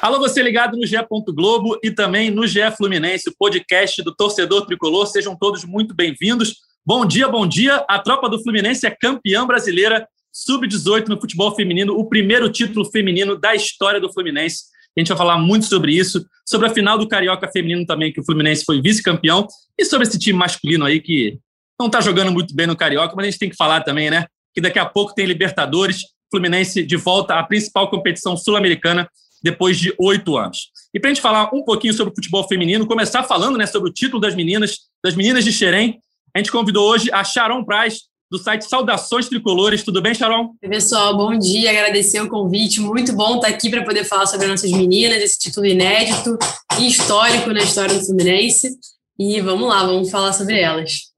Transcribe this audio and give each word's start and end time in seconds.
Alô, 0.00 0.20
você 0.20 0.40
ligado 0.40 0.76
no 0.76 0.86
GE. 0.86 0.96
Globo 1.34 1.76
e 1.82 1.90
também 1.90 2.30
no 2.30 2.46
GE 2.46 2.60
Fluminense, 2.76 3.28
o 3.28 3.34
podcast 3.36 4.00
do 4.00 4.14
torcedor 4.14 4.64
tricolor. 4.64 5.08
Sejam 5.08 5.36
todos 5.36 5.64
muito 5.64 5.92
bem-vindos. 5.92 6.58
Bom 6.86 7.04
dia, 7.04 7.26
bom 7.26 7.44
dia. 7.44 7.84
A 7.88 7.98
tropa 7.98 8.28
do 8.28 8.40
Fluminense 8.40 8.86
é 8.86 8.90
campeã 8.90 9.44
brasileira 9.44 10.06
sub-18 10.32 11.08
no 11.08 11.20
futebol 11.20 11.52
feminino, 11.52 11.98
o 11.98 12.08
primeiro 12.08 12.48
título 12.48 12.84
feminino 12.84 13.36
da 13.36 13.56
história 13.56 14.00
do 14.00 14.12
Fluminense. 14.12 14.66
A 14.96 15.00
gente 15.00 15.08
vai 15.08 15.18
falar 15.18 15.36
muito 15.36 15.66
sobre 15.66 15.92
isso, 15.92 16.24
sobre 16.46 16.68
a 16.68 16.70
final 16.70 16.96
do 16.96 17.08
Carioca 17.08 17.50
Feminino 17.50 17.84
também, 17.84 18.12
que 18.12 18.20
o 18.20 18.24
Fluminense 18.24 18.64
foi 18.64 18.80
vice-campeão, 18.80 19.48
e 19.76 19.84
sobre 19.84 20.06
esse 20.06 20.18
time 20.18 20.38
masculino 20.38 20.84
aí 20.84 21.00
que 21.00 21.40
não 21.78 21.86
está 21.86 22.00
jogando 22.00 22.30
muito 22.30 22.54
bem 22.54 22.68
no 22.68 22.76
Carioca, 22.76 23.14
mas 23.16 23.26
a 23.26 23.30
gente 23.30 23.40
tem 23.40 23.50
que 23.50 23.56
falar 23.56 23.80
também, 23.80 24.10
né? 24.10 24.26
Que 24.54 24.60
daqui 24.60 24.78
a 24.78 24.86
pouco 24.86 25.12
tem 25.12 25.26
Libertadores, 25.26 26.02
Fluminense 26.30 26.84
de 26.84 26.96
volta 26.96 27.34
à 27.34 27.42
principal 27.42 27.90
competição 27.90 28.36
sul-americana 28.36 29.08
depois 29.42 29.78
de 29.78 29.94
oito 29.98 30.36
anos. 30.36 30.70
E 30.92 31.00
para 31.00 31.10
a 31.10 31.14
gente 31.14 31.22
falar 31.22 31.50
um 31.54 31.62
pouquinho 31.62 31.94
sobre 31.94 32.12
o 32.12 32.14
futebol 32.14 32.46
feminino, 32.46 32.86
começar 32.86 33.22
falando 33.22 33.58
né, 33.58 33.66
sobre 33.66 33.90
o 33.90 33.92
título 33.92 34.20
das 34.20 34.34
meninas, 34.34 34.78
das 35.02 35.14
meninas 35.14 35.44
de 35.44 35.52
Xerém, 35.52 36.00
a 36.34 36.38
gente 36.38 36.52
convidou 36.52 36.88
hoje 36.88 37.10
a 37.12 37.24
Sharon 37.24 37.64
Price, 37.64 38.02
do 38.30 38.38
site 38.38 38.62
Saudações 38.62 39.28
Tricolores. 39.28 39.82
Tudo 39.82 40.02
bem, 40.02 40.14
Sharon? 40.14 40.54
Oi, 40.62 40.68
pessoal, 40.68 41.16
bom 41.16 41.38
dia, 41.38 41.70
agradecer 41.70 42.20
o 42.20 42.28
convite. 42.28 42.80
Muito 42.80 43.12
bom 43.14 43.36
estar 43.36 43.48
aqui 43.48 43.70
para 43.70 43.84
poder 43.84 44.04
falar 44.04 44.26
sobre 44.26 44.44
as 44.44 44.50
nossas 44.50 44.70
meninas, 44.70 45.22
esse 45.22 45.38
título 45.38 45.66
inédito 45.66 46.38
e 46.78 46.88
histórico 46.88 47.50
na 47.50 47.60
história 47.60 47.94
do 47.94 48.04
Fluminense. 48.04 48.76
E 49.18 49.40
vamos 49.40 49.68
lá, 49.68 49.84
vamos 49.84 50.10
falar 50.10 50.32
sobre 50.32 50.60
elas. 50.60 51.08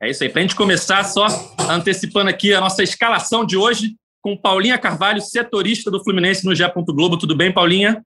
É 0.00 0.10
isso 0.10 0.22
aí. 0.22 0.28
Para 0.28 0.40
a 0.40 0.42
gente 0.42 0.56
começar, 0.56 1.04
só 1.04 1.26
antecipando 1.68 2.30
aqui 2.30 2.54
a 2.54 2.60
nossa 2.60 2.82
escalação 2.82 3.44
de 3.44 3.56
hoje, 3.56 3.94
com 4.22 4.36
Paulinha 4.36 4.78
Carvalho, 4.78 5.20
setorista 5.20 5.90
do 5.90 6.02
Fluminense 6.02 6.44
no 6.44 6.54
GE. 6.54 6.64
Globo. 6.88 7.16
Tudo 7.16 7.36
bem, 7.36 7.52
Paulinha? 7.52 8.02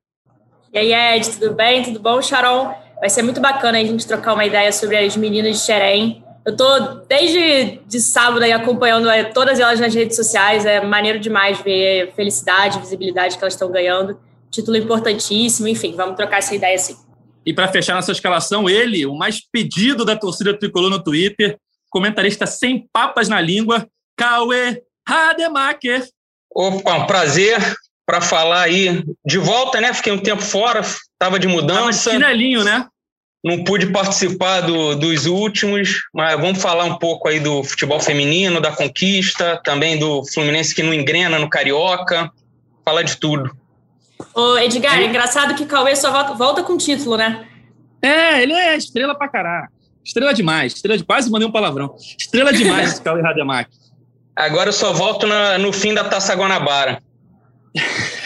E 0.73 0.79
aí, 0.79 0.93
Ed, 0.93 1.31
tudo 1.31 1.55
bem? 1.55 1.83
Tudo 1.83 2.01
bom, 2.01 2.21
Sharon? 2.21 2.75
Vai 2.99 3.11
ser 3.11 3.23
muito 3.23 3.41
bacana 3.41 3.79
a 3.79 3.85
gente 3.85 4.07
trocar 4.07 4.35
uma 4.35 4.45
ideia 4.45 4.73
sobre 4.73 4.97
as 4.97 5.17
meninas 5.17 5.59
de 5.59 5.65
Xerém. 5.65 6.23
Eu 6.45 6.57
tô 6.57 6.79
desde 7.09 7.81
de 7.87 8.01
sábado 8.01 8.43
aí 8.43 8.53
acompanhando 8.53 9.09
é, 9.09 9.25
todas 9.25 9.61
elas 9.61 9.79
nas 9.79 9.95
redes 9.95 10.17
sociais. 10.17 10.65
É 10.65 10.81
maneiro 10.85 11.19
demais 11.19 11.61
ver 11.61 12.09
a 12.09 12.13
felicidade, 12.13 12.79
visibilidade 12.79 13.37
que 13.37 13.45
elas 13.45 13.55
estão 13.55 13.71
ganhando. 13.71 14.19
Título 14.51 14.77
importantíssimo, 14.77 15.69
enfim, 15.69 15.95
vamos 15.97 16.17
trocar 16.17 16.39
essa 16.39 16.55
ideia 16.55 16.79
sim. 16.79 16.97
E 17.45 17.53
para 17.53 17.69
fechar 17.69 17.95
nossa 17.95 18.13
escalação, 18.13 18.69
ele, 18.69 19.05
o 19.05 19.15
mais 19.15 19.41
pedido 19.41 20.05
da 20.05 20.17
torcida 20.17 20.57
tricolor 20.57 20.91
no 20.91 21.03
Twitter, 21.03 21.59
comentarista 21.91 22.47
sem 22.47 22.87
papas 22.93 23.29
na 23.29 23.41
língua, 23.41 23.87
Cauê 24.17 24.83
Rademacher. 25.07 26.07
Opa, 26.55 26.95
um 26.95 27.07
prazer 27.07 27.61
para 28.07 28.21
falar 28.21 28.63
aí 28.63 29.05
de 29.25 29.39
volta, 29.39 29.81
né? 29.81 29.93
Fiquei 29.95 30.13
um 30.13 30.19
tempo 30.19 30.43
fora, 30.43 30.81
estava 30.81 31.39
de 31.39 31.49
mudança. 31.49 32.11
Tava 32.11 32.19
de 32.19 32.25
chinelinho, 32.25 32.65
né? 32.65 32.87
Não 33.45 33.65
pude 33.65 33.87
participar 33.87 34.61
do, 34.61 34.95
dos 34.95 35.27
últimos, 35.27 36.03
mas 36.15 36.41
vamos 36.41 36.63
falar 36.63 36.85
um 36.85 36.97
pouco 36.97 37.29
aí 37.29 37.41
do 37.41 37.65
futebol 37.65 37.99
feminino, 37.99 38.61
da 38.61 38.71
conquista, 38.71 39.61
também 39.65 39.99
do 39.99 40.25
Fluminense 40.33 40.75
que 40.75 40.83
não 40.83 40.95
engrena 40.95 41.39
no 41.41 41.51
Carioca, 41.51 42.31
falar 42.85 43.03
de 43.03 43.17
tudo. 43.17 43.51
Ô, 44.33 44.57
Edgar, 44.59 44.99
é 45.01 45.07
engraçado 45.07 45.57
que 45.57 45.67
Cauê 45.67 45.97
só 45.97 46.13
volta, 46.13 46.35
volta 46.35 46.63
com 46.63 46.77
título, 46.77 47.17
né? 47.17 47.49
É, 48.01 48.43
ele 48.43 48.53
é 48.53 48.77
estrela 48.77 49.15
pra 49.15 49.29
caralho. 49.29 49.69
Estrela 50.05 50.33
demais, 50.33 50.75
estrela 50.75 50.99
de 50.99 51.05
quase 51.05 51.31
mandei 51.31 51.47
um 51.49 51.53
palavrão. 51.53 51.97
Estrela 52.19 52.53
demais 52.53 52.93
esse 52.93 53.03
Cauê 53.03 53.23
Rademacher. 53.23 53.82
Agora 54.35 54.71
eu 54.71 54.73
só 54.73 54.93
volto 54.93 55.27
na, 55.27 55.59
no 55.59 55.73
fim 55.73 55.95
da 55.95 56.05
Taça 56.05 56.35
Guanabara. 56.35 57.03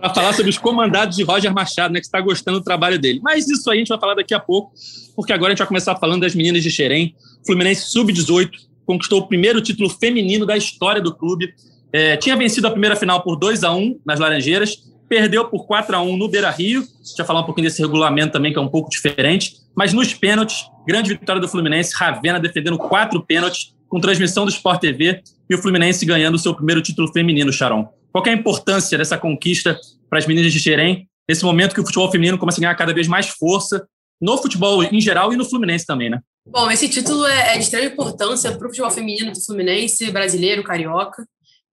para 0.00 0.14
falar 0.14 0.32
sobre 0.32 0.50
os 0.50 0.58
comandados 0.58 1.16
de 1.16 1.22
Roger 1.22 1.52
Machado, 1.52 1.92
né, 1.92 2.00
que 2.00 2.06
está 2.06 2.20
gostando 2.20 2.58
do 2.58 2.64
trabalho 2.64 2.98
dele. 2.98 3.20
Mas 3.22 3.48
isso 3.48 3.70
aí 3.70 3.76
a 3.76 3.80
gente 3.80 3.88
vai 3.88 4.00
falar 4.00 4.14
daqui 4.14 4.34
a 4.34 4.40
pouco, 4.40 4.72
porque 5.14 5.32
agora 5.32 5.48
a 5.48 5.52
gente 5.52 5.58
vai 5.58 5.68
começar 5.68 5.94
falando 5.96 6.22
das 6.22 6.34
meninas 6.34 6.62
de 6.62 6.70
Xerém. 6.70 7.14
Fluminense 7.46 7.90
Sub-18 7.90 8.50
conquistou 8.86 9.20
o 9.20 9.28
primeiro 9.28 9.60
título 9.60 9.88
feminino 9.90 10.46
da 10.46 10.56
história 10.56 11.00
do 11.00 11.14
clube. 11.14 11.54
É, 11.92 12.16
tinha 12.16 12.36
vencido 12.36 12.66
a 12.66 12.70
primeira 12.70 12.96
final 12.96 13.22
por 13.22 13.36
2 13.36 13.62
a 13.62 13.72
1 13.72 14.00
nas 14.04 14.18
Laranjeiras, 14.18 14.78
perdeu 15.08 15.44
por 15.44 15.66
4 15.66 15.94
a 15.96 16.00
1 16.00 16.16
no 16.16 16.28
Beira-Rio. 16.28 16.84
Já 17.16 17.24
falar 17.24 17.40
um 17.40 17.44
pouquinho 17.44 17.68
desse 17.68 17.82
regulamento 17.82 18.32
também, 18.32 18.52
que 18.52 18.58
é 18.58 18.62
um 18.62 18.68
pouco 18.68 18.88
diferente. 18.88 19.56
Mas 19.74 19.92
nos 19.92 20.14
pênaltis, 20.14 20.64
grande 20.86 21.10
vitória 21.10 21.40
do 21.40 21.48
Fluminense, 21.48 21.94
Ravena 21.94 22.40
defendendo 22.40 22.78
quatro 22.78 23.24
pênaltis, 23.24 23.74
com 23.90 24.00
transmissão 24.00 24.46
do 24.46 24.50
Sport 24.50 24.80
TV, 24.80 25.20
e 25.50 25.54
o 25.54 25.58
Fluminense 25.58 26.06
ganhando 26.06 26.36
o 26.36 26.38
seu 26.38 26.54
primeiro 26.54 26.80
título 26.80 27.12
feminino, 27.12 27.52
Charon. 27.52 27.86
Qual 28.12 28.24
é 28.24 28.30
a 28.30 28.34
importância 28.34 28.96
dessa 28.96 29.18
conquista 29.18 29.78
para 30.08 30.18
as 30.18 30.26
meninas 30.26 30.52
de 30.52 30.60
Xerém, 30.60 31.08
nesse 31.28 31.44
momento 31.44 31.74
que 31.74 31.80
o 31.80 31.84
futebol 31.84 32.10
feminino 32.10 32.38
começa 32.38 32.58
a 32.58 32.62
ganhar 32.62 32.74
cada 32.76 32.94
vez 32.94 33.06
mais 33.06 33.28
força, 33.28 33.86
no 34.20 34.38
futebol 34.38 34.82
em 34.82 35.00
geral 35.00 35.32
e 35.32 35.36
no 35.36 35.44
Fluminense 35.44 35.84
também, 35.84 36.08
né? 36.08 36.20
Bom, 36.48 36.70
esse 36.70 36.88
título 36.88 37.26
é, 37.26 37.54
é 37.54 37.58
de 37.58 37.64
extrema 37.64 37.86
importância 37.86 38.52
para 38.52 38.66
o 38.66 38.70
futebol 38.70 38.90
feminino 38.90 39.32
do 39.32 39.40
Fluminense, 39.40 40.10
brasileiro, 40.10 40.62
carioca. 40.62 41.24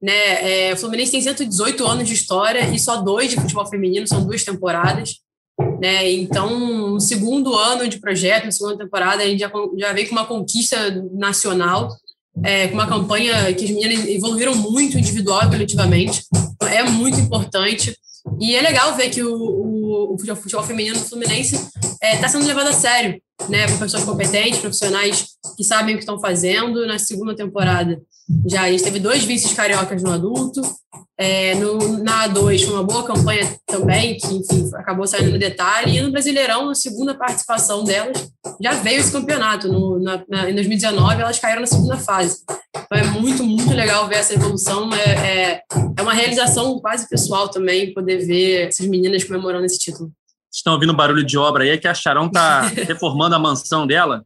Né? 0.01 0.69
É, 0.69 0.73
o 0.73 0.78
Fluminense 0.78 1.11
tem 1.11 1.22
118 1.22 1.85
anos 1.85 2.07
de 2.07 2.13
história 2.13 2.69
e 2.69 2.79
só 2.79 2.97
dois 3.01 3.29
de 3.29 3.38
futebol 3.38 3.66
feminino, 3.66 4.07
são 4.07 4.23
duas 4.23 4.44
temporadas. 4.44 5.16
Né? 5.81 6.11
Então, 6.11 6.59
no 6.91 6.99
segundo 6.99 7.55
ano 7.55 7.88
de 7.88 7.99
projeto, 7.99 8.45
na 8.45 8.51
segunda 8.51 8.78
temporada, 8.78 9.23
a 9.23 9.25
gente 9.25 9.39
já, 9.39 9.51
já 9.78 9.94
veio 9.94 10.07
com 10.07 10.16
uma 10.16 10.25
conquista 10.25 10.78
nacional, 11.13 11.89
é, 12.44 12.68
com 12.68 12.75
uma 12.75 12.88
campanha 12.88 13.53
que 13.53 13.66
as 13.66 13.72
meninas 13.72 14.08
evoluíram 14.08 14.56
muito 14.56 14.98
individual 14.98 15.44
e 15.46 15.50
coletivamente. 15.50 16.24
É 16.62 16.84
muito 16.84 17.20
importante. 17.20 17.96
E 18.40 18.56
é 18.56 18.62
legal 18.62 18.96
ver 18.96 19.09
que 19.09 19.24
o, 19.24 19.34
o, 19.34 20.14
o 20.16 20.18
futebol 20.18 20.64
feminino 20.64 21.00
Fluminense 21.00 21.56
está 21.56 22.26
é, 22.26 22.28
sendo 22.28 22.46
levado 22.46 22.68
a 22.68 22.74
sério, 22.74 23.22
né? 23.50 23.68
Por 23.68 23.80
pessoas 23.80 24.03
competentes, 24.03 24.59
profissionais 24.59 25.28
que 25.56 25.64
sabem 25.64 25.96
o 25.96 25.97
que 25.97 26.03
estão 26.03 26.20
fazendo. 26.20 26.86
Na 26.86 27.00
segunda 27.00 27.36
temporada, 27.36 28.02
já 28.46 28.64
a 28.64 28.72
gente 28.72 28.84
teve 28.84 29.00
dois 29.00 29.24
vices 29.24 29.53
cariocas 29.53 30.03
no 30.03 30.12
adulto. 30.12 30.62
É, 31.19 31.55
no, 31.55 32.03
na 32.03 32.29
A2 32.29 32.63
foi 32.63 32.75
uma 32.75 32.83
boa 32.83 33.03
campanha 33.03 33.41
também, 33.66 34.17
que 34.17 34.28
enfim, 34.28 34.69
acabou 34.75 35.07
saindo 35.07 35.31
no 35.31 35.39
detalhe. 35.39 35.97
E 35.97 36.01
no 36.01 36.11
Brasileirão, 36.11 36.67
na 36.67 36.75
segunda 36.75 37.16
participação 37.16 37.83
delas, 37.83 38.31
já 38.61 38.73
veio 38.73 39.00
esse 39.00 39.11
campeonato. 39.11 39.67
No, 39.67 40.00
na, 40.00 40.23
na, 40.29 40.50
em 40.50 40.53
2019, 40.53 41.22
elas 41.22 41.39
caíram 41.39 41.61
na 41.61 41.67
segunda 41.67 41.97
fase. 41.97 42.44
Então 42.69 42.97
é 42.97 43.03
muito, 43.19 43.44
muito 43.44 43.73
legal 43.73 44.07
ver 44.07 44.17
essa 44.17 44.35
evolução. 44.35 44.89
É, 44.94 45.09
é, 45.09 45.61
é 45.97 46.01
uma 46.01 46.13
realização 46.13 46.79
quase 46.79 47.09
pessoal 47.09 47.49
também, 47.49 47.94
poder 47.94 48.17
ver 48.19 48.67
essas 48.67 48.85
meninas 48.85 49.23
comemorando 49.23 49.66
esse 49.66 49.79
título. 49.79 50.11
Vocês 50.49 50.59
estão 50.59 50.73
ouvindo 50.73 50.94
barulho 50.94 51.25
de 51.25 51.38
obra 51.38 51.63
aí, 51.63 51.72
é 51.72 51.78
que 51.78 51.88
a 51.88 51.95
Charão 51.95 52.28
está 52.28 52.61
reformando 52.88 53.34
a 53.34 53.39
mansão 53.39 53.88
dela. 53.88 54.23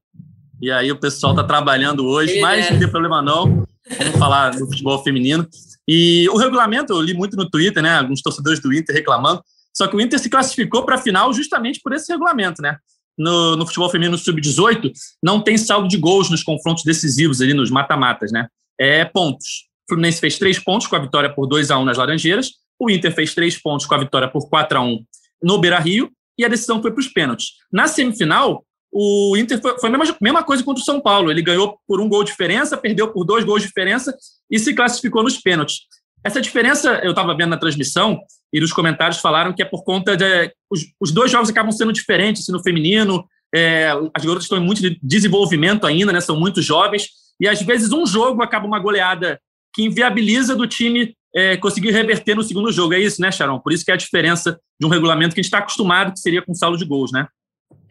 E 0.61 0.69
aí 0.69 0.91
o 0.91 0.99
pessoal 0.99 1.31
está 1.31 1.43
trabalhando 1.43 2.05
hoje, 2.05 2.39
mas 2.41 2.69
não 2.69 2.77
tem 2.77 2.87
problema 2.89 3.21
não. 3.21 3.65
Vamos 3.97 4.19
falar 4.19 4.51
do 4.51 4.67
futebol 4.67 5.01
feminino. 5.01 5.47
E 5.87 6.27
o 6.29 6.37
regulamento, 6.37 6.93
eu 6.93 7.01
li 7.01 7.13
muito 7.13 7.35
no 7.35 7.49
Twitter, 7.49 7.81
né? 7.81 7.97
Alguns 7.97 8.21
torcedores 8.21 8.59
do 8.59 8.73
Inter 8.73 8.95
reclamando. 8.95 9.41
Só 9.75 9.87
que 9.87 9.95
o 9.95 10.01
Inter 10.01 10.19
se 10.19 10.29
classificou 10.29 10.85
para 10.85 10.95
a 10.95 10.97
final 10.97 11.33
justamente 11.33 11.79
por 11.81 11.93
esse 11.93 12.11
regulamento, 12.11 12.61
né? 12.61 12.77
No, 13.17 13.55
no 13.55 13.65
futebol 13.65 13.89
feminino 13.89 14.17
sub-18, 14.17 14.91
não 15.21 15.41
tem 15.41 15.57
saldo 15.57 15.87
de 15.87 15.97
gols 15.97 16.29
nos 16.29 16.43
confrontos 16.43 16.83
decisivos 16.83 17.41
ali, 17.41 17.53
nos 17.53 17.69
mata-matas, 17.69 18.31
né? 18.31 18.47
É 18.79 19.05
pontos. 19.05 19.67
O 19.85 19.93
Fluminense 19.93 20.19
fez 20.19 20.37
três 20.37 20.59
pontos 20.59 20.87
com 20.87 20.95
a 20.95 20.99
vitória 20.99 21.33
por 21.33 21.47
2 21.47 21.71
a 21.71 21.77
1 21.77 21.85
nas 21.85 21.97
Laranjeiras. 21.97 22.51
O 22.79 22.89
Inter 22.89 23.13
fez 23.13 23.33
três 23.33 23.61
pontos 23.61 23.85
com 23.85 23.95
a 23.95 23.97
vitória 23.97 24.27
por 24.27 24.49
4 24.49 24.77
a 24.77 24.81
1 24.81 25.05
no 25.43 25.57
Beira 25.59 25.79
Rio. 25.79 26.11
E 26.37 26.45
a 26.45 26.47
decisão 26.47 26.81
foi 26.81 26.91
para 26.91 27.01
os 27.01 27.07
pênaltis. 27.07 27.49
Na 27.71 27.87
semifinal, 27.87 28.65
o 28.91 29.37
Inter 29.37 29.61
foi, 29.61 29.79
foi 29.79 29.89
a 29.89 29.97
mesma, 29.97 30.17
mesma 30.21 30.43
coisa 30.43 30.63
contra 30.63 30.81
o 30.81 30.85
São 30.85 30.99
Paulo. 30.99 31.31
Ele 31.31 31.41
ganhou 31.41 31.77
por 31.87 32.01
um 32.01 32.09
gol 32.09 32.23
de 32.23 32.31
diferença, 32.31 32.75
perdeu 32.75 33.07
por 33.11 33.23
dois 33.23 33.45
gols 33.45 33.61
de 33.61 33.67
diferença 33.67 34.15
e 34.49 34.59
se 34.59 34.73
classificou 34.73 35.23
nos 35.23 35.37
pênaltis. 35.37 35.81
Essa 36.23 36.41
diferença, 36.41 36.99
eu 37.03 37.11
estava 37.11 37.35
vendo 37.35 37.49
na 37.49 37.57
transmissão 37.57 38.19
e 38.53 38.59
nos 38.59 38.73
comentários 38.73 39.19
falaram 39.19 39.53
que 39.53 39.61
é 39.61 39.65
por 39.65 39.83
conta 39.83 40.15
de. 40.15 40.51
Os, 40.69 40.81
os 40.99 41.11
dois 41.11 41.31
jogos 41.31 41.49
acabam 41.49 41.71
sendo 41.71 41.93
diferentes 41.93 42.43
assim, 42.43 42.51
no 42.51 42.61
feminino. 42.61 43.25
É, 43.53 43.91
as 44.13 44.23
garotas 44.23 44.43
estão 44.43 44.57
em 44.57 44.63
muito 44.63 44.81
de 44.81 44.99
desenvolvimento 45.01 45.85
ainda, 45.85 46.11
né, 46.11 46.21
são 46.21 46.39
muito 46.39 46.61
jovens. 46.61 47.09
E 47.39 47.47
às 47.47 47.61
vezes 47.61 47.91
um 47.91 48.05
jogo 48.05 48.43
acaba 48.43 48.67
uma 48.67 48.79
goleada 48.79 49.39
que 49.73 49.83
inviabiliza 49.83 50.55
do 50.55 50.67
time 50.67 51.15
é, 51.33 51.57
conseguir 51.57 51.91
reverter 51.91 52.35
no 52.35 52.43
segundo 52.43 52.71
jogo. 52.71 52.93
É 52.93 52.99
isso, 52.99 53.21
né, 53.21 53.31
Sharon? 53.31 53.59
Por 53.59 53.71
isso 53.71 53.83
que 53.83 53.91
é 53.91 53.93
a 53.93 53.97
diferença 53.97 54.59
de 54.79 54.85
um 54.85 54.89
regulamento 54.89 55.33
que 55.33 55.39
a 55.39 55.43
gente 55.43 55.47
está 55.51 55.59
acostumado, 55.59 56.13
que 56.13 56.19
seria 56.19 56.41
com 56.41 56.53
saldo 56.53 56.77
de 56.77 56.85
gols, 56.85 57.11
né? 57.11 57.27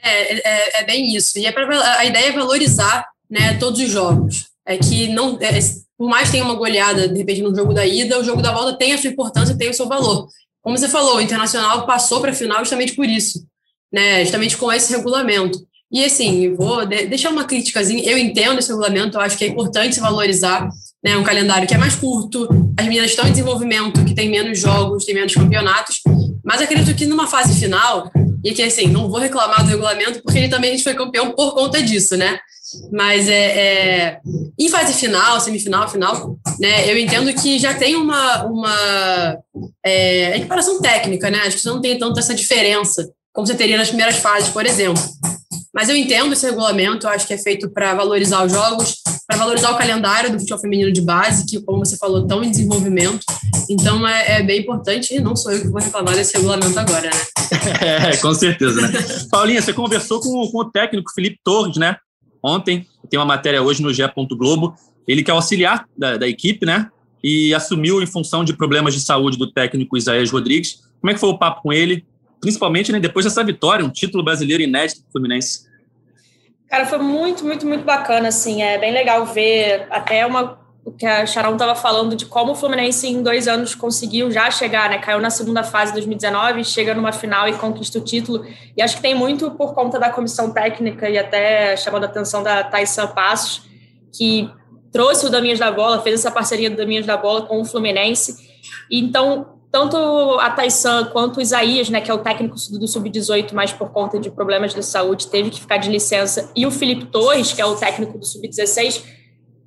É, 0.03 0.35
é, 0.39 0.81
é 0.81 0.85
bem 0.85 1.15
isso. 1.15 1.39
E 1.39 1.47
é 1.47 1.53
pra, 1.53 1.99
a 1.99 2.05
ideia 2.05 2.29
é 2.29 2.33
valorizar 2.33 3.07
né, 3.29 3.55
todos 3.55 3.81
os 3.81 3.91
jogos. 3.91 4.47
É 4.67 4.77
que 4.77 5.09
não, 5.09 5.39
é, 5.41 5.59
por 5.97 6.09
mais 6.09 6.27
que 6.27 6.33
tenha 6.33 6.45
uma 6.45 6.55
goleada, 6.55 7.09
de 7.09 7.19
repente, 7.19 7.43
no 7.43 7.55
jogo 7.55 7.73
da 7.73 7.87
ida, 7.87 8.19
o 8.19 8.25
jogo 8.25 8.43
da 8.43 8.53
volta 8.53 8.77
tem 8.77 8.93
a 8.93 8.99
sua 8.99 9.11
importância, 9.11 9.57
tem 9.57 9.71
o 9.71 9.75
seu 9.75 9.87
valor. 9.87 10.29
Como 10.63 10.77
você 10.77 10.89
falou, 10.89 11.17
o 11.17 11.21
Internacional 11.21 11.87
passou 11.87 12.21
para 12.21 12.31
a 12.31 12.35
final 12.35 12.59
justamente 12.59 12.95
por 12.95 13.07
isso, 13.07 13.45
né? 13.93 14.23
justamente 14.23 14.57
com 14.57 14.71
esse 14.73 14.95
regulamento. 14.95 15.59
E 15.93 16.05
assim, 16.05 16.55
vou 16.55 16.87
deixar 16.87 17.31
uma 17.31 17.45
críticazinha. 17.45 18.05
Eu 18.05 18.17
entendo 18.17 18.59
esse 18.59 18.69
regulamento, 18.69 19.17
eu 19.17 19.21
acho 19.21 19.37
que 19.37 19.45
é 19.45 19.49
importante 19.49 19.95
se 19.95 20.01
valorizar 20.01 20.69
né, 21.03 21.17
um 21.17 21.25
calendário 21.25 21.67
que 21.67 21.75
é 21.75 21.79
mais 21.79 21.97
curto, 21.97 22.49
as 22.79 22.87
meninas 22.87 23.11
estão 23.11 23.27
em 23.27 23.33
desenvolvimento, 23.33 24.05
que 24.05 24.15
tem 24.15 24.31
menos 24.31 24.59
jogos, 24.59 25.05
tem 25.05 25.15
menos 25.15 25.35
campeonatos, 25.35 26.01
mas 26.45 26.61
acredito 26.61 26.95
que 26.95 27.07
numa 27.07 27.27
fase 27.27 27.59
final, 27.59 28.11
e 28.45 28.53
que 28.53 28.63
assim, 28.63 28.87
não 28.87 29.09
vou 29.09 29.21
reclamar 29.21 29.63
do 29.63 29.71
regulamento, 29.71 30.23
porque 30.23 30.39
ele 30.39 30.49
também 30.49 30.71
a 30.71 30.73
gente 30.73 30.85
foi 30.85 30.95
campeão 30.95 31.33
por 31.33 31.55
conta 31.55 31.83
disso, 31.83 32.17
né? 32.17 32.39
Mas 32.93 33.29
é, 33.29 33.35
é, 33.35 34.21
em 34.59 34.69
fase 34.69 34.95
final, 34.95 35.41
semifinal, 35.41 35.89
final, 35.89 36.37
né? 36.59 36.91
Eu 36.91 36.97
entendo 36.97 37.33
que 37.35 37.59
já 37.59 37.75
tem 37.75 37.97
uma, 37.97 38.45
uma 38.45 39.39
é, 39.85 40.37
equiparação 40.37 40.81
técnica, 40.81 41.31
né? 41.31 41.41
Acho 41.41 41.59
que 41.59 41.67
não 41.67 41.81
tem 41.81 41.99
tanto 41.99 42.19
essa 42.21 42.35
diferença 42.35 43.11
como 43.33 43.47
você 43.47 43.55
teria 43.55 43.77
nas 43.77 43.89
primeiras 43.89 44.17
fases, 44.17 44.51
por 44.51 44.67
exemplo. 44.67 45.03
Mas 45.75 45.89
eu 45.89 45.97
entendo 45.97 46.33
esse 46.33 46.47
regulamento, 46.47 47.09
acho 47.09 47.27
que 47.27 47.35
é 47.35 47.39
feito 47.39 47.71
para 47.71 47.95
valorizar 47.95 48.45
os 48.45 48.53
jogos, 48.53 48.97
para 49.31 49.39
valorizar 49.39 49.71
o 49.71 49.79
calendário 49.79 50.33
do 50.33 50.41
futebol 50.41 50.59
feminino 50.59 50.93
de 50.93 51.01
base, 51.01 51.47
que, 51.47 51.61
como 51.61 51.79
você 51.79 51.97
falou, 51.97 52.23
estão 52.23 52.43
em 52.43 52.51
desenvolvimento. 52.51 53.21
Então 53.69 54.07
é, 54.07 54.41
é, 54.41 54.43
bem 54.43 54.61
importante, 54.61 55.15
e 55.15 55.21
não 55.21 55.37
sou 55.37 55.53
eu 55.53 55.61
que 55.61 55.69
vou 55.69 55.81
reclamar 55.81 56.17
desse 56.17 56.35
regulamento 56.37 56.77
agora, 56.77 57.09
né? 57.09 57.11
É, 58.11 58.17
com 58.17 58.35
certeza, 58.35 58.81
né? 58.81 58.93
Paulinha, 59.31 59.63
você 59.63 59.73
conversou 59.73 60.21
com, 60.21 60.51
com 60.51 60.59
o 60.59 60.65
técnico 60.65 61.13
Felipe 61.15 61.39
Torres, 61.45 61.77
né? 61.77 61.97
Ontem, 62.43 62.87
tem 63.09 63.21
uma 63.21 63.27
matéria 63.27 63.63
hoje 63.63 63.83
no 63.83 63.93
GE. 63.93 64.03
Globo. 64.37 64.75
Ele 65.07 65.23
que 65.23 65.31
é 65.31 65.35
auxiliar 65.35 65.85
da, 65.97 66.17
da 66.17 66.29
equipe, 66.29 66.67
né? 66.67 66.89
E 67.23 67.55
assumiu 67.55 68.03
em 68.03 68.07
função 68.07 68.45
de 68.45 68.57
problemas 68.57 68.95
de 68.95 69.01
saúde 69.01 69.37
do 69.37 69.51
técnico 69.51 69.97
Isaías 69.97 70.31
Rodrigues. 70.31 70.81
Como 71.01 71.11
é 71.11 71.15
que 71.15 71.21
foi 71.21 71.29
o 71.29 71.39
papo 71.39 71.63
com 71.63 71.73
ele? 71.73 72.05
principalmente 72.41 72.91
né, 72.91 72.99
depois 72.99 73.25
dessa 73.25 73.45
vitória, 73.45 73.85
um 73.85 73.91
título 73.91 74.25
brasileiro 74.25 74.63
inédito 74.63 75.03
do 75.03 75.13
Fluminense. 75.13 75.69
Cara, 76.71 76.87
foi 76.87 76.99
muito, 76.99 77.45
muito, 77.45 77.67
muito 77.67 77.85
bacana, 77.85 78.29
assim, 78.29 78.63
é 78.63 78.79
bem 78.79 78.93
legal 78.93 79.27
ver 79.27 79.89
até 79.91 80.25
uma, 80.25 80.57
o 80.85 80.93
que 80.93 81.05
a 81.05 81.27
Sharon 81.27 81.55
estava 81.55 81.75
falando 81.75 82.15
de 82.15 82.27
como 82.27 82.53
o 82.53 82.55
Fluminense 82.55 83.09
em 83.09 83.25
dois 83.25 83.49
anos 83.49 83.75
conseguiu 83.75 84.31
já 84.31 84.49
chegar, 84.53 84.89
né, 84.89 84.99
caiu 84.99 85.19
na 85.21 85.31
segunda 85.31 85.65
fase 85.65 85.87
de 85.87 85.95
2019, 85.95 86.63
chega 86.63 86.95
numa 86.95 87.11
final 87.11 87.49
e 87.49 87.55
conquista 87.55 87.99
o 87.99 88.01
título, 88.01 88.47
e 88.77 88.81
acho 88.81 88.95
que 88.95 89.03
tem 89.03 89.17
muito 89.17 89.51
por 89.51 89.75
conta 89.75 89.99
da 89.99 90.11
comissão 90.11 90.53
técnica 90.53 91.11
e 91.11 91.19
até 91.19 91.77
chamando 91.77 92.05
a 92.05 92.07
atenção 92.07 92.41
da 92.41 92.63
Thaisa 92.63 93.09
Passos, 93.09 93.63
que 94.17 94.49
trouxe 94.93 95.27
o 95.27 95.29
Daminhas 95.29 95.59
da 95.59 95.73
Bola, 95.73 96.01
fez 96.03 96.21
essa 96.21 96.31
parceria 96.31 96.71
do 96.71 96.77
Daminhas 96.77 97.05
da 97.05 97.17
Bola 97.17 97.47
com 97.47 97.61
o 97.61 97.65
Fluminense, 97.65 98.37
então 98.89 99.60
tanto 99.71 99.97
a 100.41 100.51
Taissan 100.51 101.07
quanto 101.07 101.37
o 101.37 101.41
Isaías, 101.41 101.89
né, 101.89 102.01
que 102.01 102.11
é 102.11 102.15
o 102.15 102.19
técnico 102.19 102.57
do 102.57 102.89
Sub-18, 102.89 103.53
mas 103.53 103.73
por 103.73 103.91
conta 103.91 104.19
de 104.19 104.31
problemas 104.31 104.75
de 104.75 104.83
saúde 104.83 105.29
teve 105.29 105.51
que 105.51 105.61
ficar 105.61 105.77
de 105.77 105.89
licença, 105.89 106.51
e 106.57 106.67
o 106.67 106.71
Felipe 106.71 107.07
Torres, 107.07 107.53
que 107.53 107.61
é 107.61 107.67
o 107.67 107.77
técnico 107.77 108.19
do 108.19 108.25
Sub-16, 108.25 109.03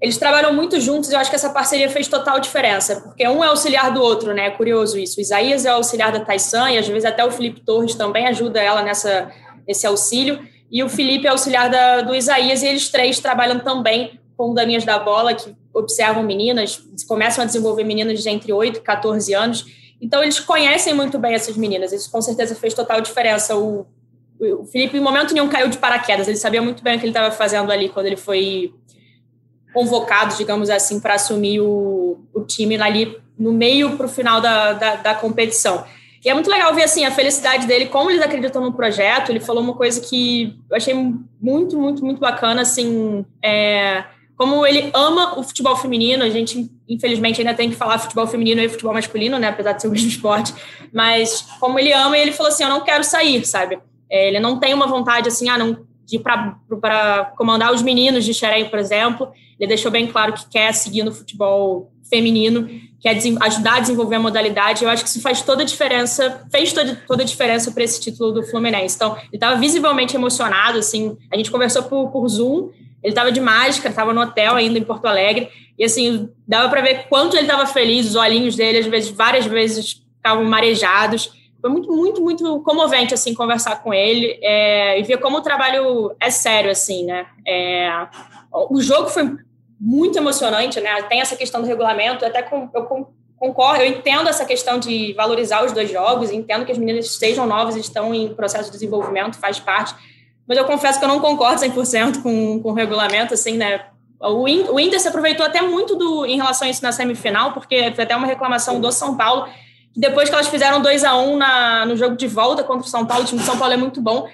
eles 0.02 0.18
trabalham 0.18 0.54
muito 0.54 0.82
juntos 0.82 1.10
e 1.10 1.14
eu 1.14 1.20
acho 1.20 1.30
que 1.30 1.36
essa 1.38 1.50
parceria 1.50 1.90
fez 1.90 2.10
total 2.10 2.38
diferença, 2.38 3.00
porque 3.00 3.26
um 3.26 3.42
é 3.42 3.48
auxiliar 3.48 3.94
do 3.94 4.02
outro, 4.02 4.34
né? 4.34 4.48
É 4.48 4.50
curioso 4.50 5.00
isso. 5.00 5.18
O 5.18 5.22
Isaías 5.22 5.66
é 5.66 5.70
auxiliar 5.70 6.12
da 6.12 6.20
Taissan 6.20 6.72
e 6.72 6.78
às 6.78 6.86
vezes 6.86 7.06
até 7.06 7.24
o 7.24 7.32
Felipe 7.32 7.62
Torres 7.62 7.96
também 7.96 8.28
ajuda 8.28 8.62
ela 8.62 8.82
nessa, 8.82 9.32
nesse 9.66 9.88
auxílio, 9.88 10.42
e 10.70 10.84
o 10.84 10.90
Felipe 10.90 11.26
é 11.26 11.30
auxiliar 11.30 11.70
da, 11.70 12.02
do 12.02 12.14
Isaías 12.14 12.62
e 12.64 12.68
eles 12.68 12.90
três 12.90 13.20
trabalham 13.22 13.60
também 13.60 14.20
com 14.36 14.54
Daminhas 14.54 14.84
da 14.84 15.00
Bola, 15.00 15.34
que 15.34 15.56
observam 15.74 16.22
meninas, 16.22 16.84
começam 17.08 17.42
a 17.42 17.48
desenvolver 17.48 17.86
meninas 17.86 18.22
de 18.22 18.30
entre 18.30 18.52
8 18.52 18.80
e 18.80 18.82
14 18.82 19.34
anos, 19.34 19.66
então, 20.04 20.22
eles 20.22 20.38
conhecem 20.38 20.94
muito 20.94 21.18
bem 21.18 21.34
essas 21.34 21.56
meninas. 21.56 21.94
Isso, 21.94 22.12
com 22.12 22.22
certeza, 22.22 22.54
fez 22.54 22.74
total 22.74 23.00
diferença. 23.00 23.56
O, 23.56 23.88
o 24.38 24.66
Felipe, 24.66 24.98
em 24.98 25.00
momento 25.00 25.34
nenhum, 25.34 25.48
caiu 25.48 25.70
de 25.70 25.78
paraquedas. 25.78 26.28
Ele 26.28 26.36
sabia 26.36 26.62
muito 26.62 26.84
bem 26.84 26.98
o 26.98 27.00
que 27.00 27.06
ele 27.06 27.12
estava 27.12 27.32
fazendo 27.32 27.72
ali 27.72 27.88
quando 27.88 28.08
ele 28.08 28.18
foi 28.18 28.74
convocado, 29.74 30.36
digamos 30.36 30.70
assim, 30.70 31.00
para 31.00 31.14
assumir 31.14 31.62
o, 31.62 32.20
o 32.34 32.42
time 32.42 32.76
ali 32.76 33.18
no 33.40 33.54
meio 33.54 33.96
para 33.96 34.06
o 34.06 34.10
final 34.10 34.42
da, 34.42 34.74
da, 34.74 34.96
da, 34.98 35.16
competição. 35.16 35.86
E 36.24 36.30
é 36.30 36.34
muito 36.34 36.50
legal 36.50 36.76
ver 36.76 36.84
assim 36.84 37.06
a 37.06 37.12
felicidade 37.12 37.66
dele, 37.66 37.86
como 37.86 38.12
eles 38.12 38.22
acreditam 38.22 38.62
no 38.62 38.74
projeto. 38.74 39.30
Ele 39.30 39.40
falou 39.40 39.64
uma 39.64 39.74
coisa 39.74 40.02
que 40.02 40.60
eu 40.70 40.76
achei 40.76 40.94
muito, 40.94 41.80
muito, 41.80 42.04
muito 42.04 42.20
bacana, 42.20 42.62
assim, 42.62 43.26
é, 43.42 44.04
como 44.36 44.68
ele 44.68 44.92
ama 44.94 45.40
o 45.40 45.44
futebol 45.44 45.78
feminino, 45.78 46.26
a 46.26 46.30
gente 46.30 46.70
infelizmente 46.88 47.42
ainda 47.42 47.54
tem 47.54 47.70
que 47.70 47.76
falar 47.76 48.00
futebol 48.00 48.28
feminino 48.28 48.62
e 48.62 48.70
futebol 48.70 48.94
masculino, 48.94 49.40
né, 49.40 49.50
apesar 49.50 49.74
de 49.74 49.82
ser 49.82 49.88
o 49.88 49.92
mesmo 49.92 50.10
esporte, 50.10 50.54
mas 50.92 51.46
como 51.60 51.80
ele 51.80 51.94
ama, 51.94 52.18
ele 52.18 52.32
falou 52.32 52.52
assim, 52.52 52.64
eu 52.64 52.70
não 52.70 52.82
quero 52.82 53.04
sair, 53.04 53.46
sabe? 53.46 53.80
É, 54.10 54.28
ele 54.28 54.40
não 54.40 54.60
tem 54.60 54.74
uma 54.74 54.88
vontade 54.88 55.28
assim, 55.28 55.50
ah, 55.50 55.58
não 55.58 55.86
de 56.06 56.20
para 56.20 57.34
comandar 57.38 57.74
os 57.74 57.82
meninos 57.82 58.26
de 58.26 58.34
Xerém, 58.34 58.70
por 58.70 58.78
exemplo. 58.78 59.32
Ele 59.60 59.68
deixou 59.68 59.92
bem 59.92 60.08
claro 60.08 60.34
que 60.34 60.48
quer 60.50 60.74
seguir 60.74 61.04
no 61.04 61.14
futebol 61.14 61.92
feminino, 62.10 62.70
quer 63.00 63.18
ajudar 63.42 63.76
a 63.76 63.80
desenvolver 63.80 64.16
a 64.16 64.20
modalidade. 64.20 64.84
Eu 64.84 64.90
acho 64.90 65.04
que 65.04 65.10
isso 65.10 65.22
faz 65.22 65.42
toda 65.42 65.64
a 65.64 65.66
diferença, 65.66 66.46
fez 66.52 66.74
toda, 66.74 66.96
toda 67.08 67.24
a 67.24 67.26
diferença 67.26 67.72
para 67.72 67.84
esse 67.84 68.00
título 68.00 68.34
do 68.34 68.44
Fluminense. 68.44 68.96
Então, 68.96 69.16
ele 69.16 69.30
estava 69.34 69.56
visivelmente 69.56 70.16
emocionado, 70.16 70.78
assim. 70.78 71.18
A 71.32 71.38
gente 71.38 71.50
conversou 71.50 71.84
por, 71.84 72.12
por 72.12 72.28
Zoom 72.28 72.70
ele 73.04 73.12
estava 73.12 73.32
de 73.32 73.42
máscara, 73.42 73.90
estava 73.90 74.14
no 74.14 74.22
hotel 74.22 74.56
ainda 74.56 74.80
em 74.80 74.84
Porto 74.84 75.06
Alegre, 75.06 75.50
e 75.78 75.86
assim, 75.86 76.30
dava 76.48 76.70
para 76.70 76.82
ver 76.82 77.08
quanto 77.08 77.36
ele 77.36 77.46
estava 77.46 77.66
feliz, 77.66 78.08
os 78.08 78.16
olhinhos 78.16 78.56
dele, 78.56 78.80
às 78.80 78.86
vezes, 78.86 79.10
várias 79.10 79.46
vezes 79.46 80.04
ficavam 80.18 80.46
marejados. 80.46 81.34
Foi 81.60 81.70
muito, 81.70 81.92
muito, 81.92 82.22
muito 82.22 82.60
comovente, 82.62 83.14
assim, 83.14 83.34
conversar 83.34 83.82
com 83.82 83.94
ele 83.94 84.38
é, 84.42 85.00
e 85.00 85.04
ver 85.04 85.18
como 85.18 85.38
o 85.38 85.42
trabalho 85.42 86.16
é 86.20 86.30
sério, 86.30 86.70
assim, 86.70 87.06
né? 87.06 87.26
É, 87.48 87.90
o 88.52 88.82
jogo 88.82 89.08
foi 89.08 89.36
muito 89.80 90.18
emocionante, 90.18 90.80
né? 90.80 91.02
Tem 91.04 91.22
essa 91.22 91.36
questão 91.36 91.62
do 91.62 91.68
regulamento, 91.68 92.26
até 92.26 92.42
com, 92.42 92.70
eu 92.74 93.08
concordo, 93.38 93.84
eu 93.84 93.88
entendo 93.88 94.30
essa 94.30 94.46
questão 94.46 94.80
de 94.80 95.14
valorizar 95.14 95.66
os 95.66 95.72
dois 95.72 95.92
jogos, 95.92 96.32
entendo 96.32 96.66
que 96.66 96.72
as 96.72 96.78
meninas 96.78 97.16
sejam 97.16 97.46
novas, 97.46 97.76
estão 97.76 98.14
em 98.14 98.34
processo 98.34 98.66
de 98.66 98.74
desenvolvimento, 98.74 99.38
faz 99.38 99.60
parte, 99.60 99.96
mas 100.48 100.58
eu 100.58 100.66
confesso 100.66 101.00
que 101.00 101.06
eu 101.06 101.10
não 101.10 101.20
concordo 101.20 101.62
100% 101.62 102.22
com, 102.22 102.62
com 102.62 102.70
o 102.70 102.74
regulamento, 102.74 103.34
assim, 103.34 103.58
né? 103.58 103.86
O, 104.32 104.80
Inter 104.80 105.00
se 105.00 105.08
aproveitou 105.08 105.46
até 105.46 105.62
muito 105.62 105.96
do, 105.96 106.26
em 106.26 106.38
relação 106.38 106.68
a 106.68 106.72
isso 106.72 106.82
na 106.82 106.92
semifinal, 106.92 107.52
porque 107.52 107.92
foi 107.94 108.04
até 108.04 108.16
uma 108.16 108.28
reclamação 108.28 108.80
do 108.80 108.92
São 108.92 109.18
Paulo, 109.18 109.48
depois 109.96 110.30
que 110.30 110.36
elas 110.36 110.48
fizeram 110.48 110.82
2 110.82 111.04
a 111.04 111.16
1 111.18 111.38
na, 111.38 111.86
no 111.86 111.96
jogo 111.96 112.16
de 112.16 112.28
volta 112.28 112.64
contra 112.64 112.88
o 112.88 112.90
São 112.90 113.06
Paulo, 113.06 113.24
o 113.24 113.28
time 113.28 113.40
de 113.40 113.46
São 113.46 113.58
Paulo 113.58 113.74
é 113.74 113.78
muito 113.78 114.02
bom, 114.02 114.28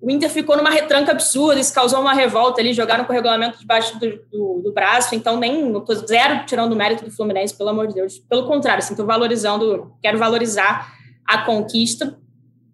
o 0.00 0.10
Inter 0.10 0.28
ficou 0.28 0.56
numa 0.56 0.68
retranca 0.68 1.12
absurda, 1.12 1.60
isso 1.60 1.72
causou 1.72 2.00
uma 2.00 2.12
revolta 2.12 2.60
ali, 2.60 2.74
jogaram 2.74 3.04
com 3.04 3.12
o 3.12 3.14
regulamento 3.14 3.58
debaixo 3.58 3.98
do, 3.98 4.10
do, 4.30 4.62
do 4.64 4.72
braço, 4.72 5.14
então 5.14 5.38
nem, 5.38 5.72
tô 5.80 5.94
zero 5.94 6.44
tirando 6.44 6.72
o 6.72 6.76
mérito 6.76 7.04
do 7.04 7.10
Fluminense, 7.10 7.56
pelo 7.56 7.70
amor 7.70 7.86
de 7.86 7.94
Deus, 7.94 8.18
pelo 8.18 8.46
contrário, 8.46 8.82
assim, 8.82 8.94
valorizando, 8.94 9.92
quero 10.02 10.18
valorizar 10.18 10.92
a 11.26 11.38
conquista, 11.38 12.18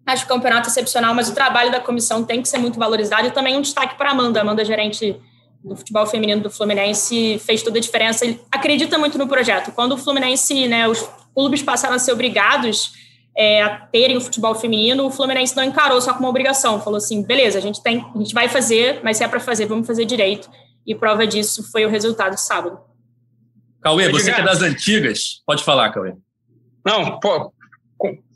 Acho 0.04 0.24
o 0.24 0.28
campeonato 0.28 0.68
excepcional, 0.68 1.14
mas 1.14 1.28
o 1.28 1.34
trabalho 1.34 1.70
da 1.70 1.78
comissão 1.78 2.24
tem 2.24 2.42
que 2.42 2.48
ser 2.48 2.58
muito 2.58 2.78
valorizado. 2.78 3.28
E 3.28 3.30
também 3.30 3.56
um 3.56 3.60
destaque 3.60 3.96
para 3.96 4.10
Amanda. 4.10 4.40
Amanda, 4.40 4.64
gerente 4.64 5.20
do 5.64 5.76
futebol 5.76 6.06
feminino 6.06 6.42
do 6.42 6.50
Fluminense, 6.50 7.40
fez 7.44 7.62
toda 7.62 7.78
a 7.78 7.80
diferença. 7.80 8.24
Ele 8.24 8.40
acredita 8.50 8.98
muito 8.98 9.16
no 9.16 9.28
projeto. 9.28 9.72
Quando 9.72 9.92
o 9.92 9.98
Fluminense, 9.98 10.66
né, 10.66 10.88
os 10.88 11.08
clubes 11.34 11.62
passaram 11.62 11.94
a 11.94 11.98
ser 11.98 12.12
obrigados 12.12 12.92
é, 13.36 13.62
a 13.62 13.70
terem 13.70 14.16
o 14.16 14.20
futebol 14.20 14.54
feminino, 14.54 15.06
o 15.06 15.10
Fluminense 15.10 15.56
não 15.56 15.64
encarou 15.64 16.00
só 16.00 16.12
como 16.12 16.24
uma 16.24 16.30
obrigação. 16.30 16.80
Falou 16.80 16.98
assim: 16.98 17.22
beleza, 17.22 17.58
a 17.58 17.62
gente, 17.62 17.82
tem, 17.82 18.04
a 18.14 18.18
gente 18.18 18.34
vai 18.34 18.48
fazer, 18.48 19.00
mas 19.02 19.16
se 19.16 19.24
é 19.24 19.28
para 19.28 19.40
fazer, 19.40 19.66
vamos 19.66 19.86
fazer 19.86 20.04
direito. 20.04 20.50
E 20.86 20.94
prova 20.94 21.26
disso 21.26 21.70
foi 21.70 21.86
o 21.86 21.88
resultado 21.88 22.34
de 22.34 22.40
sábado. 22.40 22.78
Cauê, 23.80 24.08
você 24.08 24.32
que 24.32 24.40
é 24.40 24.44
das 24.44 24.62
antigas, 24.62 25.42
pode 25.46 25.64
falar, 25.64 25.90
Cauê. 25.90 26.14
Não, 26.84 27.18
pô, 27.20 27.52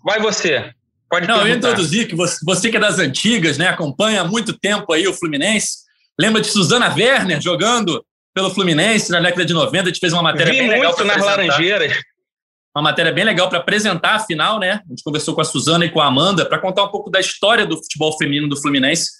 vai 0.04 0.21
você. 0.21 0.73
Pode 1.09 1.28
Não, 1.28 1.40
perguntar. 1.40 1.68
eu 1.68 1.73
introduzir 1.73 2.09
que 2.09 2.16
você, 2.16 2.38
você 2.45 2.68
que 2.68 2.76
é 2.76 2.80
das 2.80 2.99
antigas, 2.99 3.59
né, 3.59 3.68
acompanha 3.68 4.23
há 4.23 4.25
muito 4.25 4.59
tempo 4.59 4.92
aí 4.92 5.06
o 5.06 5.14
Fluminense, 5.14 5.86
lembra 6.18 6.40
de 6.40 6.49
Suzana 6.49 6.92
Werner 6.94 7.40
jogando 7.40 8.04
pelo 8.35 8.50
Fluminense 8.50 9.11
na 9.11 9.20
década 9.20 9.44
de 9.44 9.54
90, 9.54 9.82
a 9.82 9.87
gente 9.87 9.99
fez 10.00 10.12
uma 10.12 10.23
matéria 10.23 10.52
Vi 10.52 10.58
bem 10.58 10.68
muito 10.68 10.82
legal 10.82 11.06
nas 11.06 11.25
Laranjeiras. 11.25 11.96
Uma 12.76 12.82
matéria 12.82 13.11
bem 13.11 13.25
legal 13.25 13.49
para 13.49 13.58
apresentar 13.58 14.16
a 14.16 14.18
final, 14.18 14.58
né? 14.58 14.82
A 14.85 14.88
gente 14.90 15.02
conversou 15.02 15.35
com 15.35 15.40
a 15.40 15.44
Suzana 15.44 15.87
e 15.87 15.90
com 15.90 16.00
a 16.00 16.06
Amanda 16.06 16.44
para 16.44 16.58
contar 16.58 16.85
um 16.85 16.90
pouco 16.90 17.08
da 17.11 17.18
história 17.18 17.64
do 17.64 17.78
futebol 17.78 18.16
feminino 18.18 18.46
do 18.46 18.61
Fluminense. 18.61 19.12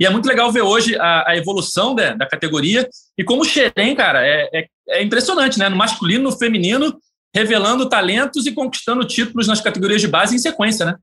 E 0.00 0.04
é 0.04 0.10
muito 0.10 0.26
legal 0.26 0.50
ver 0.50 0.62
hoje 0.62 0.96
a, 0.98 1.30
a 1.30 1.36
evolução 1.36 1.94
da, 1.94 2.14
da, 2.14 2.26
categoria 2.26 2.88
e 3.16 3.22
como 3.22 3.42
o 3.42 3.44
Xerém, 3.44 3.94
cara, 3.94 4.26
é, 4.26 4.48
é, 4.52 4.66
é 4.88 5.02
impressionante, 5.04 5.56
né? 5.60 5.68
No 5.68 5.76
masculino, 5.76 6.24
no 6.24 6.36
feminino, 6.36 6.98
revelando 7.32 7.88
talentos 7.88 8.46
e 8.46 8.52
conquistando 8.52 9.04
títulos 9.04 9.46
nas 9.46 9.60
categorias 9.60 10.00
de 10.00 10.08
base 10.08 10.34
em 10.34 10.38
sequência, 10.40 10.84
né? 10.84 10.96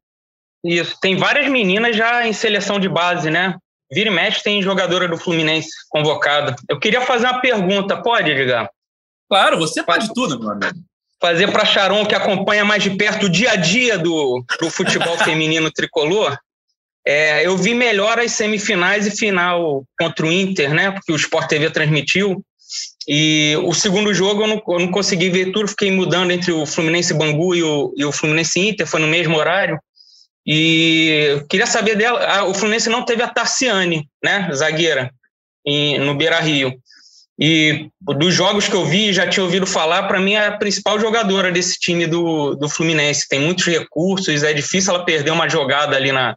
Isso, 0.65 0.97
tem 1.01 1.15
várias 1.15 1.49
meninas 1.49 1.95
já 1.95 2.27
em 2.27 2.33
seleção 2.33 2.77
de 2.77 2.89
base, 2.89 3.31
né? 3.31 3.55
Vira 3.91 4.09
e 4.09 4.13
mexe 4.13 4.41
tem 4.41 4.61
jogadora 4.61 5.07
do 5.07 5.17
Fluminense 5.17 5.69
convocada. 5.89 6.55
Eu 6.69 6.79
queria 6.79 7.01
fazer 7.01 7.25
uma 7.25 7.41
pergunta, 7.41 8.01
pode, 8.01 8.31
Edgar? 8.31 8.69
Claro, 9.29 9.57
você 9.57 9.83
pode 9.83 10.13
tudo, 10.13 10.39
meu 10.39 10.51
amigo. 10.51 10.79
Fazer 11.19 11.51
para 11.51 11.65
Charon, 11.65 12.05
que 12.05 12.15
acompanha 12.15 12.65
mais 12.65 12.81
de 12.81 12.91
perto 12.91 13.25
o 13.25 13.29
dia 13.29 13.51
a 13.51 13.55
dia 13.55 13.97
do, 13.97 14.43
do 14.59 14.69
futebol 14.69 15.17
feminino 15.19 15.69
tricolor. 15.69 16.37
É, 17.05 17.45
eu 17.45 17.57
vi 17.57 17.73
melhor 17.73 18.19
as 18.19 18.31
semifinais 18.31 19.05
e 19.07 19.11
final 19.11 19.83
contra 19.99 20.25
o 20.25 20.31
Inter, 20.31 20.73
né? 20.73 20.91
Porque 20.91 21.11
o 21.11 21.15
Sport 21.15 21.47
TV 21.49 21.69
transmitiu. 21.69 22.43
E 23.07 23.55
o 23.63 23.73
segundo 23.73 24.13
jogo 24.13 24.43
eu 24.43 24.47
não, 24.47 24.63
eu 24.67 24.79
não 24.79 24.91
consegui 24.91 25.29
ver 25.29 25.51
tudo, 25.51 25.67
fiquei 25.67 25.91
mudando 25.91 26.31
entre 26.31 26.51
o 26.51 26.65
Fluminense 26.65 27.13
Bangu 27.13 27.55
e 27.55 27.63
o, 27.63 27.93
e 27.97 28.05
o 28.05 28.11
Fluminense 28.11 28.59
Inter, 28.59 28.87
foi 28.87 29.01
no 29.01 29.07
mesmo 29.07 29.35
horário. 29.35 29.79
E 30.45 31.43
queria 31.49 31.67
saber 31.67 31.95
dela. 31.95 32.23
Ah, 32.25 32.43
o 32.45 32.53
Fluminense 32.53 32.89
não 32.89 33.05
teve 33.05 33.21
a 33.21 33.27
Tarciane, 33.27 34.07
né, 34.23 34.49
zagueira, 34.53 35.11
em, 35.65 35.99
no 35.99 36.15
Beira 36.15 36.39
Rio. 36.39 36.73
E 37.39 37.89
dos 37.99 38.33
jogos 38.33 38.67
que 38.67 38.75
eu 38.75 38.85
vi, 38.85 39.11
já 39.11 39.27
tinha 39.27 39.43
ouvido 39.43 39.65
falar, 39.65 40.03
para 40.03 40.19
mim 40.19 40.33
é 40.33 40.47
a 40.47 40.57
principal 40.57 40.99
jogadora 40.99 41.51
desse 41.51 41.79
time 41.79 42.05
do, 42.05 42.53
do 42.55 42.69
Fluminense. 42.69 43.27
Tem 43.27 43.39
muitos 43.39 43.65
recursos, 43.65 44.43
é 44.43 44.53
difícil 44.53 44.93
ela 44.93 45.03
perder 45.03 45.31
uma 45.31 45.49
jogada 45.49 45.95
ali 45.95 46.11
na, 46.11 46.35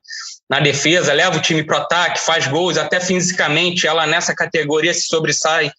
na 0.48 0.60
defesa, 0.60 1.12
leva 1.12 1.36
o 1.36 1.42
time 1.42 1.62
para 1.62 1.78
o 1.78 1.82
ataque, 1.82 2.20
faz 2.20 2.46
gols, 2.46 2.78
até 2.78 3.00
fisicamente 3.00 3.86
ela 3.86 4.06
nessa 4.06 4.34
categoria 4.34 4.94
se 4.94 5.02
sobressai 5.02 5.70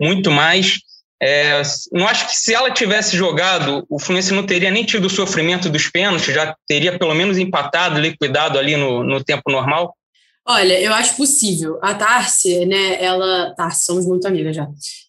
muito 0.00 0.30
mais. 0.30 0.80
É, 1.24 1.62
não 1.92 2.08
acho 2.08 2.26
que 2.26 2.34
se 2.34 2.52
ela 2.52 2.68
tivesse 2.72 3.16
jogado, 3.16 3.86
o 3.88 3.96
Fluminense 4.00 4.34
não 4.34 4.44
teria 4.44 4.72
nem 4.72 4.84
tido 4.84 5.04
o 5.04 5.10
sofrimento 5.10 5.70
dos 5.70 5.88
pênaltis, 5.88 6.34
já 6.34 6.56
teria 6.66 6.98
pelo 6.98 7.14
menos 7.14 7.38
empatado, 7.38 8.00
liquidado 8.00 8.58
ali 8.58 8.76
no, 8.76 9.04
no 9.04 9.22
tempo 9.22 9.48
normal? 9.48 9.94
Olha, 10.44 10.80
eu 10.80 10.92
acho 10.92 11.16
possível. 11.16 11.78
A 11.80 11.94
Tarsi, 11.94 12.66
né, 12.66 13.00
ela... 13.00 13.54
Tarsi, 13.56 13.84
somos 13.84 14.04
muito 14.04 14.26
amigas 14.26 14.56
já. 14.56 14.66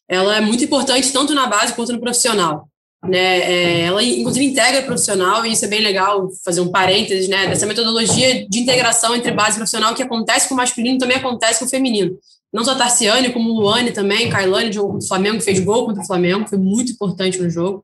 Ela 0.07 0.37
é 0.37 0.41
muito 0.41 0.63
importante 0.63 1.11
tanto 1.11 1.33
na 1.33 1.47
base 1.47 1.73
quanto 1.73 1.91
no 1.91 1.99
profissional. 1.99 2.67
Né? 3.03 3.39
É, 3.39 3.81
ela, 3.85 4.03
inclusive, 4.03 4.45
integra 4.45 4.83
profissional, 4.83 5.43
e 5.43 5.51
isso 5.51 5.65
é 5.65 5.67
bem 5.67 5.81
legal, 5.81 6.29
fazer 6.45 6.61
um 6.61 6.69
parênteses, 6.69 7.27
né, 7.27 7.47
dessa 7.47 7.65
metodologia 7.65 8.47
de 8.47 8.59
integração 8.59 9.15
entre 9.15 9.31
base 9.31 9.53
e 9.53 9.55
profissional 9.55 9.95
que 9.95 10.03
acontece 10.03 10.47
com 10.47 10.53
o 10.53 10.57
masculino 10.57 10.99
também 10.99 11.17
acontece 11.17 11.57
com 11.57 11.65
o 11.65 11.69
feminino 11.69 12.15
não 12.53 12.63
só 12.63 12.75
Tarciane, 12.75 13.33
como 13.33 13.51
Luane 13.51 13.91
também, 13.91 14.29
Carlane 14.29 14.71
jogou 14.71 14.91
contra 14.91 15.05
o 15.05 15.07
Flamengo, 15.07 15.41
fez 15.41 15.59
gol 15.59 15.85
contra 15.87 16.03
o 16.03 16.05
Flamengo, 16.05 16.47
foi 16.47 16.59
muito 16.59 16.91
importante 16.91 17.39
no 17.39 17.49
jogo. 17.49 17.83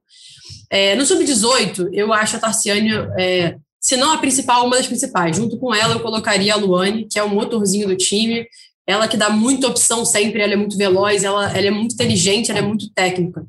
É, 0.70 0.96
no 0.96 1.06
Sub-18, 1.06 1.90
eu 1.92 2.14
acho 2.14 2.36
a 2.36 2.40
Tarciane, 2.40 2.92
é, 3.18 3.56
se 3.82 3.98
não 3.98 4.14
a 4.14 4.18
principal, 4.20 4.68
uma 4.68 4.78
das 4.78 4.86
principais. 4.86 5.36
Junto 5.36 5.58
com 5.58 5.74
ela, 5.74 5.96
eu 5.96 6.00
colocaria 6.02 6.54
a 6.54 6.58
Luane, 6.58 7.08
que 7.10 7.18
é 7.18 7.24
o 7.24 7.30
motorzinho 7.30 7.88
do 7.88 7.98
time, 7.98 8.46
ela 8.86 9.08
que 9.08 9.18
dá 9.18 9.30
muita 9.30 9.68
opção 9.68 10.06
sempre, 10.06 10.42
ela 10.42 10.54
é 10.54 10.56
muito 10.56 10.78
veloz, 10.78 11.24
ela, 11.24 11.52
ela 11.56 11.68
é 11.68 11.72
muito 11.72 11.94
inteligente, 11.94 12.52
ela 12.52 12.60
é 12.60 12.64
muito 12.64 12.92
técnica. 12.94 13.44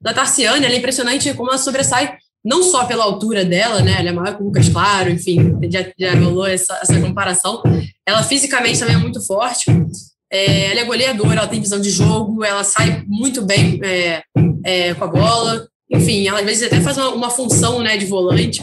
Da 0.00 0.12
Tarciane, 0.12 0.66
ela 0.66 0.74
é 0.74 0.78
impressionante 0.78 1.32
como 1.32 1.50
ela 1.50 1.58
sobressai 1.58 2.18
não 2.44 2.62
só 2.62 2.84
pela 2.84 3.02
altura 3.02 3.44
dela, 3.44 3.80
né? 3.80 3.96
Ela 3.98 4.10
é 4.10 4.12
maior 4.12 4.36
que 4.36 4.42
o 4.42 4.46
Lucas 4.46 4.68
Claro, 4.68 5.10
enfim, 5.10 5.58
já, 5.68 5.84
já 5.98 6.14
rolou 6.14 6.46
essa, 6.46 6.78
essa 6.80 7.00
comparação. 7.00 7.60
Ela 8.06 8.22
fisicamente 8.22 8.78
também 8.78 8.94
é 8.94 8.98
muito 8.98 9.20
forte. 9.26 9.64
É, 10.36 10.70
ela 10.70 10.80
é 10.80 10.84
goleadora, 10.84 11.38
ela 11.40 11.46
tem 11.46 11.60
visão 11.60 11.80
de 11.80 11.88
jogo, 11.88 12.44
ela 12.44 12.62
sai 12.62 13.02
muito 13.06 13.40
bem 13.40 13.80
é, 13.82 14.22
é, 14.64 14.94
com 14.94 15.04
a 15.04 15.06
bola. 15.06 15.66
Enfim, 15.90 16.28
ela 16.28 16.40
às 16.40 16.44
vezes 16.44 16.64
até 16.64 16.78
faz 16.78 16.98
uma, 16.98 17.08
uma 17.08 17.30
função 17.30 17.80
né, 17.80 17.96
de 17.96 18.04
volante. 18.04 18.62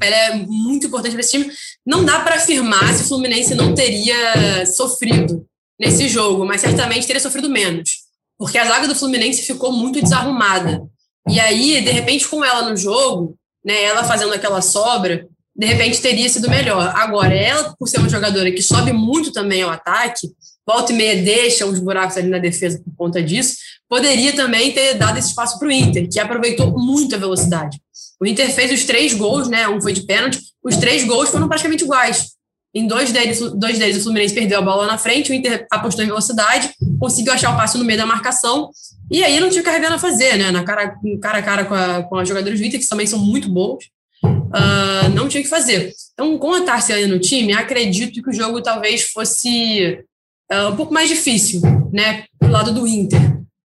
Ela 0.00 0.16
é 0.16 0.34
muito 0.34 0.86
importante 0.86 1.12
para 1.12 1.20
esse 1.20 1.32
time. 1.32 1.52
Não 1.84 2.02
dá 2.02 2.20
para 2.20 2.36
afirmar 2.36 2.94
se 2.94 3.02
o 3.02 3.08
Fluminense 3.08 3.54
não 3.54 3.74
teria 3.74 4.64
sofrido 4.64 5.44
nesse 5.78 6.08
jogo, 6.08 6.46
mas 6.46 6.62
certamente 6.62 7.06
teria 7.06 7.20
sofrido 7.20 7.50
menos. 7.50 7.90
Porque 8.38 8.56
a 8.56 8.64
zaga 8.64 8.88
do 8.88 8.94
Fluminense 8.94 9.42
ficou 9.42 9.72
muito 9.72 10.00
desarrumada. 10.00 10.82
E 11.28 11.38
aí, 11.38 11.82
de 11.82 11.90
repente, 11.90 12.26
com 12.26 12.42
ela 12.42 12.70
no 12.70 12.76
jogo, 12.76 13.36
né, 13.62 13.82
ela 13.82 14.04
fazendo 14.04 14.32
aquela 14.32 14.62
sobra, 14.62 15.26
de 15.54 15.66
repente 15.66 16.00
teria 16.00 16.28
sido 16.28 16.48
melhor. 16.48 16.92
Agora, 16.96 17.34
ela, 17.34 17.74
por 17.78 17.86
ser 17.86 17.98
uma 17.98 18.08
jogadora 18.08 18.50
que 18.50 18.62
sobe 18.62 18.92
muito 18.92 19.30
também 19.32 19.62
ao 19.62 19.70
ataque, 19.70 20.28
volta 20.66 20.92
e 20.92 20.96
meia 20.96 21.22
deixa 21.22 21.64
uns 21.64 21.78
buracos 21.78 22.16
ali 22.16 22.28
na 22.28 22.38
defesa 22.38 22.82
por 22.84 22.94
conta 22.96 23.22
disso, 23.22 23.56
poderia 23.88 24.32
também 24.34 24.72
ter 24.72 24.94
dado 24.94 25.18
esse 25.18 25.28
espaço 25.28 25.58
para 25.58 25.68
o 25.68 25.72
Inter, 25.72 26.08
que 26.08 26.18
aproveitou 26.18 26.72
muito 26.72 27.14
a 27.14 27.18
velocidade. 27.18 27.80
O 28.20 28.26
Inter 28.26 28.50
fez 28.50 28.72
os 28.72 28.84
três 28.84 29.14
gols, 29.14 29.48
né? 29.48 29.68
Um 29.68 29.80
foi 29.80 29.92
de 29.92 30.02
pênalti, 30.02 30.40
os 30.64 30.76
três 30.76 31.04
gols 31.04 31.28
foram 31.28 31.48
praticamente 31.48 31.84
iguais. 31.84 32.34
Em 32.74 32.86
dois 32.86 33.10
deles, 33.12 33.40
dois 33.54 33.78
deles, 33.78 33.98
o 33.98 34.02
Fluminense 34.02 34.34
perdeu 34.34 34.58
a 34.58 34.62
bola 34.62 34.86
na 34.86 34.98
frente, 34.98 35.30
o 35.30 35.34
Inter 35.34 35.66
apostou 35.70 36.04
em 36.04 36.08
velocidade, 36.08 36.70
conseguiu 36.98 37.32
achar 37.32 37.54
o 37.54 37.56
passe 37.56 37.78
no 37.78 37.84
meio 37.84 37.98
da 37.98 38.04
marcação, 38.04 38.70
e 39.10 39.22
aí 39.22 39.40
não 39.40 39.48
tinha 39.48 39.62
carregando 39.62 39.94
a 39.94 39.98
fazer, 39.98 40.36
né? 40.36 40.50
Na 40.50 40.64
cara, 40.64 40.94
cara 41.22 41.38
a 41.38 41.42
cara 41.42 41.64
com, 41.64 41.74
a, 41.74 42.02
com 42.02 42.16
as 42.16 42.28
jogadoras 42.28 42.58
do 42.58 42.66
Inter, 42.66 42.80
que 42.80 42.88
também 42.88 43.06
são 43.06 43.18
muito 43.18 43.48
bons, 43.48 43.84
uh, 44.22 45.08
não 45.14 45.28
tinha 45.28 45.42
que 45.42 45.48
fazer. 45.48 45.92
Então, 46.12 46.36
com 46.38 46.52
a 46.52 46.62
Tarciana 46.62 47.06
no 47.06 47.18
time, 47.18 47.52
acredito 47.52 48.22
que 48.22 48.30
o 48.30 48.32
jogo 48.32 48.60
talvez 48.60 49.04
fosse 49.04 50.04
uh, 50.52 50.68
um 50.68 50.76
pouco 50.76 50.92
mais 50.92 51.08
difícil, 51.08 51.60
né, 51.92 52.24
do 52.40 52.48
lado 52.48 52.72
do 52.72 52.86
Inter. 52.86 53.20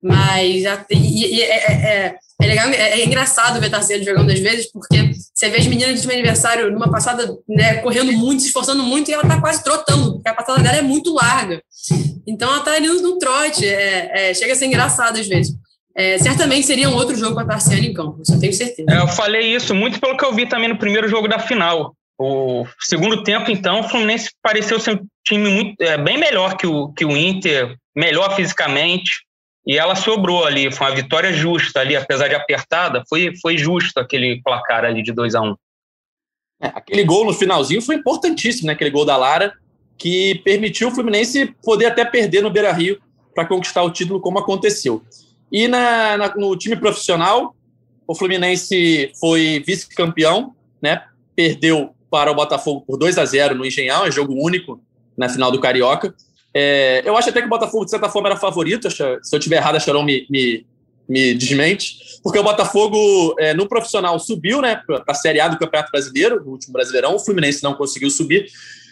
Mas 0.02 0.64
e, 0.90 1.34
e, 1.34 1.42
é, 1.42 1.50
é, 1.50 1.72
é, 1.72 2.16
é, 2.40 2.46
legal, 2.46 2.68
é, 2.68 3.00
é 3.00 3.04
engraçado 3.04 3.60
ver 3.60 3.68
Tarcísio 3.68 4.04
jogando 4.04 4.30
às 4.30 4.38
vezes, 4.38 4.70
porque 4.70 5.10
você 5.34 5.50
vê 5.50 5.58
as 5.58 5.66
meninas 5.66 6.00
do 6.00 6.12
aniversário 6.12 6.70
numa 6.70 6.90
passada, 6.90 7.36
né, 7.48 7.78
correndo 7.78 8.12
muito, 8.12 8.42
se 8.42 8.48
esforçando 8.48 8.82
muito, 8.84 9.10
e 9.10 9.14
ela 9.14 9.24
tá 9.24 9.40
quase 9.40 9.62
trotando, 9.64 10.14
porque 10.14 10.28
a 10.28 10.34
passada 10.34 10.62
dela 10.62 10.76
é 10.76 10.82
muito 10.82 11.12
larga. 11.12 11.60
Então 12.26 12.48
ela 12.48 12.60
tá 12.60 12.74
ali 12.74 12.86
no 12.86 13.18
trote, 13.18 13.66
é, 13.66 14.30
é, 14.30 14.34
chega 14.34 14.52
a 14.52 14.56
ser 14.56 14.66
engraçado 14.66 15.18
às 15.18 15.26
vezes. 15.26 15.52
É, 15.96 16.16
certamente 16.16 16.64
seria 16.64 16.88
um 16.88 16.94
outro 16.94 17.16
jogo 17.16 17.34
com 17.34 17.40
a 17.40 17.44
Tarciane 17.44 17.88
em 17.88 17.92
campo, 17.92 18.22
isso 18.22 18.32
eu 18.32 18.38
tenho 18.38 18.52
certeza. 18.52 18.88
É, 18.88 19.00
eu 19.00 19.08
falei 19.08 19.52
isso 19.52 19.74
muito 19.74 19.98
pelo 20.00 20.16
que 20.16 20.24
eu 20.24 20.32
vi 20.32 20.46
também 20.46 20.68
no 20.68 20.78
primeiro 20.78 21.08
jogo 21.08 21.26
da 21.26 21.40
final. 21.40 21.96
O 22.20 22.66
segundo 22.80 23.22
tempo, 23.22 23.48
então, 23.48 23.80
o 23.80 23.88
Fluminense 23.88 24.30
pareceu 24.42 24.80
ser 24.80 24.96
um 24.96 25.06
time 25.24 25.48
muito, 25.48 25.80
é, 25.80 25.96
bem 25.96 26.18
melhor 26.18 26.56
que 26.56 26.66
o, 26.66 26.92
que 26.92 27.04
o 27.04 27.16
Inter, 27.16 27.76
melhor 27.94 28.34
fisicamente, 28.34 29.12
e 29.64 29.78
ela 29.78 29.94
sobrou 29.94 30.44
ali. 30.44 30.72
Foi 30.72 30.88
uma 30.88 30.96
vitória 30.96 31.32
justa 31.32 31.78
ali, 31.78 31.94
apesar 31.94 32.26
de 32.26 32.34
apertada, 32.34 33.04
foi, 33.08 33.36
foi 33.40 33.56
justo 33.56 34.00
aquele 34.00 34.42
placar 34.42 34.84
ali 34.84 35.00
de 35.00 35.12
2 35.12 35.36
a 35.36 35.42
1 35.42 35.46
um. 35.46 35.54
é, 36.60 36.66
Aquele 36.74 37.04
gol 37.04 37.24
no 37.24 37.32
finalzinho 37.32 37.80
foi 37.80 37.94
importantíssimo, 37.94 38.66
né? 38.66 38.72
Aquele 38.72 38.90
gol 38.90 39.04
da 39.04 39.16
Lara, 39.16 39.52
que 39.96 40.40
permitiu 40.44 40.88
o 40.88 40.90
Fluminense 40.90 41.54
poder 41.62 41.86
até 41.86 42.04
perder 42.04 42.42
no 42.42 42.50
Beira 42.50 42.72
Rio 42.72 43.00
para 43.32 43.46
conquistar 43.46 43.84
o 43.84 43.92
título, 43.92 44.20
como 44.20 44.40
aconteceu. 44.40 45.04
E 45.52 45.68
na, 45.68 46.16
na, 46.16 46.34
no 46.34 46.56
time 46.56 46.74
profissional, 46.74 47.54
o 48.08 48.14
Fluminense 48.14 49.12
foi 49.20 49.62
vice-campeão, 49.64 50.56
né? 50.82 51.04
Perdeu 51.36 51.94
para 52.10 52.30
o 52.30 52.34
Botafogo 52.34 52.82
por 52.86 52.96
2 52.96 53.18
a 53.18 53.24
0 53.24 53.54
no 53.54 53.66
Engenhão, 53.66 54.04
é 54.04 54.10
jogo 54.10 54.34
único 54.34 54.80
na 55.16 55.28
final 55.28 55.50
do 55.50 55.60
Carioca. 55.60 56.14
É, 56.54 57.02
eu 57.04 57.16
acho 57.16 57.28
até 57.28 57.40
que 57.40 57.46
o 57.46 57.50
Botafogo, 57.50 57.84
de 57.84 57.90
certa 57.90 58.08
forma, 58.08 58.28
era 58.28 58.36
favorito. 58.36 58.90
Se 58.90 59.04
eu 59.32 59.38
tiver 59.38 59.56
errado, 59.56 59.76
a 59.76 59.80
Charão 59.80 60.02
me, 60.02 60.26
me, 60.30 60.66
me 61.08 61.34
desmente. 61.34 61.98
Porque 62.22 62.38
o 62.38 62.42
Botafogo, 62.42 63.34
é, 63.38 63.54
no 63.54 63.68
profissional, 63.68 64.18
subiu 64.18 64.60
né, 64.60 64.80
para 64.86 65.02
a 65.06 65.14
Série 65.14 65.40
A 65.40 65.48
do 65.48 65.58
Campeonato 65.58 65.90
Brasileiro, 65.90 66.42
no 66.44 66.52
último 66.52 66.72
Brasileirão. 66.72 67.14
O 67.14 67.18
Fluminense 67.18 67.62
não 67.62 67.74
conseguiu 67.74 68.10
subir. 68.10 68.46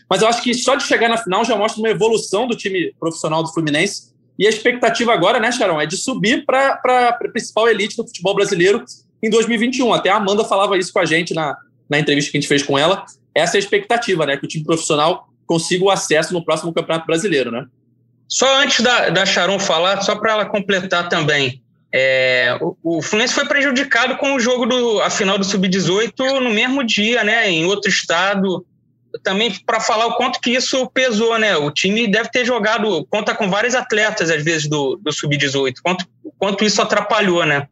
Mas 0.08 0.22
eu 0.22 0.28
acho 0.28 0.42
que 0.42 0.54
só 0.54 0.74
de 0.74 0.84
chegar 0.84 1.08
na 1.08 1.16
final 1.16 1.44
já 1.44 1.56
mostra 1.56 1.80
uma 1.80 1.90
evolução 1.90 2.46
do 2.46 2.56
time 2.56 2.94
profissional 2.98 3.42
do 3.42 3.52
Fluminense. 3.52 4.14
E 4.38 4.46
a 4.46 4.50
expectativa 4.50 5.12
agora, 5.12 5.40
né, 5.40 5.50
Charão, 5.50 5.80
é 5.80 5.86
de 5.86 5.96
subir 5.96 6.44
para 6.44 6.78
a 6.84 7.12
principal 7.32 7.68
elite 7.68 7.96
do 7.96 8.06
futebol 8.06 8.34
brasileiro 8.34 8.84
em 9.22 9.30
2021. 9.30 9.92
Até 9.92 10.10
a 10.10 10.16
Amanda 10.16 10.44
falava 10.44 10.76
isso 10.76 10.92
com 10.92 10.98
a 10.98 11.04
gente 11.04 11.34
na, 11.34 11.56
na 11.88 11.98
entrevista 11.98 12.30
que 12.30 12.38
a 12.38 12.40
gente 12.40 12.48
fez 12.48 12.62
com 12.62 12.78
ela, 12.78 13.04
essa 13.34 13.56
é 13.56 13.58
a 13.58 13.60
expectativa, 13.60 14.26
né? 14.26 14.36
Que 14.36 14.44
o 14.44 14.48
time 14.48 14.64
profissional 14.64 15.28
consiga 15.46 15.84
o 15.84 15.90
acesso 15.90 16.32
no 16.32 16.44
próximo 16.44 16.72
Campeonato 16.72 17.06
Brasileiro, 17.06 17.50
né? 17.50 17.66
Só 18.28 18.60
antes 18.60 18.80
da, 18.80 19.10
da 19.10 19.24
Sharon 19.24 19.58
falar, 19.58 20.02
só 20.02 20.16
para 20.16 20.32
ela 20.32 20.46
completar 20.46 21.08
também, 21.08 21.62
é, 21.92 22.58
o, 22.60 22.76
o 22.82 23.02
Fluminense 23.02 23.34
foi 23.34 23.46
prejudicado 23.46 24.16
com 24.16 24.34
o 24.34 24.40
jogo 24.40 24.66
do 24.66 25.00
a 25.00 25.08
final 25.08 25.38
do 25.38 25.44
Sub-18 25.44 26.40
no 26.40 26.50
mesmo 26.50 26.84
dia, 26.84 27.22
né? 27.22 27.50
Em 27.50 27.64
outro 27.64 27.88
estado. 27.88 28.66
Também 29.22 29.50
para 29.64 29.80
falar 29.80 30.06
o 30.06 30.16
quanto 30.16 30.40
que 30.40 30.50
isso 30.50 30.90
pesou, 30.90 31.38
né? 31.38 31.56
O 31.56 31.70
time 31.70 32.06
deve 32.06 32.30
ter 32.30 32.44
jogado, 32.44 33.06
conta 33.08 33.34
com 33.34 33.48
vários 33.48 33.74
atletas, 33.74 34.30
às 34.30 34.44
vezes, 34.44 34.68
do, 34.68 34.96
do 34.96 35.10
Sub-18. 35.10 35.76
Quanto, 35.82 36.04
quanto 36.38 36.64
isso 36.64 36.82
atrapalhou, 36.82 37.46
né? 37.46 37.66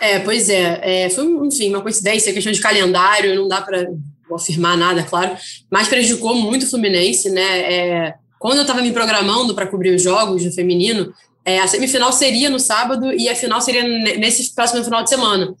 É, 0.00 0.18
pois 0.18 0.48
é. 0.48 1.04
é 1.06 1.10
foi, 1.10 1.24
enfim, 1.46 1.70
uma 1.70 1.82
coincidência, 1.82 2.32
questão 2.32 2.52
de 2.52 2.60
calendário, 2.60 3.34
não 3.34 3.48
dá 3.48 3.60
para 3.60 3.86
afirmar 4.34 4.76
nada, 4.76 5.02
claro, 5.02 5.36
mas 5.70 5.88
prejudicou 5.88 6.34
muito 6.34 6.64
o 6.64 6.68
Fluminense, 6.68 7.30
né? 7.30 7.72
É, 7.72 8.14
quando 8.38 8.56
eu 8.56 8.62
estava 8.62 8.82
me 8.82 8.92
programando 8.92 9.54
para 9.54 9.66
cobrir 9.66 9.94
os 9.94 10.02
jogos 10.02 10.44
do 10.44 10.52
feminino, 10.52 11.12
é, 11.44 11.60
a 11.60 11.66
semifinal 11.66 12.12
seria 12.12 12.50
no 12.50 12.58
sábado 12.58 13.12
e 13.12 13.28
a 13.28 13.36
final 13.36 13.60
seria 13.60 13.82
nesse 14.18 14.54
próximo 14.54 14.82
final 14.82 15.02
de 15.02 15.08
semana. 15.08 15.54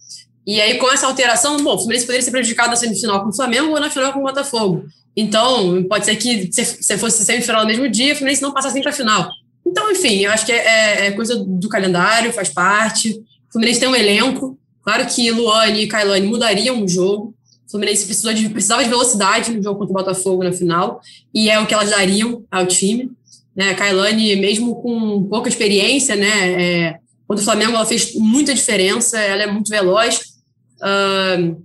E 0.46 0.60
aí, 0.60 0.78
com 0.78 0.90
essa 0.92 1.06
alteração, 1.06 1.56
bom, 1.58 1.74
o 1.74 1.78
Fluminense 1.78 2.06
poderia 2.06 2.22
ser 2.22 2.30
prejudicado 2.30 2.70
na 2.70 2.76
semifinal 2.76 3.22
com 3.22 3.30
o 3.30 3.34
Flamengo 3.34 3.72
ou 3.72 3.80
na 3.80 3.90
final 3.90 4.12
com 4.12 4.20
o 4.20 4.24
Botafogo. 4.24 4.84
Então, 5.16 5.82
pode 5.88 6.04
ser 6.04 6.16
que 6.16 6.50
se 6.52 6.98
fosse 6.98 7.24
semifinal 7.24 7.62
no 7.62 7.68
mesmo 7.68 7.88
dia, 7.88 8.12
o 8.12 8.16
Fluminense 8.16 8.42
não 8.42 8.52
passasse 8.52 8.80
para 8.80 8.90
a 8.90 8.94
final. 8.94 9.30
Então, 9.66 9.90
enfim, 9.90 10.24
eu 10.24 10.30
acho 10.30 10.46
que 10.46 10.52
é, 10.52 10.56
é, 10.56 11.06
é, 11.06 11.10
coisa 11.12 11.36
do 11.36 11.68
calendário, 11.68 12.32
faz 12.32 12.48
parte. 12.48 13.20
Fluminense 13.56 13.80
tem 13.80 13.88
um 13.88 13.96
elenco. 13.96 14.58
Claro 14.82 15.06
que 15.06 15.30
Luane 15.30 15.84
e 15.84 15.86
Kailane 15.86 16.26
mudariam 16.26 16.82
o 16.82 16.86
jogo. 16.86 17.34
O 17.66 17.70
Fluminense 17.70 18.04
precisou 18.04 18.34
de, 18.34 18.50
precisava 18.50 18.84
de 18.84 18.90
velocidade 18.90 19.50
no 19.50 19.62
jogo 19.62 19.78
contra 19.78 19.92
o 19.92 19.96
Botafogo 19.96 20.44
na 20.44 20.52
final, 20.52 21.00
e 21.34 21.48
é 21.48 21.58
o 21.58 21.66
que 21.66 21.72
elas 21.72 21.88
dariam 21.88 22.44
ao 22.50 22.66
time. 22.66 23.10
Né? 23.56 23.70
A 23.70 23.74
Kailane, 23.74 24.36
mesmo 24.36 24.76
com 24.82 25.24
pouca 25.24 25.48
experiência, 25.48 26.14
né, 26.14 26.62
é, 26.62 26.98
contra 27.26 27.40
o 27.40 27.44
Flamengo 27.44 27.72
ela 27.72 27.86
fez 27.86 28.14
muita 28.14 28.54
diferença, 28.54 29.18
ela 29.18 29.44
é 29.44 29.46
muito 29.46 29.70
veloz. 29.70 30.34
Uh, 30.76 31.56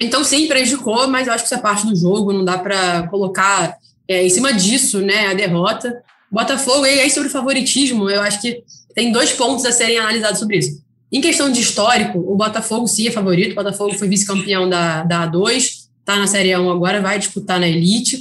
então, 0.00 0.24
sim, 0.24 0.48
prejudicou, 0.48 1.06
mas 1.06 1.26
eu 1.26 1.34
acho 1.34 1.44
que 1.44 1.48
isso 1.48 1.54
é 1.54 1.62
parte 1.62 1.86
do 1.86 1.94
jogo, 1.94 2.32
não 2.32 2.46
dá 2.46 2.56
para 2.56 3.06
colocar 3.08 3.76
é, 4.08 4.24
em 4.24 4.30
cima 4.30 4.54
disso 4.54 5.02
né, 5.02 5.26
a 5.26 5.34
derrota. 5.34 6.02
Botafogo, 6.32 6.86
e 6.86 6.98
aí 6.98 7.10
sobre 7.10 7.28
favoritismo, 7.28 8.08
eu 8.08 8.22
acho 8.22 8.40
que 8.40 8.64
tem 8.94 9.12
dois 9.12 9.34
pontos 9.34 9.66
a 9.66 9.70
serem 9.70 9.98
analisados 9.98 10.40
sobre 10.40 10.58
isso. 10.58 10.85
Em 11.10 11.20
questão 11.20 11.50
de 11.50 11.60
histórico, 11.60 12.18
o 12.18 12.36
Botafogo 12.36 12.86
sim 12.88 13.06
é 13.06 13.10
favorito, 13.10 13.52
o 13.52 13.54
Botafogo 13.54 13.94
foi 13.94 14.08
vice-campeão 14.08 14.68
da, 14.68 15.04
da 15.04 15.30
A2, 15.30 15.86
está 16.00 16.18
na 16.18 16.26
Série 16.26 16.50
A1 16.50 16.70
agora, 16.70 17.00
vai 17.00 17.18
disputar 17.18 17.60
na 17.60 17.68
Elite. 17.68 18.18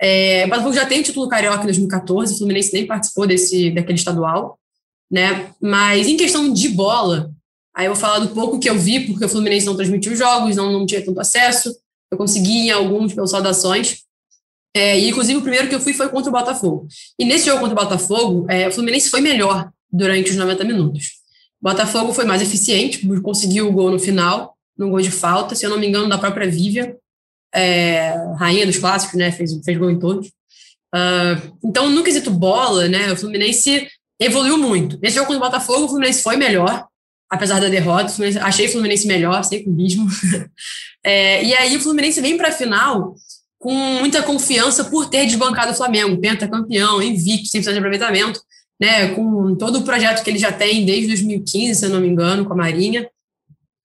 É, 0.00 0.44
o 0.44 0.48
Botafogo 0.48 0.74
já 0.74 0.84
tem 0.84 1.02
título 1.02 1.28
carioca 1.28 1.62
em 1.62 1.66
2014, 1.66 2.34
o 2.34 2.38
Fluminense 2.38 2.72
nem 2.74 2.86
participou 2.86 3.26
desse, 3.26 3.70
daquele 3.70 3.98
estadual, 3.98 4.58
né? 5.10 5.50
Mas 5.60 6.06
em 6.06 6.16
questão 6.16 6.52
de 6.52 6.68
bola, 6.68 7.30
aí 7.74 7.86
eu 7.86 7.92
vou 7.92 8.00
falar 8.00 8.18
do 8.18 8.28
pouco 8.28 8.58
que 8.58 8.68
eu 8.68 8.78
vi, 8.78 9.06
porque 9.06 9.24
o 9.24 9.28
Fluminense 9.28 9.64
não 9.64 9.76
transmitiu 9.76 10.14
jogos, 10.14 10.56
não, 10.56 10.70
não 10.70 10.84
tinha 10.84 11.02
tanto 11.02 11.20
acesso, 11.20 11.74
eu 12.10 12.18
consegui 12.18 12.66
em 12.66 12.70
alguns 12.70 13.14
pelas 13.14 13.30
saudações. 13.30 14.04
É, 14.74 14.98
e, 15.00 15.08
inclusive, 15.08 15.38
o 15.38 15.42
primeiro 15.42 15.68
que 15.68 15.74
eu 15.74 15.80
fui 15.80 15.94
foi 15.94 16.08
contra 16.10 16.28
o 16.28 16.32
Botafogo. 16.32 16.86
E 17.18 17.24
nesse 17.24 17.46
jogo 17.46 17.60
contra 17.60 17.80
o 17.80 17.82
Botafogo, 17.82 18.46
é, 18.48 18.68
o 18.68 18.72
Fluminense 18.72 19.08
foi 19.08 19.22
melhor 19.22 19.70
durante 19.90 20.30
os 20.30 20.36
90 20.36 20.64
minutos. 20.64 21.15
O 21.60 21.68
Botafogo 21.68 22.12
foi 22.12 22.24
mais 22.24 22.42
eficiente, 22.42 23.06
conseguiu 23.20 23.68
o 23.68 23.72
gol 23.72 23.90
no 23.90 23.98
final, 23.98 24.56
no 24.76 24.90
gol 24.90 25.00
de 25.00 25.10
falta, 25.10 25.54
se 25.54 25.64
eu 25.64 25.70
não 25.70 25.78
me 25.78 25.86
engano, 25.86 26.08
da 26.08 26.18
própria 26.18 26.48
Vívia, 26.48 26.96
é, 27.54 28.14
rainha 28.38 28.66
dos 28.66 28.78
clássicos, 28.78 29.18
né? 29.18 29.32
Fez, 29.32 29.52
fez 29.64 29.78
gol 29.78 29.90
em 29.90 29.98
todos. 29.98 30.28
Uh, 30.94 31.56
então, 31.64 31.90
no 31.90 32.04
quesito 32.04 32.30
bola, 32.30 32.88
né? 32.88 33.12
O 33.12 33.16
Fluminense 33.16 33.88
evoluiu 34.20 34.58
muito. 34.58 34.98
Nesse 35.02 35.16
jogo 35.16 35.26
contra 35.28 35.42
o 35.42 35.50
Botafogo, 35.50 35.84
o 35.84 35.88
Fluminense 35.88 36.22
foi 36.22 36.36
melhor, 36.36 36.86
apesar 37.30 37.60
da 37.60 37.68
derrota. 37.68 38.12
achei 38.42 38.66
o 38.66 38.72
Fluminense 38.72 39.06
melhor, 39.06 39.42
sem 39.42 39.64
clubismo. 39.64 40.06
é, 41.02 41.44
e 41.44 41.54
aí, 41.54 41.76
o 41.76 41.80
Fluminense 41.80 42.20
vem 42.20 42.36
para 42.36 42.48
a 42.48 42.52
final 42.52 43.14
com 43.58 43.72
muita 43.72 44.22
confiança 44.22 44.84
por 44.84 45.08
ter 45.08 45.24
desbancado 45.26 45.72
o 45.72 45.74
Flamengo, 45.74 46.20
pentacampeão, 46.20 47.02
invicto, 47.02 47.48
100% 47.48 47.72
de 47.72 47.78
aproveitamento, 47.78 48.40
né, 48.80 49.08
com 49.14 49.54
todo 49.54 49.78
o 49.78 49.82
projeto 49.82 50.22
que 50.22 50.30
ele 50.30 50.38
já 50.38 50.52
tem 50.52 50.84
desde 50.84 51.08
2015, 51.08 51.74
se 51.74 51.86
eu 51.86 51.90
não 51.90 52.00
me 52.00 52.08
engano, 52.08 52.44
com 52.44 52.52
a 52.52 52.56
Marinha. 52.56 53.08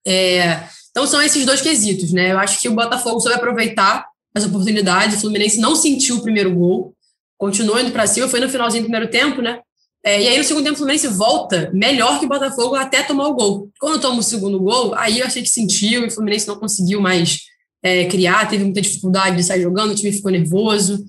É, 0.06 0.64
então 0.90 1.08
são 1.08 1.22
esses 1.22 1.46
dois 1.46 1.62
quesitos, 1.62 2.12
né? 2.12 2.32
Eu 2.32 2.40
acho 2.40 2.60
que 2.60 2.68
o 2.68 2.76
Botafogo 2.76 3.20
soube 3.20 3.38
aproveitar 3.38 4.06
as 4.36 4.46
oportunidades, 4.46 5.18
o 5.18 5.22
Fluminense 5.22 5.60
não 5.60 5.76
sentiu 5.76 6.18
o 6.18 6.22
primeiro 6.22 6.54
gol, 6.54 6.94
continuou 7.38 7.80
indo 7.80 7.92
para 7.92 8.08
cima, 8.08 8.28
foi 8.28 8.40
no 8.40 8.50
finalzinho 8.50 8.84
do 8.84 8.90
primeiro 8.90 9.10
tempo, 9.10 9.42
né? 9.42 9.60
É, 10.04 10.22
e 10.22 10.28
aí 10.28 10.38
no 10.38 10.44
segundo 10.44 10.64
tempo 10.64 10.76
o 10.76 10.78
Fluminense 10.78 11.08
volta 11.08 11.70
melhor 11.74 12.20
que 12.20 12.26
o 12.26 12.30
Botafogo 12.30 12.76
até 12.76 13.04
tomar 13.04 13.28
o 13.28 13.34
gol. 13.36 13.70
Quando 13.80 14.02
toma 14.02 14.20
o 14.20 14.24
segundo 14.24 14.60
gol, 14.60 14.96
aí 14.96 15.20
eu 15.20 15.26
achei 15.26 15.42
que 15.44 15.50
sentiu 15.50 16.04
e 16.04 16.08
o 16.08 16.12
Fluminense 16.12 16.48
não 16.48 16.56
conseguiu 16.56 17.00
mais 17.00 17.40
é, 17.84 18.06
criar, 18.06 18.50
teve 18.50 18.64
muita 18.64 18.82
dificuldade 18.82 19.36
de 19.36 19.44
sair 19.44 19.62
jogando, 19.62 19.92
o 19.92 19.96
time 19.96 20.12
ficou 20.12 20.32
nervoso. 20.32 21.04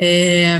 É, 0.00 0.58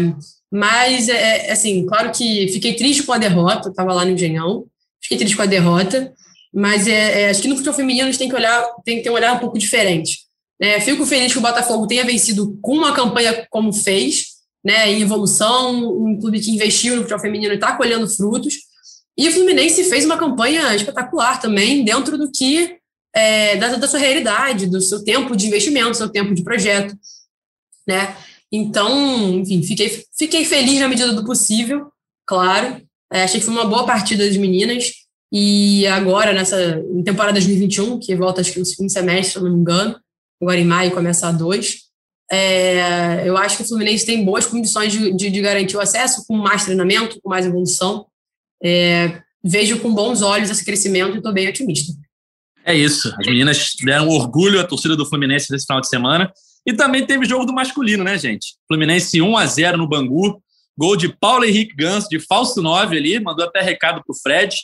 mas, 0.54 1.08
é, 1.08 1.48
é, 1.48 1.50
assim, 1.50 1.84
claro 1.84 2.12
que 2.12 2.46
fiquei 2.52 2.74
triste 2.74 3.02
com 3.02 3.12
a 3.12 3.18
derrota, 3.18 3.70
estava 3.70 3.92
lá 3.92 4.04
no 4.04 4.12
Engenhão, 4.12 4.64
fiquei 5.02 5.18
triste 5.18 5.34
com 5.34 5.42
a 5.42 5.46
derrota, 5.46 6.14
mas 6.54 6.86
é, 6.86 7.22
é, 7.22 7.30
acho 7.30 7.42
que 7.42 7.48
no 7.48 7.56
futebol 7.56 7.74
feminino 7.74 8.04
a 8.04 8.06
gente 8.12 8.20
tem 8.20 8.28
que 8.28 8.36
olhar, 8.36 8.64
tem 8.84 8.98
que 8.98 9.02
ter 9.02 9.10
um 9.10 9.14
olhar 9.14 9.34
um 9.34 9.40
pouco 9.40 9.58
diferente. 9.58 10.20
É, 10.60 10.78
fico 10.80 11.04
feliz 11.04 11.32
que 11.32 11.38
o 11.40 11.42
Botafogo 11.42 11.88
tenha 11.88 12.04
vencido 12.04 12.56
com 12.62 12.76
uma 12.76 12.94
campanha 12.94 13.44
como 13.50 13.72
fez, 13.72 14.26
né, 14.64 14.92
em 14.92 15.02
evolução, 15.02 15.74
um 15.74 16.20
clube 16.20 16.38
que 16.38 16.52
investiu 16.52 16.94
no 16.94 17.02
futebol 17.02 17.20
feminino 17.20 17.52
e 17.52 17.56
está 17.56 17.76
colhendo 17.76 18.08
frutos. 18.08 18.54
E 19.18 19.28
o 19.28 19.32
Fluminense 19.32 19.82
fez 19.82 20.04
uma 20.04 20.16
campanha 20.16 20.72
espetacular 20.72 21.40
também, 21.40 21.84
dentro 21.84 22.16
do 22.16 22.30
que 22.30 22.76
é, 23.12 23.56
da, 23.56 23.74
da, 23.74 23.88
sua 23.88 23.98
realidade, 23.98 24.68
do 24.68 24.80
seu 24.80 25.02
tempo 25.02 25.34
de 25.36 25.48
investimento, 25.48 25.90
do 25.90 25.96
seu 25.96 26.08
tempo 26.08 26.32
de 26.32 26.44
projeto, 26.44 26.96
né? 27.84 28.16
Então, 28.56 29.40
enfim, 29.40 29.60
fiquei, 29.64 30.04
fiquei 30.16 30.44
feliz 30.44 30.78
na 30.78 30.86
medida 30.86 31.12
do 31.12 31.24
possível, 31.24 31.88
claro. 32.24 32.80
É, 33.12 33.24
achei 33.24 33.40
que 33.40 33.46
foi 33.46 33.52
uma 33.52 33.66
boa 33.66 33.84
partida 33.84 34.24
das 34.24 34.36
meninas. 34.36 34.92
E 35.32 35.84
agora, 35.88 36.32
nessa 36.32 36.80
em 36.94 37.02
temporada 37.02 37.32
2021, 37.32 37.98
que 37.98 38.14
volta 38.14 38.40
acho 38.40 38.52
que 38.52 38.60
no 38.60 38.64
segundo 38.64 38.92
semestre, 38.92 39.32
se 39.32 39.40
não 39.40 39.52
me 39.52 39.58
engano, 39.58 39.98
agora 40.40 40.60
em 40.60 40.64
maio 40.64 40.92
começa 40.92 41.26
a 41.26 41.32
dois, 41.32 41.80
é, 42.30 43.28
eu 43.28 43.36
acho 43.36 43.56
que 43.56 43.64
o 43.64 43.66
Fluminense 43.66 44.06
tem 44.06 44.24
boas 44.24 44.46
condições 44.46 44.92
de, 44.92 45.12
de, 45.12 45.30
de, 45.30 45.40
garantir 45.40 45.76
o 45.76 45.80
acesso, 45.80 46.24
com 46.24 46.36
mais 46.36 46.64
treinamento, 46.64 47.20
com 47.20 47.28
mais 47.28 47.44
evolução. 47.44 48.06
É, 48.62 49.20
vejo 49.42 49.80
com 49.80 49.92
bons 49.92 50.22
olhos 50.22 50.48
esse 50.48 50.64
crescimento 50.64 51.14
e 51.14 51.18
estou 51.18 51.32
bem 51.32 51.48
otimista. 51.48 51.92
É 52.64 52.72
isso. 52.72 53.12
As 53.18 53.26
meninas 53.26 53.72
deram 53.84 54.08
orgulho 54.08 54.60
à 54.60 54.64
torcida 54.64 54.96
do 54.96 55.04
Fluminense 55.04 55.50
nesse 55.50 55.66
final 55.66 55.80
de 55.80 55.88
semana. 55.88 56.32
E 56.66 56.72
também 56.72 57.04
teve 57.04 57.26
jogo 57.26 57.44
do 57.44 57.52
masculino, 57.52 58.02
né, 58.02 58.18
gente? 58.18 58.54
Fluminense 58.66 59.20
1 59.20 59.36
a 59.36 59.46
0 59.46 59.78
no 59.78 59.88
Bangu. 59.88 60.42
Gol 60.76 60.96
de 60.96 61.08
Paulo 61.08 61.44
Henrique 61.44 61.76
Ganso, 61.76 62.08
de 62.08 62.18
falso 62.18 62.60
9 62.60 62.96
ali, 62.96 63.20
mandou 63.20 63.44
até 63.44 63.60
recado 63.60 64.02
para 64.04 64.12
o 64.12 64.16
Fred. 64.20 64.56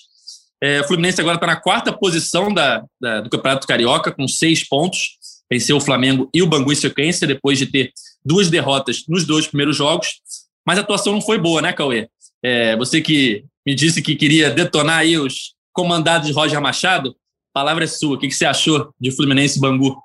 É, 0.62 0.80
o 0.80 0.84
Fluminense 0.84 1.20
agora 1.20 1.36
está 1.36 1.46
na 1.46 1.56
quarta 1.56 1.92
posição 1.92 2.52
da, 2.52 2.84
da, 3.00 3.20
do 3.20 3.30
Campeonato 3.30 3.66
Carioca, 3.66 4.10
com 4.10 4.26
seis 4.26 4.66
pontos. 4.66 5.18
Venceu 5.50 5.76
o 5.76 5.80
Flamengo 5.80 6.28
e 6.34 6.42
o 6.42 6.46
Bangu 6.46 6.72
em 6.72 6.76
sequência, 6.76 7.26
depois 7.26 7.58
de 7.58 7.66
ter 7.66 7.92
duas 8.24 8.50
derrotas 8.50 9.04
nos 9.08 9.24
dois 9.24 9.46
primeiros 9.46 9.76
jogos. 9.76 10.20
Mas 10.66 10.78
a 10.78 10.82
atuação 10.82 11.12
não 11.12 11.20
foi 11.20 11.38
boa, 11.38 11.62
né, 11.62 11.72
Cauê? 11.72 12.08
É, 12.42 12.76
você 12.76 13.00
que 13.00 13.44
me 13.66 13.74
disse 13.74 14.02
que 14.02 14.16
queria 14.16 14.50
detonar 14.50 14.98
aí 14.98 15.18
os 15.18 15.54
comandados 15.72 16.26
de 16.26 16.32
Roger 16.32 16.60
Machado, 16.60 17.14
palavra 17.52 17.84
é 17.84 17.86
sua. 17.86 18.16
O 18.16 18.18
que 18.18 18.30
você 18.30 18.44
achou 18.44 18.92
de 19.00 19.10
Fluminense 19.10 19.58
e 19.58 19.60
Bangu? 19.60 19.96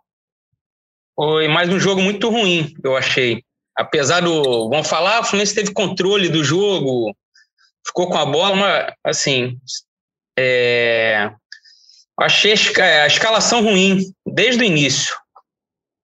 Foi 1.16 1.48
mais 1.48 1.70
um 1.70 1.80
jogo 1.80 2.02
muito 2.02 2.30
ruim, 2.30 2.76
eu 2.84 2.96
achei. 2.96 3.44
Apesar 3.78 4.22
do. 4.22 4.70
Vamos 4.70 4.88
falar, 4.88 5.22
o 5.22 5.24
Fluminense 5.24 5.56
teve 5.56 5.74
controle 5.74 6.30
do 6.30 6.44
jogo, 6.44 7.16
ficou 7.86 8.10
com 8.10 8.18
a 8.18 8.26
bola, 8.26 8.56
mas, 8.56 8.94
assim. 9.04 9.58
É, 10.38 11.32
achei 12.20 12.54
a 12.54 13.08
escalação 13.08 13.64
ruim 13.64 14.14
desde 14.26 14.62
o 14.62 14.66
início. 14.66 15.16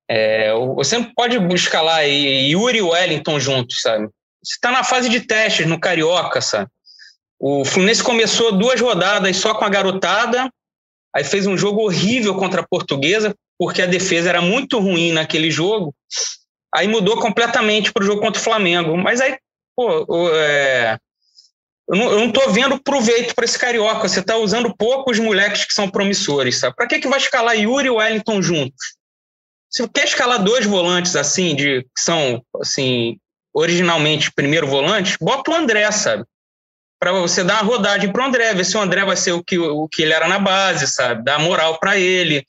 É, 0.10 0.54
você 0.76 0.98
não 0.98 1.14
pode 1.14 1.38
escalar 1.54 2.06
Yuri 2.06 2.78
e 2.78 2.82
Wellington 2.82 3.40
juntos, 3.40 3.82
sabe? 3.82 4.08
Você 4.44 4.56
está 4.56 4.72
na 4.72 4.84
fase 4.84 5.10
de 5.10 5.22
testes 5.22 5.68
no 5.68 5.80
Carioca, 5.80 6.42
sabe? 6.42 6.70
O 7.38 7.66
Fluminense 7.66 8.04
começou 8.04 8.58
duas 8.58 8.80
rodadas 8.80 9.36
só 9.38 9.54
com 9.54 9.66
a 9.66 9.70
garotada, 9.70 10.50
Aí 11.14 11.24
fez 11.24 11.46
um 11.46 11.58
jogo 11.58 11.82
horrível 11.82 12.36
contra 12.36 12.62
a 12.62 12.68
Portuguesa, 12.68 13.36
porque 13.62 13.84
a 13.84 13.86
defesa 13.86 14.28
era 14.28 14.42
muito 14.42 14.80
ruim 14.80 15.12
naquele 15.12 15.52
jogo. 15.52 15.94
Aí 16.74 16.88
mudou 16.88 17.22
completamente 17.22 17.94
para 17.94 18.02
o 18.02 18.06
jogo 18.08 18.20
contra 18.20 18.42
o 18.42 18.44
Flamengo. 18.44 18.98
Mas 18.98 19.22
aí, 19.22 19.38
pô, 19.76 20.32
é... 20.34 20.98
eu, 21.88 21.96
não, 21.96 22.20
não 22.22 22.32
tô 22.32 22.50
vendo 22.50 22.82
proveito 22.82 23.36
para 23.36 23.46
esse 23.46 23.60
carioca. 23.60 24.10
Você 24.10 24.20
está 24.20 24.36
usando 24.36 24.76
poucos 24.76 25.20
moleques 25.20 25.64
que 25.64 25.76
são 25.76 25.88
promissores, 25.88 26.58
sabe? 26.58 26.76
Para 26.76 26.88
que, 26.88 26.98
que 26.98 27.08
vai 27.08 27.20
escalar 27.20 27.56
Yuri 27.56 27.86
e 27.86 27.92
Wellington 27.92 28.42
juntos? 28.42 28.96
Se 29.70 29.88
quer 29.90 30.06
escalar 30.06 30.44
dois 30.44 30.66
volantes 30.66 31.16
assim, 31.16 31.56
de, 31.56 31.84
que 31.84 32.02
são 32.02 32.44
assim, 32.60 33.20
originalmente 33.54 34.34
primeiro 34.34 34.66
volante, 34.66 35.18
bota 35.22 35.52
o 35.52 35.56
André, 35.56 35.92
sabe? 35.92 36.26
para 37.00 37.12
você 37.14 37.44
dar 37.44 37.64
uma 37.64 37.74
rodagem 37.74 38.12
para 38.12 38.24
o 38.24 38.28
André, 38.28 38.54
ver 38.54 38.64
se 38.64 38.78
o 38.78 38.80
André 38.80 39.04
vai 39.04 39.18
ser 39.18 39.32
o 39.32 39.44
que, 39.44 39.58
o 39.58 39.88
que 39.88 40.04
ele 40.04 40.14
era 40.14 40.28
na 40.28 40.38
base, 40.38 40.86
sabe? 40.86 41.24
Dar 41.24 41.40
moral 41.40 41.80
para 41.80 41.98
ele. 41.98 42.46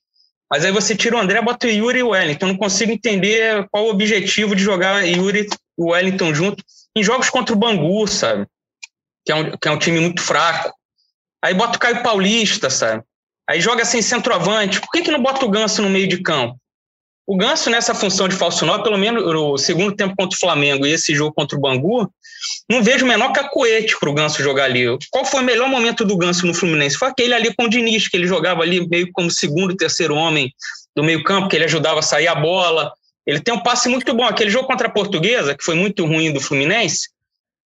Mas 0.52 0.66
aí 0.66 0.70
você 0.70 0.94
tira 0.94 1.16
o 1.16 1.18
André, 1.18 1.40
bota 1.40 1.66
o 1.66 1.70
Yuri 1.70 2.00
e 2.00 2.02
o 2.02 2.10
Wellington. 2.10 2.48
Não 2.48 2.56
consigo 2.58 2.92
entender 2.92 3.66
qual 3.70 3.86
o 3.86 3.88
objetivo 3.88 4.54
de 4.54 4.62
jogar 4.62 5.00
Yuri 5.02 5.46
e 5.48 5.82
o 5.82 5.92
Wellington 5.92 6.34
junto 6.34 6.62
em 6.94 7.02
jogos 7.02 7.30
contra 7.30 7.54
o 7.54 7.58
Bangu, 7.58 8.06
sabe? 8.06 8.46
Que 9.24 9.32
é 9.32 9.34
um, 9.34 9.56
que 9.56 9.66
é 9.66 9.70
um 9.70 9.78
time 9.78 9.98
muito 9.98 10.20
fraco. 10.20 10.70
Aí 11.42 11.54
bota 11.54 11.78
o 11.78 11.80
Caio 11.80 12.02
Paulista, 12.02 12.68
sabe? 12.68 13.02
Aí 13.48 13.62
joga 13.62 13.86
sem 13.86 14.02
centroavante. 14.02 14.78
Por 14.78 14.90
que, 14.90 15.00
que 15.00 15.10
não 15.10 15.22
bota 15.22 15.46
o 15.46 15.48
Ganso 15.48 15.80
no 15.80 15.88
meio 15.88 16.06
de 16.06 16.22
campo? 16.22 16.60
O 17.26 17.36
Ganso, 17.36 17.70
nessa 17.70 17.94
função 17.94 18.26
de 18.26 18.34
falso 18.34 18.66
9, 18.66 18.82
pelo 18.82 18.98
menos 18.98 19.24
no 19.24 19.56
segundo 19.56 19.94
tempo 19.94 20.14
contra 20.16 20.36
o 20.36 20.40
Flamengo 20.40 20.84
e 20.84 20.92
esse 20.92 21.14
jogo 21.14 21.32
contra 21.32 21.56
o 21.56 21.60
Bangu, 21.60 22.10
não 22.68 22.82
vejo 22.82 23.04
o 23.04 23.08
menor 23.08 23.32
cacoete 23.32 23.96
para 23.98 24.10
o 24.10 24.14
Ganso 24.14 24.42
jogar 24.42 24.64
ali. 24.64 24.84
Qual 25.10 25.24
foi 25.24 25.40
o 25.40 25.44
melhor 25.44 25.68
momento 25.68 26.04
do 26.04 26.16
Ganso 26.16 26.46
no 26.46 26.54
Fluminense? 26.54 26.96
Foi 26.96 27.08
aquele 27.08 27.32
ali 27.32 27.54
com 27.54 27.64
o 27.64 27.68
Diniz, 27.68 28.08
que 28.08 28.16
ele 28.16 28.26
jogava 28.26 28.62
ali 28.62 28.88
meio 28.88 29.08
como 29.12 29.30
segundo, 29.30 29.76
terceiro 29.76 30.16
homem 30.16 30.52
do 30.96 31.04
meio-campo, 31.04 31.48
que 31.48 31.56
ele 31.56 31.64
ajudava 31.64 32.00
a 32.00 32.02
sair 32.02 32.26
a 32.26 32.34
bola. 32.34 32.92
Ele 33.24 33.40
tem 33.40 33.54
um 33.54 33.62
passe 33.62 33.88
muito 33.88 34.12
bom. 34.14 34.24
Aquele 34.24 34.50
jogo 34.50 34.66
contra 34.66 34.88
a 34.88 34.90
Portuguesa, 34.90 35.54
que 35.56 35.62
foi 35.62 35.76
muito 35.76 36.04
ruim 36.04 36.32
do 36.32 36.40
Fluminense, 36.40 37.08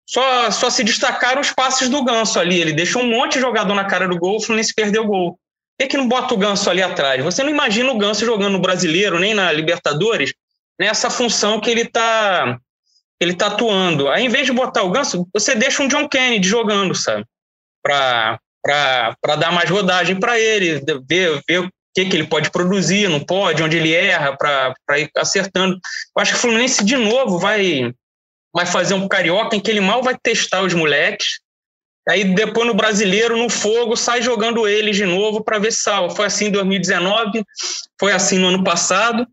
só, 0.06 0.52
só 0.52 0.70
se 0.70 0.84
destacaram 0.84 1.40
os 1.40 1.52
passes 1.52 1.88
do 1.88 2.04
Ganso 2.04 2.40
ali. 2.40 2.60
Ele 2.60 2.74
deixou 2.74 3.02
um 3.02 3.10
monte 3.10 3.34
de 3.34 3.40
jogador 3.40 3.74
na 3.74 3.86
cara 3.86 4.08
do 4.08 4.18
gol, 4.20 4.36
o 4.36 4.42
Fluminense 4.42 4.74
perdeu 4.76 5.04
o 5.04 5.08
gol. 5.08 5.40
Por 5.78 5.88
que, 5.88 5.98
não 5.98 6.08
bota 6.08 6.34
o 6.34 6.38
Ganso 6.38 6.70
ali 6.70 6.82
atrás? 6.82 7.22
Você 7.24 7.44
não 7.44 7.50
imagina 7.50 7.92
o 7.92 7.98
Ganso 7.98 8.26
jogando 8.26 8.54
no 8.54 8.62
Brasileiro, 8.62 9.20
nem 9.20 9.34
na 9.34 9.52
Libertadores, 9.52 10.34
nessa 10.80 11.10
função 11.10 11.60
que 11.60 11.70
ele 11.70 11.82
está 11.82 12.60
ele 13.20 13.34
tá 13.34 13.48
atuando. 13.48 14.10
Aí, 14.10 14.26
em 14.26 14.30
vez 14.30 14.46
de 14.46 14.54
botar 14.54 14.84
o 14.84 14.92
Ganso, 14.92 15.28
você 15.34 15.56
deixa 15.56 15.82
um 15.82 15.88
John 15.88 16.08
Kennedy 16.08 16.48
jogando, 16.48 16.94
sabe? 16.94 17.26
Para 17.82 18.40
dar 19.38 19.52
mais 19.52 19.70
rodagem 19.70 20.20
para 20.20 20.40
ele, 20.40 20.82
ver, 21.08 21.42
ver 21.48 21.60
o 21.60 21.70
que, 21.94 22.06
que 22.06 22.16
ele 22.16 22.28
pode 22.28 22.52
produzir, 22.52 23.10
não 23.10 23.24
pode, 23.24 23.64
onde 23.64 23.78
ele 23.78 23.94
erra, 23.94 24.36
para 24.36 25.00
ir 25.00 25.10
acertando. 25.16 25.76
Eu 25.76 26.22
acho 26.22 26.32
que 26.32 26.38
o 26.38 26.42
Fluminense, 26.42 26.84
de 26.84 26.98
novo, 26.98 27.40
vai, 27.40 27.94
vai 28.54 28.66
fazer 28.66 28.96
um 28.96 29.08
carioca 29.08 29.56
em 29.56 29.62
que 29.62 29.72
ele 29.72 29.82
mal 29.82 30.04
vai 30.04 30.18
testar 30.22 30.62
os 30.62 30.74
moleques, 30.74 31.40
Aí 32.08 32.24
depois 32.24 32.68
no 32.68 32.74
brasileiro, 32.74 33.36
no 33.36 33.50
fogo, 33.50 33.96
sai 33.96 34.22
jogando 34.22 34.68
eles 34.68 34.96
de 34.96 35.06
novo 35.06 35.44
para 35.44 35.58
ver 35.58 35.72
se 35.72 35.82
salva. 35.82 36.16
Foi 36.16 36.26
assim 36.26 36.46
em 36.46 36.52
2019, 36.52 37.44
foi 38.00 38.12
assim 38.12 38.38
no 38.38 38.50
ano 38.50 38.64
passado. 38.64 39.26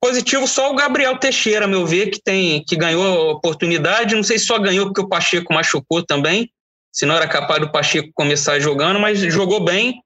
Positivo 0.00 0.46
só 0.46 0.70
o 0.70 0.76
Gabriel 0.76 1.18
Teixeira, 1.18 1.66
meu 1.66 1.86
ver, 1.86 2.10
que 2.10 2.20
tem 2.22 2.64
que 2.64 2.76
ganhou 2.76 3.04
a 3.04 3.32
oportunidade. 3.32 4.14
Não 4.14 4.22
sei 4.22 4.38
se 4.38 4.46
só 4.46 4.58
ganhou 4.58 4.86
porque 4.86 5.00
o 5.00 5.08
Pacheco 5.08 5.52
machucou 5.52 6.04
também. 6.04 6.50
Se 6.92 7.04
não 7.04 7.14
era 7.14 7.28
capaz 7.28 7.60
do 7.60 7.70
Pacheco 7.70 8.08
começar 8.14 8.58
jogando, 8.60 8.98
mas 8.98 9.20
jogou 9.20 9.62
bem. 9.62 10.00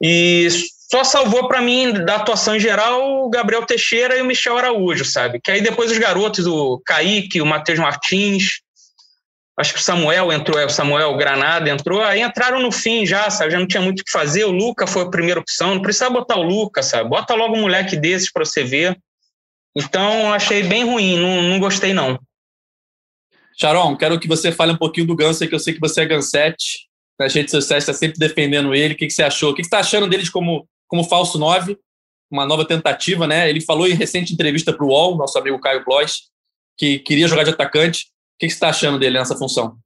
E 0.00 0.48
só 0.90 1.02
salvou 1.02 1.48
para 1.48 1.62
mim 1.62 1.92
da 2.04 2.16
atuação 2.16 2.54
em 2.54 2.60
geral 2.60 3.24
o 3.24 3.30
Gabriel 3.30 3.64
Teixeira 3.64 4.16
e 4.16 4.22
o 4.22 4.24
Michel 4.24 4.58
Araújo, 4.58 5.04
sabe? 5.04 5.40
Que 5.42 5.50
aí 5.50 5.60
depois 5.60 5.90
os 5.90 5.98
garotos, 5.98 6.46
o 6.46 6.80
Kaique, 6.84 7.40
o 7.40 7.46
Matheus 7.46 7.78
Martins, 7.78 8.60
acho 9.62 9.72
que 9.72 9.80
o 9.80 9.82
Samuel 9.82 10.30
entrou, 10.30 10.58
é, 10.58 10.66
o 10.66 10.70
Samuel 10.70 11.16
Granada 11.16 11.70
entrou, 11.70 12.02
aí 12.02 12.20
entraram 12.20 12.60
no 12.60 12.70
fim 12.70 13.06
já, 13.06 13.30
sabe? 13.30 13.52
Já 13.52 13.58
não 13.58 13.66
tinha 13.66 13.80
muito 13.80 14.00
o 14.00 14.04
que 14.04 14.10
fazer. 14.10 14.44
O 14.44 14.50
Luca 14.50 14.86
foi 14.86 15.02
a 15.02 15.10
primeira 15.10 15.40
opção, 15.40 15.74
não 15.74 15.82
precisa 15.82 16.10
botar 16.10 16.36
o 16.36 16.42
Luca, 16.42 16.82
sabe? 16.82 17.08
Bota 17.08 17.34
logo 17.34 17.56
um 17.56 17.62
moleque 17.62 17.96
desses 17.96 18.30
para 18.30 18.44
você 18.44 18.62
ver. 18.62 18.98
Então, 19.74 20.32
achei 20.32 20.62
bem 20.62 20.84
ruim, 20.84 21.16
não, 21.16 21.42
não 21.42 21.58
gostei 21.58 21.94
não. 21.94 22.18
Sharon, 23.58 23.96
quero 23.96 24.18
que 24.18 24.28
você 24.28 24.50
fale 24.52 24.72
um 24.72 24.76
pouquinho 24.76 25.06
do 25.06 25.16
Ganso, 25.16 25.46
que 25.46 25.54
eu 25.54 25.58
sei 25.58 25.72
que 25.72 25.80
você 25.80 26.02
é 26.02 26.06
Gansete, 26.06 26.88
nas 27.18 27.32
redes 27.32 27.52
sociais 27.52 27.84
está 27.84 27.94
sempre 27.94 28.18
defendendo 28.18 28.74
ele. 28.74 28.94
O 28.94 28.96
que, 28.96 29.06
que 29.06 29.12
você 29.12 29.22
achou? 29.22 29.50
O 29.50 29.54
que, 29.54 29.62
que 29.62 29.68
você 29.68 29.74
está 29.74 29.78
achando 29.78 30.08
deles 30.08 30.28
como, 30.28 30.66
como 30.88 31.04
falso 31.04 31.38
9? 31.38 31.78
Uma 32.30 32.44
nova 32.44 32.66
tentativa, 32.66 33.26
né? 33.26 33.48
Ele 33.48 33.60
falou 33.60 33.86
em 33.86 33.94
recente 33.94 34.32
entrevista 34.32 34.72
para 34.72 34.84
o 34.84 34.88
UOL, 34.88 35.16
nosso 35.16 35.38
amigo 35.38 35.60
Caio 35.60 35.84
Blois, 35.84 36.22
que 36.76 36.98
queria 36.98 37.28
jogar 37.28 37.44
de 37.44 37.50
atacante 37.50 38.12
que, 38.46 38.50
você 38.50 38.56
está 38.56 38.68
achando 38.68 38.98
dele 38.98 39.18
nessa 39.18 39.36
função? 39.36 39.76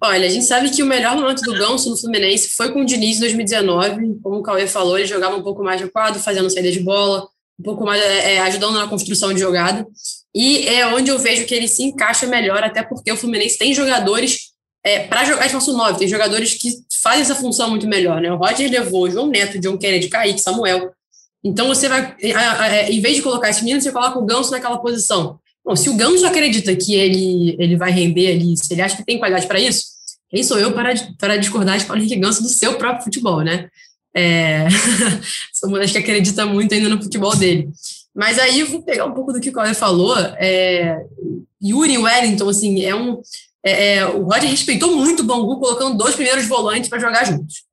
Olha, 0.00 0.26
a 0.26 0.30
gente 0.30 0.44
sabe 0.44 0.70
que 0.70 0.82
o 0.82 0.86
melhor 0.86 1.16
momento 1.16 1.42
do 1.42 1.52
Ganso 1.52 1.90
no 1.90 1.96
Fluminense 1.96 2.50
foi 2.50 2.72
com 2.72 2.82
o 2.82 2.84
Diniz 2.84 3.16
em 3.16 3.20
2019. 3.20 4.20
Como 4.22 4.36
o 4.36 4.42
Cauê 4.42 4.66
falou, 4.66 4.96
ele 4.96 5.08
jogava 5.08 5.36
um 5.36 5.42
pouco 5.42 5.62
mais 5.62 5.80
de 5.80 5.88
quadro, 5.88 6.20
fazendo 6.20 6.48
saída 6.48 6.70
de 6.70 6.80
bola, 6.80 7.28
um 7.58 7.62
pouco 7.64 7.84
mais 7.84 8.00
é, 8.00 8.34
é, 8.34 8.40
ajudando 8.40 8.78
na 8.78 8.86
construção 8.86 9.34
de 9.34 9.40
jogada. 9.40 9.86
E 10.34 10.68
é 10.68 10.86
onde 10.86 11.10
eu 11.10 11.18
vejo 11.18 11.46
que 11.46 11.54
ele 11.54 11.66
se 11.66 11.82
encaixa 11.82 12.26
melhor, 12.26 12.62
até 12.62 12.82
porque 12.82 13.10
o 13.10 13.16
Fluminense 13.16 13.58
tem 13.58 13.74
jogadores 13.74 14.52
é, 14.84 15.00
para 15.00 15.24
jogar 15.24 15.46
de 15.46 15.52
falso 15.52 15.76
9, 15.76 15.98
tem 15.98 16.08
jogadores 16.08 16.54
que 16.54 16.70
fazem 17.02 17.22
essa 17.22 17.34
função 17.34 17.68
muito 17.68 17.88
melhor. 17.88 18.20
Né? 18.20 18.32
O 18.32 18.36
Roger 18.36 18.70
levou 18.70 19.10
João 19.10 19.26
Neto, 19.26 19.58
John 19.58 19.76
Kennedy, 19.76 20.08
Kaique, 20.08 20.40
Samuel. 20.40 20.92
Então 21.42 21.66
você 21.68 21.88
vai, 21.88 22.16
em 22.88 23.00
vez 23.00 23.16
de 23.16 23.22
colocar 23.22 23.50
esse 23.50 23.62
menino, 23.62 23.80
você 23.80 23.90
coloca 23.90 24.18
o 24.18 24.24
Ganso 24.24 24.50
naquela 24.52 24.78
posição. 24.78 25.38
Bom, 25.68 25.76
se 25.76 25.90
o 25.90 25.94
Ganso 25.94 26.26
acredita 26.26 26.74
que 26.74 26.94
ele, 26.94 27.54
ele 27.58 27.76
vai 27.76 27.90
render 27.90 28.28
ali, 28.28 28.56
se 28.56 28.72
ele 28.72 28.80
acha 28.80 28.96
que 28.96 29.04
tem 29.04 29.18
qualidade 29.18 29.46
para 29.46 29.60
isso, 29.60 29.82
quem 30.30 30.42
sou 30.42 30.58
eu 30.58 30.72
para, 30.72 30.94
para 31.18 31.36
discordar 31.36 31.76
de 31.78 31.84
Paulo 31.84 32.00
Henrique 32.00 32.18
Ganso 32.18 32.42
do 32.42 32.48
seu 32.48 32.78
próprio 32.78 33.04
futebol, 33.04 33.42
né? 33.42 33.68
É... 34.16 34.66
Sou 35.52 35.68
uma 35.68 35.78
das 35.78 35.92
que 35.92 35.98
acredita 35.98 36.46
muito 36.46 36.72
ainda 36.72 36.88
no 36.88 37.02
futebol 37.02 37.36
dele. 37.36 37.68
Mas 38.14 38.38
aí 38.38 38.62
vou 38.62 38.80
pegar 38.80 39.04
um 39.04 39.12
pouco 39.12 39.30
do 39.30 39.40
que 39.40 39.50
o 39.50 39.52
Cauê 39.52 39.74
falou. 39.74 40.16
É... 40.38 41.04
Yuri 41.62 41.98
Wellington, 41.98 42.48
assim, 42.48 42.82
é 42.82 42.94
um. 42.94 43.20
É, 43.62 43.96
é 43.96 44.06
o 44.06 44.22
Roger 44.22 44.48
respeitou 44.48 44.96
muito 44.96 45.20
o 45.20 45.26
Bangu, 45.26 45.60
colocando 45.60 45.98
dois 45.98 46.14
primeiros 46.14 46.46
volantes 46.46 46.88
para 46.88 46.98
jogar 46.98 47.24
juntos. 47.24 47.64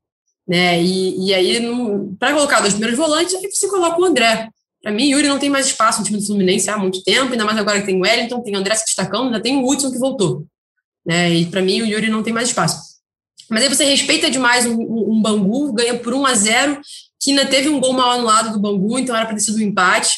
Né? 0.45 0.83
E, 0.83 1.27
e 1.27 1.33
aí, 1.33 1.65
para 2.19 2.33
colocar 2.33 2.59
dois 2.59 2.73
primeiros 2.73 2.99
volantes, 2.99 3.33
aí 3.35 3.49
você 3.49 3.69
coloca 3.69 4.01
o 4.01 4.03
André. 4.03 4.49
Para 4.85 4.93
mim, 4.93 5.09
Yuri 5.09 5.27
não 5.27 5.39
tem 5.39 5.49
mais 5.49 5.65
espaço 5.65 5.97
no 5.97 6.05
time 6.05 6.19
do 6.19 6.25
Fluminense 6.27 6.69
há 6.69 6.77
muito 6.77 7.03
tempo, 7.03 7.31
ainda 7.31 7.43
mais 7.43 7.57
agora 7.57 7.79
que 7.79 7.87
tem 7.87 7.97
o 7.97 8.01
Wellington, 8.01 8.43
tem 8.43 8.55
o 8.55 8.59
André 8.59 8.75
se 8.75 8.85
destacando, 8.85 9.25
ainda 9.25 9.41
tem 9.41 9.57
o 9.57 9.67
Hudson 9.67 9.91
que 9.91 9.97
voltou. 9.97 10.45
Né? 11.03 11.33
E 11.33 11.45
para 11.47 11.59
mim, 11.59 11.81
o 11.81 11.87
Yuri 11.87 12.07
não 12.07 12.21
tem 12.21 12.31
mais 12.31 12.49
espaço. 12.49 12.99
Mas 13.49 13.63
aí 13.63 13.69
você 13.69 13.83
respeita 13.83 14.29
demais 14.29 14.67
um, 14.67 14.79
um, 14.79 15.19
Bangu, 15.23 15.73
ganha 15.73 15.97
por 15.97 16.13
1 16.13 16.25
a 16.27 16.35
0 16.35 16.81
que 17.19 17.31
ainda 17.31 17.47
teve 17.47 17.67
um 17.67 17.79
gol 17.79 17.93
mal 17.93 18.11
anulado 18.11 18.53
do 18.53 18.59
Bangu, 18.59 18.99
então 18.99 19.15
era 19.15 19.25
para 19.25 19.33
ter 19.33 19.41
sido 19.41 19.57
um 19.57 19.61
empate, 19.61 20.17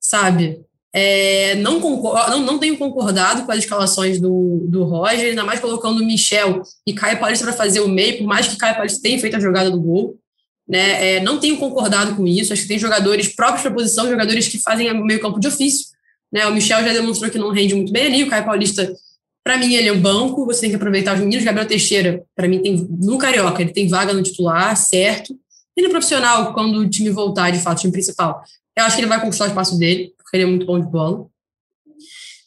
sabe? 0.00 0.62
É, 0.94 1.56
não, 1.56 1.78
concordo, 1.78 2.30
não, 2.30 2.40
não 2.40 2.58
tenho 2.58 2.78
concordado 2.78 3.44
com 3.44 3.52
as 3.52 3.58
escalações 3.58 4.18
do, 4.18 4.64
do 4.66 4.84
Roger, 4.84 5.28
ainda 5.28 5.44
mais 5.44 5.60
colocando 5.60 6.00
o 6.00 6.06
Michel 6.06 6.62
e 6.86 6.94
Caio 6.94 7.20
Paulista 7.20 7.44
para 7.44 7.54
fazer 7.54 7.80
o 7.80 7.88
meio, 7.88 8.16
por 8.16 8.26
mais 8.26 8.48
que 8.48 8.56
Caio 8.56 8.76
Paulista 8.76 9.02
tenha 9.02 9.20
feito 9.20 9.36
a 9.36 9.40
jogada 9.40 9.70
do 9.70 9.78
gol. 9.78 10.18
Né? 10.68 11.16
É, 11.16 11.20
não 11.20 11.38
tenho 11.38 11.56
concordado 11.58 12.16
com 12.16 12.26
isso. 12.26 12.52
Acho 12.52 12.62
que 12.62 12.68
tem 12.68 12.78
jogadores 12.78 13.28
próprios 13.28 13.62
para 13.62 13.70
a 13.70 13.74
posição, 13.74 14.08
jogadores 14.08 14.48
que 14.48 14.58
fazem 14.58 14.92
meio 15.04 15.20
campo 15.20 15.38
de 15.38 15.48
ofício. 15.48 15.86
Né? 16.32 16.46
O 16.46 16.52
Michel 16.52 16.84
já 16.84 16.92
demonstrou 16.92 17.30
que 17.30 17.38
não 17.38 17.50
rende 17.50 17.74
muito 17.74 17.92
bem 17.92 18.06
ali. 18.06 18.24
O 18.24 18.28
Caio 18.28 18.44
Paulista, 18.44 18.92
para 19.44 19.56
mim, 19.56 19.74
ele 19.74 19.88
é 19.88 19.92
um 19.92 20.00
banco. 20.00 20.44
Você 20.46 20.62
tem 20.62 20.70
que 20.70 20.76
aproveitar 20.76 21.14
os 21.14 21.20
meninos. 21.20 21.44
Gabriel 21.44 21.68
Teixeira, 21.68 22.24
para 22.34 22.48
mim, 22.48 22.60
tem 22.60 22.86
no 22.90 23.18
Carioca, 23.18 23.62
ele 23.62 23.72
tem 23.72 23.88
vaga 23.88 24.12
no 24.12 24.22
titular, 24.22 24.76
certo. 24.76 25.38
E 25.76 25.82
no 25.82 25.90
profissional, 25.90 26.52
quando 26.54 26.78
o 26.78 26.88
time 26.88 27.10
voltar, 27.10 27.50
de 27.50 27.58
fato, 27.58 27.78
o 27.78 27.80
time 27.82 27.92
principal, 27.92 28.42
eu 28.76 28.84
acho 28.84 28.96
que 28.96 29.02
ele 29.02 29.08
vai 29.08 29.20
conquistar 29.20 29.44
o 29.44 29.48
espaço 29.48 29.78
dele, 29.78 30.12
porque 30.16 30.36
ele 30.36 30.44
é 30.44 30.46
muito 30.46 30.66
bom 30.66 30.80
de 30.80 30.86
bola. 30.86 31.26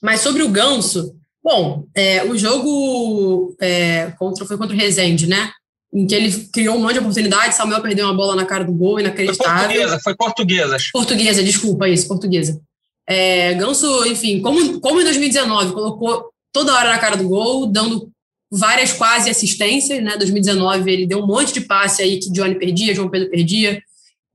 Mas 0.01 0.21
sobre 0.21 0.41
o 0.41 0.49
Ganso, 0.49 1.15
bom, 1.43 1.85
é, 1.93 2.23
o 2.25 2.37
jogo 2.37 3.55
é, 3.59 4.11
contra, 4.17 4.45
foi 4.45 4.57
contra 4.57 4.75
o 4.75 4.79
Rezende, 4.79 5.27
né? 5.27 5.51
Em 5.93 6.05
que 6.05 6.13
ele 6.13 6.31
criou 6.53 6.75
um 6.75 6.81
monte 6.81 6.93
de 6.93 6.99
oportunidades, 6.99 7.57
Samuel 7.57 7.81
perdeu 7.81 8.05
uma 8.05 8.15
bola 8.15 8.35
na 8.35 8.45
cara 8.45 8.63
do 8.63 8.71
gol, 8.71 8.99
inacreditável. 8.99 9.53
Foi 9.53 9.67
portuguesa, 9.67 9.99
foi 10.03 10.15
portuguesa. 10.15 10.77
Portuguesa, 10.93 11.43
desculpa, 11.43 11.89
isso, 11.89 12.07
portuguesa. 12.07 12.61
É, 13.07 13.55
Ganso, 13.55 14.05
enfim, 14.05 14.39
como, 14.39 14.79
como 14.79 15.01
em 15.01 15.03
2019, 15.03 15.73
colocou 15.73 16.29
toda 16.53 16.75
hora 16.75 16.91
na 16.91 16.99
cara 16.99 17.17
do 17.17 17.27
gol, 17.27 17.65
dando 17.65 18.11
várias 18.51 18.93
quase 18.93 19.29
assistências, 19.29 20.03
né? 20.03 20.15
2019 20.17 20.91
ele 20.91 21.07
deu 21.07 21.19
um 21.19 21.27
monte 21.27 21.53
de 21.53 21.61
passe 21.61 22.01
aí 22.01 22.19
que 22.19 22.31
Johnny 22.31 22.55
perdia, 22.55 22.93
João 22.93 23.09
Pedro 23.09 23.29
perdia, 23.29 23.81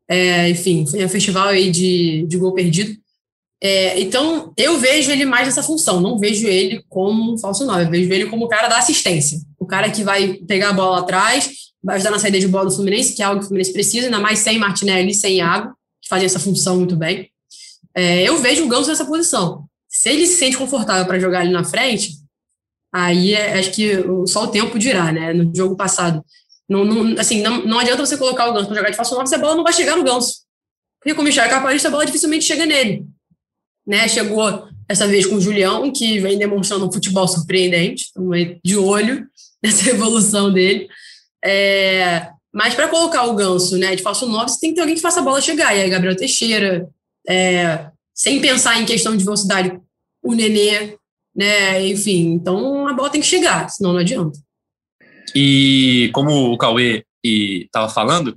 é, 0.09 0.49
enfim, 0.51 0.87
foi 0.87 1.05
um 1.05 1.09
festival 1.09 1.49
aí 1.49 1.71
de, 1.71 2.27
de 2.27 2.37
gol 2.37 2.53
perdido. 2.53 2.97
É, 3.67 3.99
então, 3.99 4.53
eu 4.59 4.79
vejo 4.79 5.11
ele 5.11 5.25
mais 5.25 5.47
nessa 5.47 5.63
função, 5.63 5.99
não 5.99 6.19
vejo 6.19 6.47
ele 6.47 6.85
como 6.87 7.33
um 7.33 7.39
falso 7.39 7.65
9, 7.65 7.87
eu 7.87 7.91
vejo 7.91 8.13
ele 8.13 8.27
como 8.27 8.45
o 8.45 8.49
cara 8.49 8.69
da 8.69 8.77
assistência, 8.77 9.41
o 9.59 9.65
cara 9.65 9.91
que 9.91 10.05
vai 10.05 10.35
pegar 10.35 10.69
a 10.69 10.73
bola 10.75 10.99
atrás, 10.99 11.51
vai 11.83 11.97
ajudar 11.97 12.11
na 12.11 12.19
saída 12.19 12.39
de 12.39 12.47
bola 12.47 12.67
do 12.67 12.73
Fluminense, 12.73 13.15
que 13.15 13.23
é 13.23 13.25
algo 13.25 13.39
que 13.39 13.47
o 13.47 13.49
Fluminense 13.49 13.73
precisa, 13.73 14.09
ainda 14.09 14.21
mais 14.21 14.41
sem 14.41 14.59
Martinelli, 14.59 15.15
sem 15.15 15.37
Iago, 15.37 15.75
que 16.03 16.11
fazem 16.11 16.27
essa 16.27 16.39
função 16.39 16.77
muito 16.77 16.95
bem. 16.95 17.31
É, 17.95 18.23
eu 18.23 18.37
vejo 18.37 18.67
o 18.67 18.69
Ganso 18.69 18.91
nessa 18.91 19.07
posição. 19.07 19.65
Se 19.89 20.11
ele 20.11 20.27
se 20.27 20.37
sente 20.37 20.59
confortável 20.59 21.07
para 21.07 21.19
jogar 21.19 21.41
ali 21.41 21.51
na 21.51 21.65
frente, 21.65 22.19
aí 22.93 23.33
é, 23.33 23.59
acho 23.59 23.71
que 23.71 24.05
só 24.27 24.45
o 24.45 24.49
tempo 24.49 24.79
dirá, 24.79 25.11
né? 25.11 25.33
No 25.33 25.51
jogo 25.57 25.75
passado. 25.75 26.23
Não, 26.69 26.85
não, 26.85 27.19
assim, 27.19 27.41
não, 27.41 27.65
não 27.65 27.79
adianta 27.79 28.05
você 28.05 28.19
colocar 28.19 28.47
o 28.47 28.53
Ganso 28.53 28.67
para 28.67 28.77
jogar 28.77 28.91
de 28.91 28.97
falso 28.97 29.15
9, 29.15 29.27
se 29.27 29.35
a 29.35 29.39
bola 29.39 29.57
não 29.57 29.65
vai 29.65 29.73
chegar 29.73 29.97
no 29.97 30.05
Ganso. 30.05 30.43
Porque 31.01 31.15
com 31.15 31.23
o 31.23 31.25
Michel 31.25 31.49
Caparista, 31.49 31.89
a 31.89 31.91
bola 31.91 32.05
dificilmente 32.05 32.45
chega 32.45 32.67
nele 32.67 33.07
né? 33.87 34.09
Chegou 34.09 34.69
essa 34.89 35.07
vez 35.07 35.27
com 35.27 35.37
o 35.37 35.41
Julião, 35.41 35.91
que 35.93 36.19
vem 36.21 36.39
demonstrando 36.39 36.87
um 36.87 36.93
futebol 36.93 37.27
surpreendente, 37.27 38.07
de 38.63 38.77
olho 38.77 39.27
nessa 39.63 39.91
evolução 39.91 40.53
dele. 40.53 40.89
É, 41.45 42.29
mas 42.53 42.75
para 42.75 42.89
colocar 42.89 43.25
o 43.25 43.35
ganso 43.35 43.77
né, 43.77 43.97
de 43.97 44.03
falso 44.03 44.29
9, 44.29 44.49
você 44.49 44.61
tem 44.61 44.71
que 44.71 44.77
ter 44.77 44.81
alguém 44.83 44.95
que 44.95 45.03
faça 45.03 45.21
a 45.21 45.23
bola 45.23 45.41
chegar. 45.41 45.75
E 45.75 45.83
aí, 45.83 45.91
Gabriel 45.91 46.17
Teixeira, 46.17 46.89
é, 47.29 47.89
sem 48.15 48.41
pensar 48.41 48.81
em 48.81 48.87
questão 48.87 49.17
de 49.17 49.25
velocidade, 49.25 49.79
o 50.23 50.35
Nenê, 50.35 50.97
né? 51.35 51.87
Enfim, 51.87 52.33
então 52.33 52.87
a 52.87 52.93
bola 52.93 53.11
tem 53.11 53.21
que 53.21 53.27
chegar, 53.27 53.69
senão 53.69 53.93
não 53.93 54.01
adianta. 54.01 54.39
E 55.35 56.11
como 56.15 56.53
o 56.53 56.57
Cauê 56.57 57.05
estava 57.25 57.89
falando, 57.89 58.37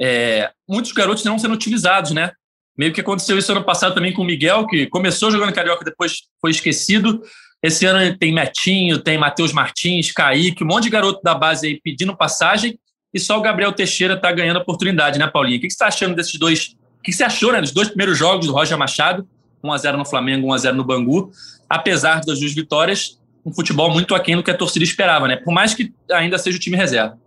é, 0.00 0.50
muitos 0.66 0.92
garotos 0.92 1.24
não 1.24 1.38
sendo 1.38 1.54
utilizados, 1.54 2.12
né? 2.12 2.32
Meio 2.78 2.92
que 2.92 3.00
aconteceu 3.00 3.36
isso 3.36 3.50
ano 3.50 3.64
passado 3.64 3.92
também 3.92 4.12
com 4.12 4.22
o 4.22 4.24
Miguel, 4.24 4.64
que 4.66 4.86
começou 4.86 5.32
jogando 5.32 5.52
Carioca, 5.52 5.84
depois 5.84 6.22
foi 6.40 6.52
esquecido. 6.52 7.20
Esse 7.60 7.84
ano 7.84 8.16
tem 8.16 8.32
Metinho, 8.32 9.00
tem 9.00 9.18
Matheus 9.18 9.52
Martins, 9.52 10.12
Kaique, 10.12 10.62
um 10.62 10.66
monte 10.68 10.84
de 10.84 10.90
garoto 10.90 11.20
da 11.22 11.34
base 11.34 11.66
aí 11.66 11.80
pedindo 11.82 12.16
passagem, 12.16 12.78
e 13.12 13.18
só 13.18 13.36
o 13.36 13.40
Gabriel 13.42 13.72
Teixeira 13.72 14.14
está 14.14 14.30
ganhando 14.30 14.60
oportunidade, 14.60 15.18
né, 15.18 15.26
Paulinha? 15.26 15.58
O 15.58 15.60
que 15.60 15.68
você 15.68 15.74
está 15.74 15.88
achando 15.88 16.14
desses 16.14 16.38
dois? 16.38 16.76
O 17.00 17.02
que 17.02 17.12
você 17.12 17.24
achou 17.24 17.52
né, 17.52 17.60
dos 17.60 17.72
dois 17.72 17.88
primeiros 17.88 18.16
jogos 18.16 18.46
do 18.46 18.52
Roger 18.52 18.78
Machado? 18.78 19.26
1x0 19.64 19.96
no 19.96 20.04
Flamengo, 20.04 20.46
1x0 20.46 20.72
no 20.72 20.84
Bangu. 20.84 21.32
Apesar 21.68 22.20
das 22.20 22.38
duas 22.38 22.54
vitórias, 22.54 23.18
um 23.44 23.52
futebol 23.52 23.90
muito 23.90 24.14
aquém 24.14 24.36
do 24.36 24.42
que 24.42 24.52
a 24.52 24.56
torcida 24.56 24.84
esperava, 24.84 25.26
né? 25.26 25.36
Por 25.36 25.52
mais 25.52 25.74
que 25.74 25.92
ainda 26.12 26.38
seja 26.38 26.56
o 26.56 26.60
time 26.60 26.76
reserva. 26.76 27.18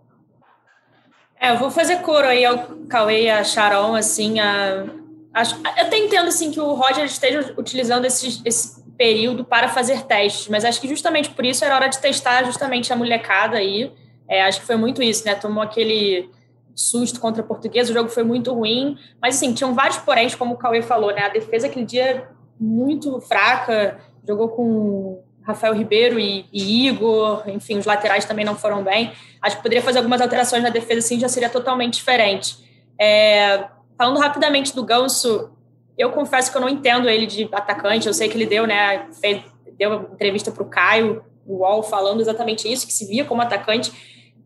É, 1.38 1.50
eu 1.50 1.58
vou 1.58 1.70
fazer 1.70 1.96
coro 1.96 2.26
aí 2.26 2.44
ao 2.44 2.58
Cauê 2.88 3.24
e 3.24 3.30
a 3.30 3.42
Sharon, 3.42 3.94
assim, 3.94 4.38
a, 4.38 4.84
Acho, 5.32 5.54
eu 5.56 5.60
até 5.64 5.96
entendo 5.96 6.28
assim, 6.28 6.50
que 6.50 6.60
o 6.60 6.74
Roger 6.74 7.04
esteja 7.04 7.54
utilizando 7.56 8.04
esse, 8.04 8.42
esse 8.44 8.82
período 8.96 9.44
para 9.44 9.68
fazer 9.68 10.02
testes, 10.02 10.48
mas 10.48 10.64
acho 10.64 10.80
que 10.80 10.88
justamente 10.88 11.30
por 11.30 11.44
isso 11.44 11.64
era 11.64 11.74
hora 11.74 11.88
de 11.88 11.98
testar 11.98 12.44
justamente 12.44 12.92
a 12.92 12.96
molecada 12.96 13.56
aí. 13.56 13.92
É, 14.28 14.42
acho 14.44 14.60
que 14.60 14.66
foi 14.66 14.76
muito 14.76 15.02
isso, 15.02 15.24
né? 15.24 15.34
Tomou 15.34 15.62
aquele 15.62 16.30
susto 16.74 17.20
contra 17.20 17.42
a 17.42 17.46
portuguesa, 17.46 17.90
o 17.90 17.94
jogo 17.94 18.08
foi 18.08 18.22
muito 18.22 18.52
ruim, 18.52 18.96
mas 19.20 19.36
assim, 19.36 19.52
tinham 19.52 19.74
vários 19.74 19.98
poréns, 19.98 20.34
como 20.34 20.54
o 20.54 20.56
Cauê 20.56 20.82
falou, 20.82 21.12
né? 21.12 21.22
A 21.22 21.28
defesa 21.28 21.66
aquele 21.66 21.84
dia 21.84 22.28
muito 22.58 23.20
fraca, 23.20 23.98
jogou 24.26 24.48
com 24.48 25.22
Rafael 25.42 25.74
Ribeiro 25.74 26.18
e, 26.18 26.46
e, 26.52 26.86
Igor, 26.86 27.42
enfim, 27.48 27.78
os 27.78 27.86
laterais 27.86 28.24
também 28.24 28.44
não 28.44 28.54
foram 28.54 28.82
bem. 28.82 29.12
Acho 29.40 29.56
que 29.56 29.62
poderia 29.62 29.82
fazer 29.82 29.98
algumas 29.98 30.20
alterações 30.20 30.62
na 30.62 30.70
defesa, 30.70 31.00
assim, 31.00 31.18
já 31.18 31.28
seria 31.28 31.50
totalmente 31.50 31.94
diferente. 31.94 32.56
É, 32.98 33.64
Falando 33.96 34.18
rapidamente 34.18 34.74
do 34.74 34.84
Ganso, 34.84 35.50
eu 35.96 36.10
confesso 36.10 36.50
que 36.50 36.56
eu 36.56 36.60
não 36.60 36.68
entendo 36.68 37.08
ele 37.08 37.26
de 37.26 37.48
atacante. 37.52 38.06
Eu 38.06 38.14
sei 38.14 38.28
que 38.28 38.36
ele 38.36 38.46
deu, 38.46 38.66
né? 38.66 39.06
Fez, 39.20 39.42
deu 39.78 39.90
uma 39.90 40.08
entrevista 40.12 40.50
para 40.50 40.62
o 40.62 40.66
Caio, 40.66 41.24
o 41.46 41.58
UOL, 41.58 41.82
falando 41.82 42.20
exatamente 42.20 42.70
isso, 42.70 42.86
que 42.86 42.92
se 42.92 43.06
via 43.06 43.24
como 43.24 43.42
atacante. 43.42 43.92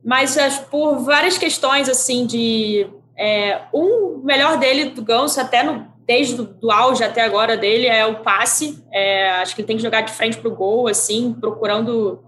Mas 0.04 0.36
por 0.70 0.98
várias 0.98 1.38
questões, 1.38 1.88
assim, 1.88 2.26
de. 2.26 2.86
É, 3.18 3.62
um 3.72 4.20
melhor 4.22 4.58
dele 4.58 4.90
do 4.90 5.02
Ganso, 5.02 5.40
até 5.40 5.62
no, 5.62 5.86
desde 6.06 6.40
o 6.40 6.70
auge 6.70 7.02
até 7.02 7.22
agora 7.22 7.56
dele, 7.56 7.86
é 7.86 8.04
o 8.06 8.16
passe. 8.16 8.84
É, 8.92 9.30
acho 9.40 9.54
que 9.54 9.62
ele 9.62 9.66
tem 9.66 9.76
que 9.76 9.82
jogar 9.82 10.02
de 10.02 10.12
frente 10.12 10.36
para 10.36 10.48
o 10.48 10.54
gol, 10.54 10.86
assim, 10.86 11.32
procurando 11.32 12.22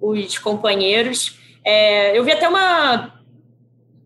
os 0.00 0.36
companheiros. 0.38 1.38
É, 1.64 2.16
eu 2.16 2.24
vi 2.24 2.32
até 2.32 2.48
uma 2.48 3.21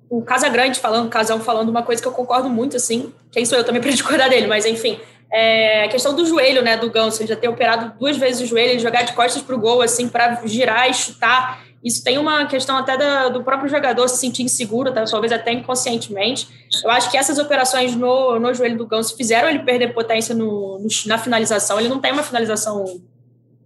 o 0.09 0.23
Casa 0.23 0.49
Grande 0.49 0.79
falando, 0.79 1.07
o 1.07 1.11
Casão 1.11 1.41
falando 1.41 1.69
uma 1.69 1.83
coisa 1.83 2.01
que 2.01 2.09
eu 2.09 2.13
concordo 2.13 2.49
muito, 2.49 2.77
assim, 2.77 3.13
quem 3.31 3.45
sou 3.45 3.59
eu 3.59 3.65
também 3.65 3.81
para 3.83 3.91
discordar 3.91 4.29
dele, 4.29 4.47
mas 4.47 4.65
enfim, 4.65 4.99
é 5.31 5.85
a 5.85 5.89
questão 5.89 6.15
do 6.15 6.25
joelho, 6.25 6.63
né, 6.63 6.77
do 6.77 6.91
Ganso, 6.91 7.21
ele 7.21 7.29
já 7.29 7.37
ter 7.37 7.49
operado 7.49 7.99
duas 7.99 8.17
vezes 8.17 8.43
o 8.43 8.47
joelho, 8.47 8.73
ele 8.73 8.79
jogar 8.79 9.03
de 9.03 9.13
costas 9.13 9.43
para 9.43 9.55
o 9.55 9.59
gol, 9.59 9.83
assim, 9.83 10.09
para 10.09 10.41
girar 10.47 10.89
e 10.89 10.95
chutar, 10.95 11.65
isso 11.87 12.03
tem 12.03 12.19
uma 12.19 12.47
questão 12.47 12.77
até 12.77 12.97
da, 12.97 13.29
do 13.29 13.45
próprio 13.45 13.69
jogador 13.69 14.09
se 14.09 14.17
sentir 14.17 14.43
inseguro, 14.43 14.93
tá? 14.93 15.05
talvez 15.05 15.33
até 15.33 15.53
inconscientemente. 15.53 16.49
Eu 16.83 16.91
acho 16.91 17.09
que 17.11 17.17
essas 17.17 17.39
operações 17.39 17.95
no, 17.95 18.41
no 18.41 18.53
joelho 18.53 18.77
do 18.77 18.87
Ganso 18.87 19.17
fizeram 19.17 19.49
ele 19.49 19.61
perder 19.61 19.95
potência 19.95 20.35
no, 20.35 20.81
no 20.81 20.89
na 21.07 21.17
finalização, 21.17 21.79
ele 21.79 21.89
não 21.89 22.01
tem 22.01 22.11
uma 22.11 22.25
finalização 22.25 23.01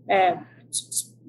é, 0.07 0.37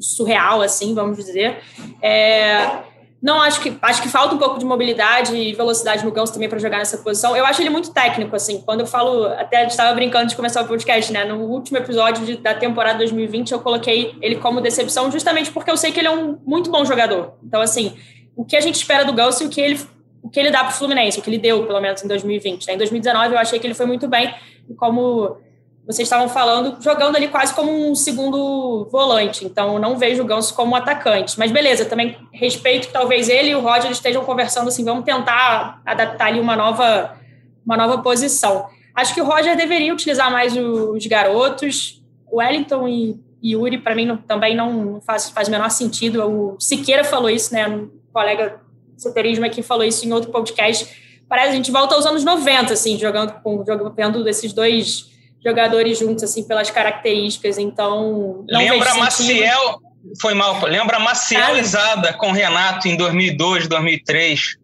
surreal, 0.01 0.61
assim, 0.61 0.93
vamos 0.93 1.15
dizer. 1.15 1.59
É, 2.01 2.81
não 3.21 3.39
acho 3.39 3.61
que 3.61 3.77
acho 3.81 4.01
que 4.01 4.09
falta 4.09 4.33
um 4.33 4.37
pouco 4.39 4.57
de 4.57 4.65
mobilidade 4.65 5.35
e 5.35 5.53
velocidade 5.53 6.03
no 6.03 6.11
Ganso 6.11 6.33
também 6.33 6.49
para 6.49 6.57
jogar 6.57 6.79
nessa 6.79 6.97
posição. 6.97 7.35
Eu 7.35 7.45
acho 7.45 7.61
ele 7.61 7.69
muito 7.69 7.93
técnico, 7.93 8.35
assim. 8.35 8.61
Quando 8.61 8.79
eu 8.79 8.87
falo, 8.87 9.25
até 9.27 9.57
a 9.57 9.61
gente 9.61 9.71
estava 9.71 9.93
brincando 9.93 10.27
de 10.27 10.35
começar 10.35 10.63
o 10.63 10.67
podcast, 10.67 11.13
né? 11.13 11.23
No 11.23 11.37
último 11.41 11.77
episódio 11.77 12.25
de, 12.25 12.37
da 12.37 12.55
temporada 12.55 12.97
2020, 12.97 13.51
eu 13.51 13.59
coloquei 13.59 14.15
ele 14.21 14.37
como 14.37 14.59
decepção, 14.59 15.11
justamente 15.11 15.51
porque 15.51 15.69
eu 15.69 15.77
sei 15.77 15.91
que 15.91 15.99
ele 15.99 16.07
é 16.07 16.11
um 16.11 16.39
muito 16.43 16.71
bom 16.71 16.83
jogador. 16.83 17.33
Então, 17.43 17.61
assim, 17.61 17.95
o 18.35 18.43
que 18.43 18.55
a 18.55 18.61
gente 18.61 18.75
espera 18.75 19.05
do 19.05 19.13
Ganso 19.13 19.43
e 19.43 19.45
o 19.45 19.49
que 19.49 19.61
ele 19.61 19.79
o 20.23 20.29
que 20.29 20.39
ele 20.39 20.51
dá 20.51 20.59
para 20.59 20.69
o 20.69 20.73
Fluminense, 20.73 21.19
o 21.19 21.21
que 21.21 21.29
ele 21.29 21.39
deu, 21.39 21.65
pelo 21.65 21.81
menos 21.81 22.03
em 22.03 22.07
2020. 22.07 22.67
Né? 22.67 22.73
Em 22.75 22.77
2019, 22.77 23.33
eu 23.33 23.39
achei 23.39 23.59
que 23.59 23.65
ele 23.65 23.73
foi 23.73 23.87
muito 23.87 24.07
bem, 24.07 24.33
como 24.77 25.37
vocês 25.85 26.05
estavam 26.05 26.29
falando, 26.29 26.81
jogando 26.81 27.15
ali 27.15 27.27
quase 27.27 27.53
como 27.53 27.71
um 27.71 27.95
segundo 27.95 28.87
volante. 28.91 29.45
Então, 29.45 29.79
não 29.79 29.97
vejo 29.97 30.21
o 30.21 30.25
Ganso 30.25 30.53
como 30.53 30.75
atacante. 30.75 31.37
Mas 31.39 31.51
beleza, 31.51 31.85
também 31.85 32.17
respeito 32.31 32.87
que 32.87 32.93
talvez 32.93 33.27
ele 33.29 33.49
e 33.49 33.55
o 33.55 33.61
Roger 33.61 33.91
estejam 33.91 34.23
conversando 34.23 34.67
assim, 34.67 34.85
vamos 34.85 35.03
tentar 35.03 35.81
adaptar 35.85 36.27
ali 36.27 36.39
uma 36.39 36.55
nova, 36.55 37.17
uma 37.65 37.75
nova 37.75 37.97
posição. 38.01 38.67
Acho 38.95 39.13
que 39.13 39.21
o 39.21 39.25
Roger 39.25 39.57
deveria 39.57 39.93
utilizar 39.93 40.31
mais 40.31 40.55
os 40.55 41.05
garotos. 41.07 42.01
O 42.29 42.37
Wellington 42.37 42.87
e, 42.87 43.19
Yuri, 43.43 43.79
para 43.79 43.95
mim, 43.95 44.15
também 44.27 44.55
não 44.55 45.01
faz, 45.01 45.29
faz 45.29 45.47
o 45.47 45.51
menor 45.51 45.69
sentido. 45.71 46.23
O 46.23 46.59
Siqueira 46.59 47.03
falou 47.03 47.29
isso, 47.29 47.53
né? 47.53 47.67
Um 47.67 47.89
colega 48.13 48.61
seterismo 48.95 49.45
aqui 49.45 49.63
falou 49.63 49.83
isso 49.83 50.05
em 50.05 50.13
outro 50.13 50.29
podcast. 50.29 50.87
Parece 51.27 51.47
que 51.47 51.53
a 51.53 51.55
gente 51.55 51.71
volta 51.71 51.95
aos 51.95 52.05
anos 52.05 52.23
90, 52.23 52.73
assim, 52.73 52.99
jogando 52.99 53.33
com 53.41 53.63
jogando 53.65 54.27
esses 54.27 54.53
dois 54.53 55.10
jogadores 55.43 55.97
juntos, 55.97 56.23
assim, 56.23 56.43
pelas 56.43 56.69
características. 56.69 57.57
Então. 57.57 58.45
Lembra 58.47 58.95
Maciel. 58.95 59.79
Foi 60.19 60.33
mal, 60.33 60.59
lembra 60.65 60.99
Maciel 60.99 61.53
ah, 61.53 62.13
com 62.13 62.31
Renato 62.31 62.87
em 62.87 62.97
2002, 62.97 63.67
2003. 63.67 64.57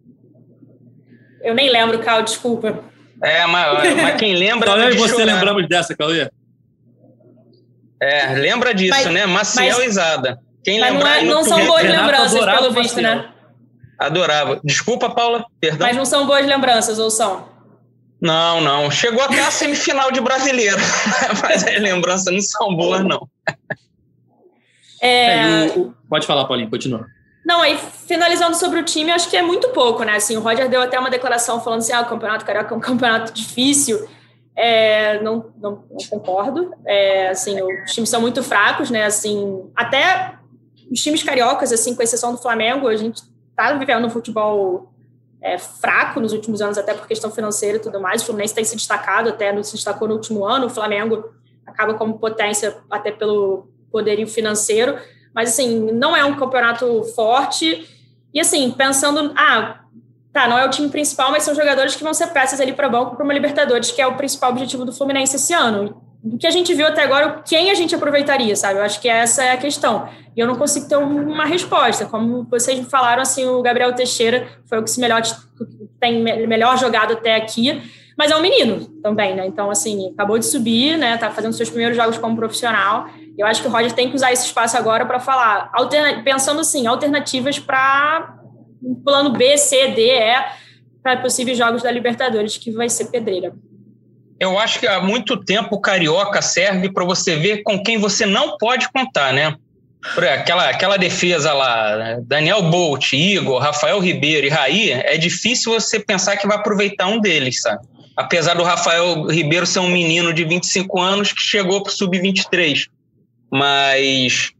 Eu 1.42 1.54
nem 1.54 1.70
lembro, 1.70 2.00
Cal, 2.00 2.22
desculpa. 2.22 2.82
É, 3.22 3.46
mas, 3.46 3.94
mas 4.02 4.16
quem 4.16 4.34
lembra. 4.34 4.68
Cauê 4.68 4.90
e 4.90 4.96
você 4.96 5.14
chorar. 5.14 5.24
lembramos 5.24 5.68
dessa, 5.68 5.96
Cauê? 5.96 6.28
É, 8.00 8.34
lembra 8.34 8.74
disso, 8.74 8.94
mas, 8.96 9.06
né? 9.06 9.26
Maciel 9.26 9.78
mas, 9.78 9.86
Isada. 9.86 10.40
Quem 10.64 10.80
mas 10.80 10.92
lembrar, 10.92 11.14
não, 11.16 11.20
é, 11.20 11.24
não 11.24 11.44
são 11.44 11.66
boas 11.66 11.82
lembranças, 11.84 12.44
pelo 12.44 12.72
visto, 12.72 13.00
né? 13.00 13.28
Adorava. 13.98 14.60
Desculpa, 14.62 15.10
Paula, 15.10 15.44
perdão. 15.60 15.86
Mas 15.86 15.96
não 15.96 16.04
são 16.04 16.26
boas 16.26 16.46
lembranças, 16.46 16.98
ou 16.98 17.10
são? 17.10 17.47
Não, 18.20 18.60
não. 18.60 18.90
Chegou 18.90 19.22
até 19.22 19.40
a 19.40 19.50
semifinal 19.50 20.10
de 20.10 20.20
brasileiro, 20.20 20.76
mas 21.42 21.64
as 21.64 21.80
lembranças 21.80 22.32
não 22.32 22.40
são 22.40 22.74
boas, 22.74 23.04
não. 23.04 23.28
É... 25.00 25.66
É, 25.66 25.86
Pode 26.08 26.26
falar, 26.26 26.44
Paulinho, 26.46 26.70
continua. 26.70 27.06
Não, 27.46 27.60
aí 27.62 27.78
finalizando 28.06 28.56
sobre 28.56 28.80
o 28.80 28.84
time, 28.84 29.10
acho 29.10 29.30
que 29.30 29.36
é 29.36 29.42
muito 29.42 29.68
pouco, 29.70 30.02
né? 30.02 30.16
Assim, 30.16 30.36
o 30.36 30.40
Roger 30.40 30.68
deu 30.68 30.82
até 30.82 30.98
uma 30.98 31.08
declaração 31.08 31.60
falando 31.60 31.78
assim: 31.78 31.92
ah, 31.92 32.02
o 32.02 32.06
Campeonato 32.06 32.44
Carioca 32.44 32.74
é 32.74 32.76
um 32.76 32.80
campeonato 32.80 33.32
difícil. 33.32 34.06
É, 34.54 35.22
não, 35.22 35.52
não, 35.56 35.84
não, 35.88 35.98
concordo. 36.10 36.74
É, 36.84 37.28
assim, 37.28 37.62
os 37.62 37.92
times 37.92 38.10
são 38.10 38.20
muito 38.20 38.42
fracos, 38.42 38.90
né? 38.90 39.04
Assim, 39.04 39.62
até 39.74 40.34
os 40.90 41.00
times 41.00 41.22
cariocas, 41.22 41.72
assim, 41.72 41.94
com 41.94 42.02
exceção 42.02 42.32
do 42.32 42.38
Flamengo, 42.42 42.88
a 42.88 42.96
gente 42.96 43.22
está 43.50 43.72
vivendo 43.72 44.06
um 44.06 44.10
futebol 44.10 44.92
é, 45.40 45.58
fraco 45.58 46.20
nos 46.20 46.32
últimos 46.32 46.60
anos, 46.60 46.78
até 46.78 46.94
por 46.94 47.06
questão 47.06 47.30
financeira 47.30 47.78
e 47.78 47.80
tudo 47.80 48.00
mais. 48.00 48.22
O 48.22 48.26
Fluminense 48.26 48.54
tem 48.54 48.64
se 48.64 48.74
destacado, 48.74 49.28
até 49.28 49.50
se 49.62 49.74
destacou 49.74 50.08
no 50.08 50.14
último 50.14 50.44
ano. 50.44 50.66
O 50.66 50.70
Flamengo 50.70 51.32
acaba 51.66 51.94
como 51.94 52.18
potência 52.18 52.76
até 52.90 53.10
pelo 53.10 53.68
poderio 53.90 54.26
financeiro. 54.26 54.98
Mas, 55.34 55.50
assim, 55.50 55.92
não 55.92 56.16
é 56.16 56.24
um 56.24 56.36
campeonato 56.36 57.04
forte. 57.14 57.88
E, 58.34 58.40
assim, 58.40 58.70
pensando, 58.70 59.32
ah, 59.36 59.80
tá, 60.32 60.48
não 60.48 60.58
é 60.58 60.66
o 60.66 60.70
time 60.70 60.88
principal, 60.88 61.30
mas 61.30 61.44
são 61.44 61.54
jogadores 61.54 61.94
que 61.94 62.02
vão 62.02 62.12
ser 62.12 62.28
peças 62.28 62.60
ali 62.60 62.72
para 62.72 62.88
banco 62.88 63.14
para 63.14 63.24
uma 63.24 63.32
Libertadores, 63.32 63.90
que 63.90 64.02
é 64.02 64.06
o 64.06 64.16
principal 64.16 64.50
objetivo 64.50 64.84
do 64.84 64.92
Fluminense 64.92 65.36
esse 65.36 65.54
ano 65.54 66.07
do 66.28 66.38
que 66.38 66.46
a 66.46 66.50
gente 66.50 66.74
viu 66.74 66.86
até 66.86 67.02
agora, 67.02 67.42
quem 67.46 67.70
a 67.70 67.74
gente 67.74 67.94
aproveitaria, 67.94 68.54
sabe? 68.54 68.78
Eu 68.78 68.82
acho 68.82 69.00
que 69.00 69.08
essa 69.08 69.42
é 69.42 69.52
a 69.52 69.56
questão. 69.56 70.08
E 70.36 70.40
eu 70.40 70.46
não 70.46 70.56
consigo 70.56 70.88
ter 70.88 70.96
uma 70.96 71.44
resposta. 71.44 72.04
Como 72.06 72.44
vocês 72.44 72.86
falaram, 72.88 73.22
assim, 73.22 73.46
o 73.46 73.62
Gabriel 73.62 73.94
Teixeira 73.94 74.46
foi 74.66 74.78
o 74.78 74.84
que 74.84 74.90
se 74.90 75.00
melhor 75.00 75.22
tem 75.98 76.22
melhor 76.46 76.78
jogado 76.78 77.14
até 77.14 77.34
aqui, 77.34 77.82
mas 78.16 78.30
é 78.30 78.36
um 78.36 78.40
menino 78.40 78.86
também, 79.02 79.34
né? 79.34 79.46
Então, 79.46 79.70
assim, 79.70 80.10
acabou 80.12 80.38
de 80.38 80.46
subir, 80.46 80.96
né? 80.96 81.16
Tá 81.16 81.30
fazendo 81.30 81.52
seus 81.52 81.70
primeiros 81.70 81.96
jogos 81.96 82.18
como 82.18 82.36
profissional. 82.36 83.08
Eu 83.36 83.46
acho 83.46 83.62
que 83.62 83.68
o 83.68 83.70
Roger 83.70 83.92
tem 83.92 84.10
que 84.10 84.16
usar 84.16 84.32
esse 84.32 84.46
espaço 84.46 84.76
agora 84.76 85.06
para 85.06 85.18
falar, 85.20 85.72
pensando 86.24 86.60
assim, 86.60 86.86
alternativas 86.86 87.58
para 87.58 88.38
um 88.82 88.94
plano 88.94 89.30
B, 89.30 89.56
C, 89.56 89.88
D, 89.88 90.10
E, 90.10 90.44
para 91.02 91.16
possíveis 91.16 91.56
jogos 91.56 91.82
da 91.82 91.90
Libertadores, 91.90 92.58
que 92.58 92.70
vai 92.70 92.88
ser 92.88 93.06
pedreira. 93.06 93.54
Eu 94.38 94.58
acho 94.58 94.78
que 94.78 94.86
há 94.86 95.00
muito 95.00 95.36
tempo 95.44 95.76
o 95.76 95.80
Carioca 95.80 96.40
serve 96.40 96.92
para 96.92 97.04
você 97.04 97.36
ver 97.36 97.62
com 97.62 97.82
quem 97.82 97.98
você 97.98 98.24
não 98.24 98.56
pode 98.56 98.88
contar, 98.92 99.32
né? 99.32 99.56
Aquela, 100.32 100.68
aquela 100.68 100.96
defesa 100.96 101.52
lá? 101.52 102.18
Daniel 102.22 102.62
Bolt, 102.62 103.12
Igor, 103.12 103.60
Rafael 103.60 103.98
Ribeiro 103.98 104.46
e 104.46 104.50
Raí, 104.50 104.92
é 104.92 105.16
difícil 105.16 105.72
você 105.72 105.98
pensar 105.98 106.36
que 106.36 106.46
vai 106.46 106.56
aproveitar 106.56 107.08
um 107.08 107.20
deles, 107.20 107.60
sabe? 107.60 107.84
Apesar 108.16 108.54
do 108.54 108.62
Rafael 108.62 109.26
Ribeiro 109.26 109.66
ser 109.66 109.80
um 109.80 109.88
menino 109.88 110.32
de 110.32 110.44
25 110.44 111.00
anos 111.00 111.32
que 111.32 111.40
chegou 111.40 111.82
para 111.82 111.90
o 111.90 111.94
sub-23. 111.94 112.86
Mas 113.50 114.52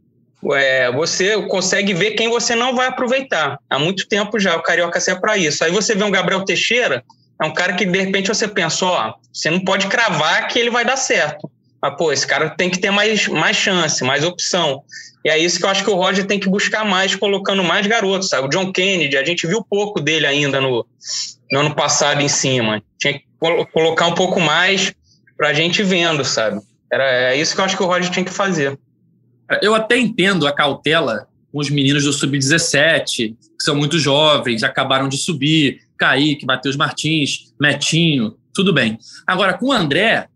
é, 0.52 0.90
você 0.92 1.40
consegue 1.42 1.94
ver 1.94 2.12
quem 2.12 2.28
você 2.28 2.54
não 2.54 2.74
vai 2.74 2.86
aproveitar. 2.86 3.58
Há 3.68 3.78
muito 3.78 4.08
tempo 4.08 4.38
já 4.38 4.56
o 4.56 4.62
Carioca 4.62 5.00
serve 5.00 5.20
para 5.20 5.36
isso. 5.36 5.64
Aí 5.64 5.70
você 5.70 5.94
vê 5.94 6.04
um 6.04 6.10
Gabriel 6.10 6.44
Teixeira, 6.44 7.04
É 7.40 7.46
um 7.46 7.54
cara 7.54 7.74
que, 7.74 7.86
de 7.86 7.98
repente, 8.00 8.28
você 8.28 8.48
pensa, 8.48 8.84
ó, 8.84 9.14
você 9.32 9.50
não 9.50 9.60
pode 9.60 9.86
cravar 9.86 10.48
que 10.48 10.58
ele 10.58 10.70
vai 10.70 10.84
dar 10.84 10.96
certo. 10.96 11.48
Mas, 11.80 11.96
pô, 11.96 12.12
esse 12.12 12.26
cara 12.26 12.50
tem 12.50 12.68
que 12.68 12.78
ter 12.78 12.90
mais, 12.90 13.28
mais 13.28 13.56
chance, 13.56 14.02
mais 14.02 14.24
opção. 14.24 14.82
E 15.24 15.30
é 15.30 15.38
isso 15.38 15.58
que 15.58 15.64
eu 15.64 15.68
acho 15.68 15.84
que 15.84 15.90
o 15.90 15.94
Roger 15.94 16.26
tem 16.26 16.40
que 16.40 16.48
buscar 16.48 16.84
mais, 16.84 17.14
colocando 17.14 17.62
mais 17.62 17.86
garotos, 17.86 18.28
sabe? 18.28 18.46
O 18.46 18.50
John 18.50 18.72
Kennedy, 18.72 19.16
a 19.16 19.24
gente 19.24 19.46
viu 19.46 19.62
pouco 19.62 20.00
dele 20.00 20.26
ainda 20.26 20.60
no, 20.60 20.86
no 21.52 21.60
ano 21.60 21.74
passado 21.74 22.20
em 22.20 22.28
cima. 22.28 22.82
Tinha 22.98 23.14
que 23.14 23.24
colocar 23.72 24.06
um 24.06 24.14
pouco 24.14 24.40
mais 24.40 24.92
pra 25.36 25.52
gente 25.52 25.82
vendo, 25.82 26.24
sabe? 26.24 26.60
Era, 26.90 27.32
é 27.32 27.36
isso 27.36 27.54
que 27.54 27.60
eu 27.60 27.64
acho 27.64 27.76
que 27.76 27.82
o 27.82 27.86
Roger 27.86 28.10
tinha 28.10 28.24
que 28.24 28.32
fazer. 28.32 28.78
Eu 29.62 29.74
até 29.74 29.96
entendo 29.96 30.46
a 30.46 30.52
cautela 30.52 31.28
com 31.52 31.58
os 31.60 31.70
meninos 31.70 32.04
do 32.04 32.12
Sub-17, 32.12 33.06
que 33.06 33.36
são 33.60 33.74
muito 33.74 33.98
jovens, 33.98 34.62
acabaram 34.62 35.08
de 35.08 35.16
subir, 35.16 35.80
Kaique, 35.98 36.46
Matheus 36.46 36.76
Martins, 36.76 37.52
Metinho, 37.60 38.36
tudo 38.54 38.72
bem. 38.72 38.98
Agora, 39.26 39.54
com 39.54 39.66
o 39.66 39.72
André, 39.72 40.28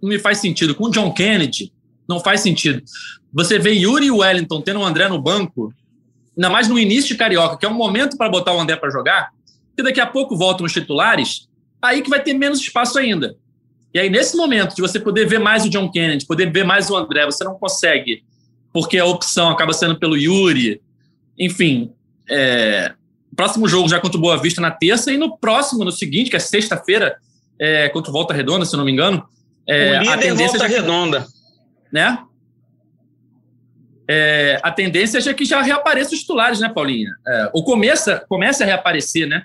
não 0.00 0.08
me 0.08 0.18
faz 0.18 0.38
sentido. 0.38 0.74
Com 0.74 0.84
o 0.84 0.90
John 0.90 1.12
Kennedy, 1.12 1.72
não 2.08 2.20
faz 2.20 2.40
sentido. 2.40 2.82
Você 3.32 3.58
vê 3.58 3.72
Yuri 3.72 4.06
e 4.06 4.10
Wellington 4.10 4.60
tendo 4.62 4.80
o 4.80 4.84
André 4.84 5.08
no 5.08 5.20
banco, 5.20 5.72
ainda 6.36 6.48
mais 6.48 6.68
no 6.68 6.78
início 6.78 7.08
de 7.08 7.16
Carioca, 7.16 7.56
que 7.56 7.66
é 7.66 7.68
um 7.68 7.74
momento 7.74 8.16
para 8.16 8.30
botar 8.30 8.54
o 8.54 8.60
André 8.60 8.76
para 8.76 8.90
jogar, 8.90 9.30
e 9.76 9.82
daqui 9.82 10.00
a 10.00 10.06
pouco 10.06 10.36
voltam 10.36 10.64
os 10.66 10.72
titulares, 10.72 11.48
aí 11.80 12.02
que 12.02 12.10
vai 12.10 12.22
ter 12.22 12.34
menos 12.34 12.60
espaço 12.60 12.98
ainda. 12.98 13.36
E 13.92 13.98
aí, 13.98 14.10
nesse 14.10 14.36
momento 14.36 14.74
de 14.74 14.82
você 14.82 15.00
poder 15.00 15.26
ver 15.26 15.38
mais 15.38 15.64
o 15.64 15.70
John 15.70 15.90
Kennedy, 15.90 16.26
poder 16.26 16.50
ver 16.52 16.64
mais 16.64 16.90
o 16.90 16.96
André, 16.96 17.24
você 17.24 17.44
não 17.44 17.54
consegue, 17.54 18.22
porque 18.72 18.98
a 18.98 19.04
opção 19.04 19.50
acaba 19.50 19.72
sendo 19.72 19.98
pelo 19.98 20.16
Yuri. 20.16 20.80
Enfim, 21.38 21.92
é, 22.28 22.92
próximo 23.36 23.68
jogo 23.68 23.88
já 23.88 24.00
contra 24.00 24.18
o 24.18 24.20
Boa 24.20 24.36
Vista 24.36 24.60
na 24.60 24.70
terça, 24.70 25.12
e 25.12 25.16
no 25.16 25.36
próximo, 25.36 25.84
no 25.84 25.92
seguinte, 25.92 26.30
que 26.30 26.36
é 26.36 26.40
sexta-feira, 26.40 27.16
é, 27.60 27.88
contra 27.88 28.10
o 28.10 28.12
Volta 28.12 28.34
Redonda, 28.34 28.64
se 28.64 28.74
eu 28.74 28.78
não 28.78 28.84
me 28.84 28.92
engano. 28.92 29.26
É, 29.66 29.98
o 29.98 30.00
líder 30.00 30.12
a 30.12 30.18
tendência 30.18 30.58
Volta 30.58 30.68
já, 30.68 30.80
Redonda. 30.80 31.26
Né? 31.92 32.18
É, 34.10 34.58
a 34.62 34.70
tendência 34.70 35.18
é 35.18 35.34
que 35.34 35.44
já 35.44 35.60
reapareça 35.60 36.14
os 36.14 36.20
titulares, 36.20 36.60
né, 36.60 36.68
Paulinha? 36.68 37.10
É, 37.26 37.50
ou 37.52 37.62
começa, 37.62 38.24
começa 38.28 38.64
a 38.64 38.66
reaparecer, 38.66 39.28
né? 39.28 39.44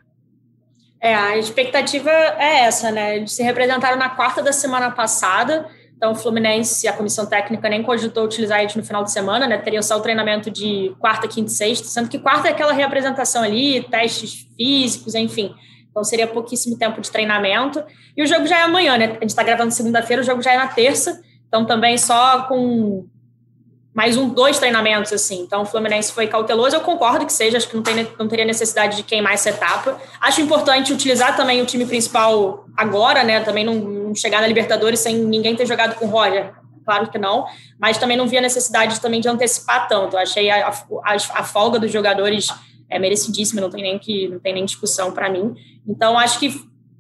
É, 1.02 1.14
a 1.14 1.38
expectativa 1.38 2.10
é 2.10 2.62
essa, 2.62 2.90
né? 2.90 3.18
Eles 3.18 3.34
se 3.34 3.44
representaram 3.44 3.98
na 3.98 4.10
quarta 4.10 4.42
da 4.42 4.54
semana 4.54 4.90
passada, 4.90 5.68
então 6.04 6.12
o 6.12 6.16
Fluminense, 6.16 6.86
a 6.86 6.92
comissão 6.92 7.26
técnica 7.26 7.70
nem 7.70 7.82
cogitou 7.82 8.26
utilizar 8.26 8.60
eles 8.60 8.76
no 8.76 8.84
final 8.84 9.06
de 9.06 9.12
semana, 9.14 9.48
né? 9.48 9.58
Teria 9.58 9.82
só 9.82 9.96
o 9.96 10.02
treinamento 10.02 10.52
de 10.52 10.94
quarta, 11.00 11.30
quinta 11.30 11.50
e 11.50 11.56
sexta, 11.56 11.88
sendo 11.88 12.10
que 12.10 12.20
quarta 12.20 12.50
é 12.50 12.52
aquela 12.52 12.74
reapresentação 12.74 13.42
ali, 13.42 13.82
testes 13.84 14.46
físicos, 14.58 15.16
enfim. 15.16 15.56
Então 15.90 16.04
seria 16.04 16.28
pouquíssimo 16.28 16.78
tempo 16.78 17.00
de 17.00 17.10
treinamento. 17.10 17.82
E 18.18 18.22
o 18.22 18.28
jogo 18.28 18.46
já 18.46 18.60
é 18.60 18.62
amanhã, 18.64 18.98
né? 18.98 19.06
A 19.12 19.14
gente 19.14 19.28
está 19.28 19.44
gravando 19.44 19.72
segunda-feira, 19.72 20.22
o 20.22 20.26
jogo 20.26 20.42
já 20.42 20.52
é 20.52 20.58
na 20.58 20.68
terça, 20.68 21.22
então 21.48 21.64
também 21.64 21.98
só 21.98 22.42
com 22.50 23.08
mais 23.94 24.18
um, 24.18 24.28
dois 24.28 24.60
treinamentos, 24.60 25.14
assim. 25.14 25.42
Então, 25.42 25.62
o 25.62 25.66
Fluminense 25.66 26.12
foi 26.12 26.28
cauteloso. 26.28 26.76
Eu 26.76 26.82
concordo 26.82 27.26
que 27.26 27.32
seja, 27.32 27.58
acho 27.58 27.70
que 27.70 27.76
não, 27.76 27.84
tem, 27.84 28.08
não 28.18 28.28
teria 28.28 28.44
necessidade 28.44 28.98
de 28.98 29.04
queimar 29.04 29.34
essa 29.34 29.52
etapa. 29.52 29.98
Acho 30.20 30.42
importante 30.42 30.92
utilizar 30.92 31.38
também 31.38 31.62
o 31.62 31.66
time 31.66 31.86
principal 31.86 32.66
agora, 32.76 33.24
né? 33.24 33.40
Também 33.42 33.64
não, 33.64 33.76
chegar 34.16 34.42
na 34.42 34.48
Libertadores 34.48 35.00
sem 35.00 35.18
ninguém 35.18 35.56
ter 35.56 35.66
jogado 35.66 35.96
com 35.96 36.06
o 36.06 36.10
Roger. 36.10 36.54
Claro 36.86 37.10
que 37.10 37.18
não, 37.18 37.46
mas 37.80 37.98
também 37.98 38.18
não 38.18 38.28
via 38.28 38.42
necessidade 38.42 39.00
também 39.00 39.22
de 39.22 39.28
antecipar 39.28 39.88
tanto. 39.88 40.18
Achei 40.18 40.50
a, 40.50 40.68
a, 40.68 41.16
a 41.34 41.44
folga 41.44 41.80
dos 41.80 41.92
jogadores 41.92 42.48
é 42.90 43.00
merecidíssima, 43.00 43.62
não 43.62 43.70
tem 43.70 43.82
nem 43.82 43.98
que 43.98 44.28
não 44.28 44.40
tem 44.40 44.54
nem 44.54 44.66
discussão 44.66 45.12
para 45.12 45.30
mim. 45.30 45.56
Então 45.88 46.18
acho 46.18 46.40
que 46.40 46.54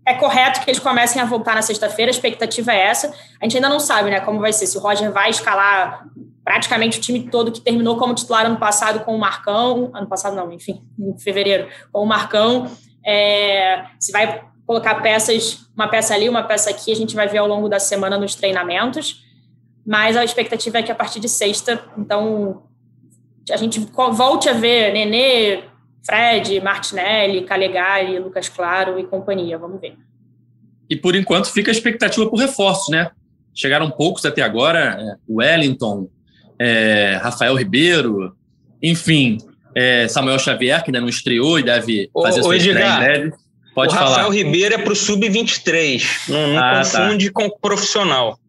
é 0.05 0.13
correto 0.13 0.61
que 0.61 0.69
eles 0.69 0.79
comecem 0.79 1.21
a 1.21 1.25
voltar 1.25 1.55
na 1.55 1.61
sexta-feira, 1.61 2.09
a 2.09 2.13
expectativa 2.13 2.73
é 2.73 2.79
essa. 2.79 3.13
A 3.39 3.45
gente 3.45 3.55
ainda 3.55 3.69
não 3.69 3.79
sabe, 3.79 4.09
né, 4.09 4.19
como 4.19 4.39
vai 4.39 4.51
ser, 4.51 4.67
se 4.67 4.77
o 4.77 4.81
Roger 4.81 5.11
vai 5.11 5.29
escalar 5.29 6.05
praticamente 6.43 6.97
o 6.97 7.01
time 7.01 7.29
todo 7.29 7.51
que 7.51 7.61
terminou 7.61 7.97
como 7.97 8.13
titular 8.13 8.45
ano 8.45 8.57
passado 8.57 9.05
com 9.05 9.15
o 9.15 9.19
Marcão, 9.19 9.91
ano 9.93 10.07
passado 10.07 10.35
não, 10.35 10.51
enfim, 10.51 10.83
em 10.99 11.17
fevereiro, 11.17 11.69
com 11.91 12.03
o 12.03 12.05
Marcão, 12.05 12.69
é, 13.05 13.85
se 13.97 14.11
vai 14.11 14.43
colocar 14.65 14.95
peças, 14.95 15.67
uma 15.75 15.87
peça 15.87 16.13
ali, 16.13 16.29
uma 16.29 16.43
peça 16.43 16.69
aqui, 16.69 16.91
a 16.91 16.95
gente 16.95 17.15
vai 17.15 17.27
ver 17.27 17.39
ao 17.39 17.47
longo 17.47 17.67
da 17.67 17.79
semana 17.79 18.17
nos 18.17 18.35
treinamentos, 18.35 19.23
mas 19.85 20.15
a 20.15 20.23
expectativa 20.23 20.79
é 20.79 20.83
que 20.83 20.91
a 20.91 20.95
partir 20.95 21.19
de 21.19 21.27
sexta, 21.27 21.83
então, 21.97 22.63
a 23.51 23.57
gente 23.57 23.79
volte 23.95 24.47
a 24.47 24.53
ver 24.53 24.93
Nenê, 24.93 25.63
Fred, 26.05 26.61
Martinelli, 26.61 27.43
Calegari, 27.43 28.19
Lucas 28.19 28.49
Claro 28.49 28.99
e 28.99 29.05
companhia, 29.05 29.57
vamos 29.57 29.79
ver. 29.79 29.97
E 30.89 30.95
por 30.95 31.15
enquanto 31.15 31.51
fica 31.51 31.71
a 31.71 31.73
expectativa 31.73 32.29
por 32.29 32.37
reforços, 32.37 32.89
né? 32.89 33.11
Chegaram 33.53 33.89
poucos 33.89 34.25
até 34.25 34.41
agora, 34.41 34.97
é, 34.99 35.15
Wellington, 35.29 36.09
é, 36.59 37.19
Rafael 37.21 37.55
Ribeiro, 37.55 38.35
enfim, 38.81 39.37
é, 39.75 40.07
Samuel 40.07 40.39
Xavier, 40.39 40.83
que 40.83 40.89
ainda 40.89 41.01
não 41.01 41.09
estreou 41.09 41.59
e 41.59 41.63
deve 41.63 42.09
fazer 42.13 42.41
ô, 42.41 42.43
sua 42.43 42.57
estreia 42.57 42.85
em 42.85 42.97
breve. 42.97 43.33
Pode 43.73 43.93
o 43.93 43.97
falar. 43.97 44.09
Rafael 44.09 44.29
Ribeiro 44.29 44.75
é 44.75 44.77
para 44.77 44.93
o 44.93 44.95
Sub-23, 44.95 46.29
não, 46.29 46.47
não 46.47 46.59
ah, 46.59 46.81
tá. 46.83 46.99
confunde 46.99 47.27
tá. 47.27 47.33
com 47.33 47.47
o 47.47 47.59
profissional. 47.59 48.39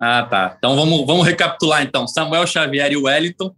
Ah, 0.00 0.24
tá. 0.24 0.56
Então 0.58 0.74
vamos, 0.74 1.06
vamos 1.06 1.24
recapitular 1.24 1.82
então. 1.82 2.08
Samuel 2.08 2.46
Xavier 2.46 2.90
e 2.90 2.96
Wellington. 2.96 3.54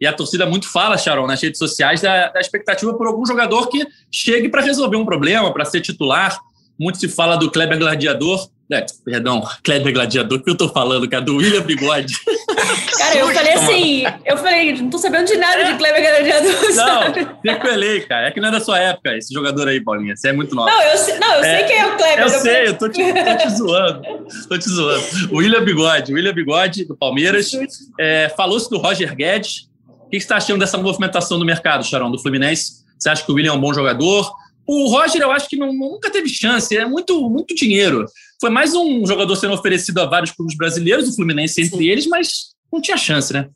E 0.00 0.06
a 0.06 0.12
torcida 0.12 0.46
muito 0.46 0.70
fala, 0.70 0.96
Sharon, 0.96 1.26
nas 1.26 1.42
redes 1.42 1.58
sociais, 1.58 2.02
da, 2.02 2.28
da 2.28 2.40
expectativa 2.40 2.94
por 2.94 3.06
algum 3.06 3.26
jogador 3.26 3.68
que 3.68 3.84
chegue 4.12 4.48
para 4.48 4.62
resolver 4.62 4.96
um 4.96 5.04
problema, 5.04 5.52
para 5.52 5.64
ser 5.64 5.80
titular. 5.80 6.38
Muito 6.78 6.98
se 6.98 7.08
fala 7.08 7.36
do 7.36 7.50
Kleber 7.50 7.78
Gladiador, 7.78 8.48
é, 8.70 8.84
perdão, 9.02 9.42
Kleber 9.64 9.94
Gladiador, 9.94 10.42
que 10.42 10.50
eu 10.50 10.56
tô 10.56 10.68
falando, 10.68 11.08
cara, 11.08 11.24
do 11.24 11.36
William 11.36 11.62
Bigode. 11.62 12.14
Cara, 12.98 13.16
eu 13.16 13.32
falei 13.32 13.52
assim, 13.52 14.04
eu 14.26 14.36
falei, 14.36 14.72
não 14.74 14.90
tô 14.90 14.98
sabendo 14.98 15.26
de 15.26 15.36
nada 15.36 15.60
é. 15.60 15.72
de 15.72 15.78
Kleber 15.78 16.02
Gladiador. 16.02 16.74
Não, 16.74 17.40
sequelei, 17.40 18.00
cara. 18.06 18.28
É 18.28 18.30
que 18.30 18.40
não 18.40 18.48
é 18.48 18.50
da 18.50 18.60
sua 18.60 18.78
época, 18.78 19.16
esse 19.16 19.32
jogador 19.32 19.68
aí, 19.68 19.80
Paulinha. 19.80 20.16
Você 20.16 20.28
é 20.28 20.32
muito 20.32 20.54
nova. 20.54 20.70
Não, 20.70 20.82
eu, 20.82 20.98
sei, 20.98 21.18
não, 21.18 21.34
eu 21.34 21.44
é, 21.44 21.56
sei 21.56 21.66
quem 21.66 21.78
é 21.78 21.86
o 21.86 21.96
Kleber. 21.96 22.18
Eu 22.18 22.28
sei, 22.28 22.68
eu 22.68 22.74
tô 22.74 22.88
te, 22.88 23.02
tô 23.02 23.36
te 23.36 23.50
zoando. 23.50 24.02
Tô 24.48 24.58
te 24.58 24.68
zoando. 24.68 25.04
O 25.30 25.36
William 25.38 25.64
Bigode, 25.64 26.12
o 26.12 26.16
William 26.16 26.34
Bigode, 26.34 26.84
do 26.84 26.96
Palmeiras. 26.96 27.52
É, 27.98 28.28
Falou-se 28.36 28.68
do 28.68 28.78
Roger 28.78 29.14
Guedes. 29.14 29.68
O 29.88 30.10
que 30.10 30.18
você 30.18 30.24
está 30.24 30.36
achando 30.36 30.58
dessa 30.58 30.76
movimentação 30.76 31.38
do 31.38 31.44
mercado, 31.44 31.84
Charão, 31.84 32.10
do 32.10 32.18
Fluminense? 32.18 32.84
Você 32.98 33.08
acha 33.08 33.24
que 33.24 33.30
o 33.30 33.34
William 33.34 33.52
é 33.52 33.54
um 33.54 33.60
bom 33.60 33.72
jogador? 33.72 34.30
O 34.66 34.90
Roger, 34.90 35.22
eu 35.22 35.30
acho 35.30 35.48
que 35.48 35.56
não, 35.56 35.72
nunca 35.72 36.10
teve 36.10 36.28
chance, 36.28 36.76
é 36.76 36.84
muito, 36.84 37.30
muito 37.30 37.54
dinheiro. 37.54 38.04
Foi 38.40 38.50
mais 38.50 38.74
um 38.74 39.04
jogador 39.04 39.34
sendo 39.36 39.54
oferecido 39.54 40.00
a 40.00 40.06
vários 40.06 40.30
clubes 40.30 40.56
brasileiros, 40.56 41.08
o 41.08 41.14
Fluminense 41.14 41.60
entre 41.60 41.78
Sim. 41.78 41.88
eles, 41.88 42.06
mas 42.06 42.54
não 42.72 42.80
tinha 42.80 42.96
chance, 42.96 43.32
né? 43.32 43.48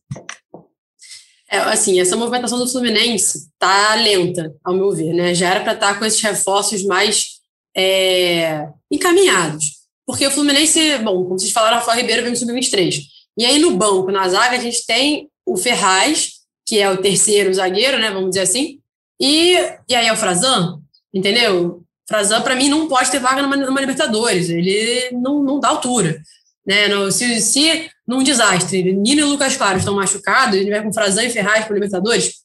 É, 1.49 1.59
assim, 1.59 2.01
essa 2.01 2.17
movimentação 2.17 2.59
do 2.59 2.69
Fluminense 2.69 3.49
tá 3.59 3.95
lenta, 3.95 4.53
ao 4.65 4.75
meu 4.75 4.91
ver, 4.91 5.13
né? 5.13 5.35
Já 5.35 5.51
era 5.51 5.61
para 5.61 5.75
estar 5.75 5.93
tá 5.93 5.99
com 5.99 6.05
esses 6.05 6.21
reforços 6.21 6.83
mais 6.85 7.41
é, 7.77 8.67
encaminhados. 8.91 9.83
Porque 10.07 10.27
o 10.27 10.31
Fluminense, 10.31 10.99
bom, 10.99 11.23
como 11.25 11.39
vocês 11.39 11.53
falaram, 11.53 11.77
Rafael 11.77 12.01
Ribeiro 12.01 12.23
vem 12.23 12.33
no 12.33 12.37
Sub-23. 12.37 13.03
E 13.39 13.45
aí 13.45 13.59
no 13.59 13.77
banco, 13.77 14.11
na 14.11 14.29
zaga, 14.29 14.57
a 14.57 14.61
gente 14.61 14.85
tem 14.85 15.29
o 15.47 15.57
Ferraz, 15.57 16.31
que 16.67 16.79
é 16.79 16.91
o 16.91 16.97
terceiro 16.97 17.53
zagueiro, 17.55 17.99
né? 17.99 18.11
Vamos 18.11 18.31
dizer 18.31 18.41
assim. 18.41 18.81
E, 19.21 19.55
e 19.89 19.95
aí 19.95 20.07
é 20.07 20.13
o 20.13 20.17
Frazan, 20.17 20.81
entendeu? 21.15 21.85
Frazan, 22.13 22.43
para 22.43 22.55
mim, 22.55 22.69
não 22.69 22.89
pode 22.89 23.11
ter 23.11 23.19
vaga 23.19 23.41
numa, 23.41 23.57
numa, 23.57 23.81
Libertadores. 23.81 24.51
Ele 24.51 25.11
não, 25.13 25.43
não 25.43 25.59
dá 25.59 25.69
altura. 25.69 26.21
Né? 26.67 26.87
No, 26.89 27.11
se, 27.11 27.41
se 27.41 27.91
num 28.07 28.23
desastre, 28.23 28.93
Nino 28.93 29.23
e 29.23 29.25
Lucas 29.25 29.57
Claro 29.57 29.79
estão 29.79 29.95
machucados, 29.95 30.57
ele 30.57 30.71
vai 30.71 30.83
com 30.83 30.93
Frazan 30.93 31.25
e 31.25 31.31
Ferraz 31.31 31.65
para 31.65 31.73
Libertadores, 31.73 32.43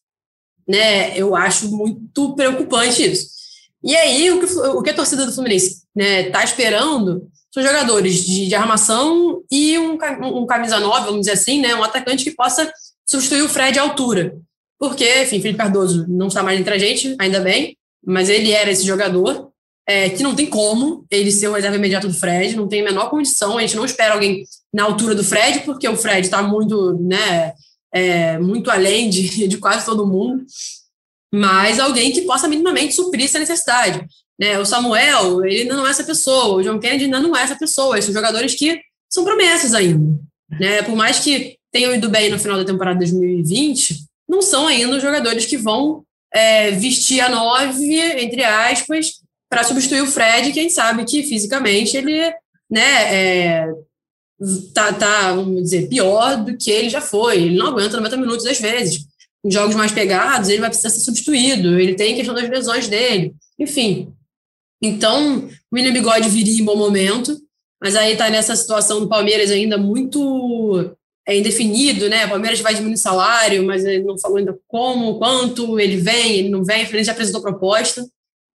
né? 0.65 1.17
eu 1.17 1.35
acho 1.35 1.69
muito 1.69 2.33
preocupante 2.33 3.03
isso. 3.03 3.27
E 3.83 3.93
aí, 3.95 4.31
o 4.31 4.39
que, 4.39 4.45
o 4.45 4.81
que 4.81 4.89
a 4.89 4.95
torcida 4.95 5.25
do 5.25 5.33
Fluminense 5.33 5.67
está 5.67 5.83
né, 5.93 6.29
tá 6.29 6.43
esperando 6.43 7.29
são 7.53 7.61
jogadores 7.61 8.25
de, 8.25 8.47
de 8.47 8.55
armação 8.55 9.43
e 9.51 9.77
um, 9.77 9.97
um 10.23 10.45
camisa 10.45 10.79
9, 10.79 11.05
vamos 11.05 11.21
dizer 11.21 11.33
assim, 11.33 11.61
né? 11.61 11.75
um 11.75 11.83
atacante 11.83 12.23
que 12.23 12.31
possa 12.31 12.71
substituir 13.05 13.41
o 13.41 13.49
Fred 13.49 13.77
à 13.77 13.81
altura. 13.81 14.35
Porque, 14.79 15.23
enfim, 15.23 15.41
Felipe 15.41 15.57
Cardoso 15.57 16.05
não 16.07 16.27
está 16.27 16.41
mais 16.41 16.59
entre 16.59 16.73
a 16.73 16.77
gente, 16.77 17.15
ainda 17.19 17.39
bem, 17.39 17.77
mas 18.05 18.29
ele 18.29 18.51
era 18.51 18.71
esse 18.71 18.85
jogador 18.85 19.51
é, 19.87 20.09
que 20.09 20.21
não 20.21 20.35
tem 20.35 20.45
como 20.45 21.05
ele 21.09 21.31
ser 21.31 21.47
o 21.47 21.53
reserva 21.53 21.77
imediato 21.77 22.07
do 22.07 22.13
Fred, 22.13 22.57
não 22.57 22.67
tem 22.67 22.81
a 22.81 22.85
menor 22.85 23.09
condição. 23.09 23.57
A 23.57 23.61
gente 23.61 23.75
não 23.77 23.85
espera 23.85 24.13
alguém 24.13 24.43
na 24.73 24.83
altura 24.83 25.15
do 25.15 25.23
Fred, 25.23 25.61
porque 25.61 25.87
o 25.87 25.95
Fred 25.95 26.27
está 26.27 26.43
muito, 26.43 26.93
né, 26.99 27.53
é, 27.93 28.37
muito 28.37 28.69
além 28.69 29.09
de, 29.09 29.47
de 29.47 29.57
quase 29.57 29.85
todo 29.85 30.05
mundo, 30.05 30.45
mas 31.33 31.79
alguém 31.79 32.11
que 32.11 32.21
possa 32.21 32.47
minimamente 32.47 32.93
suprir 32.93 33.25
essa 33.25 33.39
necessidade. 33.39 34.05
Né? 34.37 34.59
O 34.59 34.65
Samuel, 34.65 35.45
ele 35.45 35.63
não 35.63 35.87
é 35.87 35.89
essa 35.89 36.03
pessoa, 36.03 36.57
o 36.57 36.63
John 36.63 36.79
Kennedy 36.79 37.05
ainda 37.05 37.19
não 37.19 37.35
é 37.35 37.41
essa 37.41 37.55
pessoa, 37.55 37.97
Esses 37.97 38.11
são 38.11 38.21
jogadores 38.21 38.55
que 38.55 38.79
são 39.09 39.23
promessas 39.23 39.73
ainda. 39.73 40.19
Né? 40.59 40.81
Por 40.83 40.95
mais 40.95 41.19
que 41.19 41.57
tenham 41.71 41.95
ido 41.95 42.09
bem 42.09 42.29
no 42.29 42.39
final 42.39 42.57
da 42.57 42.65
temporada 42.65 42.99
2020, 42.99 44.05
não 44.27 44.41
são 44.41 44.67
ainda 44.67 44.97
os 44.97 45.01
jogadores 45.01 45.45
que 45.45 45.57
vão 45.57 46.03
é, 46.33 46.71
vestir 46.71 47.21
a 47.21 47.29
nove, 47.29 47.99
entre 48.21 48.43
aspas, 48.43 49.21
para 49.49 49.63
substituir 49.63 50.01
o 50.01 50.07
Fred, 50.07 50.51
que 50.51 50.59
a 50.59 50.63
gente 50.63 50.73
sabe 50.73 51.05
que 51.05 51.23
fisicamente 51.23 51.95
ele 51.95 52.19
né, 52.69 53.13
é, 53.13 53.73
tá, 54.73 54.93
tá, 54.93 55.33
vamos 55.33 55.63
dizer, 55.63 55.87
pior 55.87 56.43
do 56.43 56.57
que 56.57 56.69
ele 56.69 56.89
já 56.89 57.01
foi. 57.01 57.37
Ele 57.37 57.57
não 57.57 57.67
aguenta 57.67 57.97
90 57.97 58.17
minutos 58.17 58.45
às 58.45 58.59
vezes. 58.59 59.05
Em 59.43 59.51
jogos 59.51 59.75
mais 59.75 59.91
pegados, 59.91 60.49
ele 60.49 60.61
vai 60.61 60.69
precisar 60.69 60.89
ser 60.89 60.99
substituído. 60.99 61.79
Ele 61.79 61.95
tem 61.95 62.15
questão 62.15 62.35
das 62.35 62.49
lesões 62.49 62.87
dele. 62.87 63.33
Enfim. 63.57 64.11
Então, 64.81 65.47
o 65.71 65.75
William 65.75 65.93
Bigode 65.93 66.29
viria 66.29 66.61
em 66.61 66.65
bom 66.65 66.75
momento, 66.75 67.35
mas 67.81 67.95
aí 67.95 68.13
está 68.13 68.29
nessa 68.29 68.55
situação 68.55 68.99
do 68.99 69.07
Palmeiras 69.07 69.49
ainda 69.49 69.77
muito 69.77 70.95
é 71.27 71.37
indefinido, 71.37 72.07
né? 72.07 72.25
O 72.25 72.29
Palmeiras 72.29 72.61
vai 72.61 72.73
diminuir 72.73 72.97
salário, 72.97 73.65
mas 73.65 73.83
ele 73.83 74.03
não 74.03 74.17
falou 74.17 74.37
ainda 74.37 74.57
como, 74.65 75.19
quanto, 75.19 75.77
ele 75.77 75.97
vem, 75.97 76.37
ele 76.37 76.49
não 76.49 76.63
vem, 76.63 76.87
ele 76.87 77.03
já 77.03 77.11
apresentou 77.11 77.41
proposta. 77.41 78.07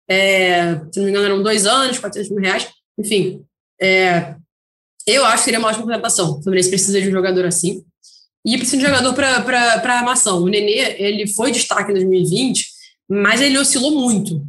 É, 0.10 0.76
se 0.92 1.00
não 1.00 1.06
me 1.06 1.10
engano, 1.12 1.26
eram 1.26 1.44
dois 1.44 1.66
anos, 1.66 2.00
400 2.00 2.32
mil 2.32 2.42
reais. 2.42 2.70
Enfim, 2.98 3.44
é, 3.82 4.36
eu 5.08 5.26
acho 5.26 5.38
que 5.38 5.44
seria 5.44 5.60
uma 5.60 5.70
ótima 5.70 5.84
contratação. 5.84 6.38
O 6.38 6.44
Fluminense 6.44 6.70
precisa 6.70 7.02
de 7.02 7.08
um 7.08 7.12
jogador 7.12 7.46
assim. 7.46 7.84
E 8.46 8.58
precisa 8.58 8.78
de 8.78 8.84
um 8.84 8.88
jogador 8.88 9.14
para 9.14 9.98
armação. 9.98 10.44
O 10.44 10.48
Nenê, 10.48 10.96
ele 10.98 11.28
foi 11.28 11.52
destaque 11.52 11.92
em 11.92 11.96
2020, 11.96 12.66
mas 13.10 13.42
ele 13.42 13.58
oscilou 13.58 13.92
muito. 13.92 14.46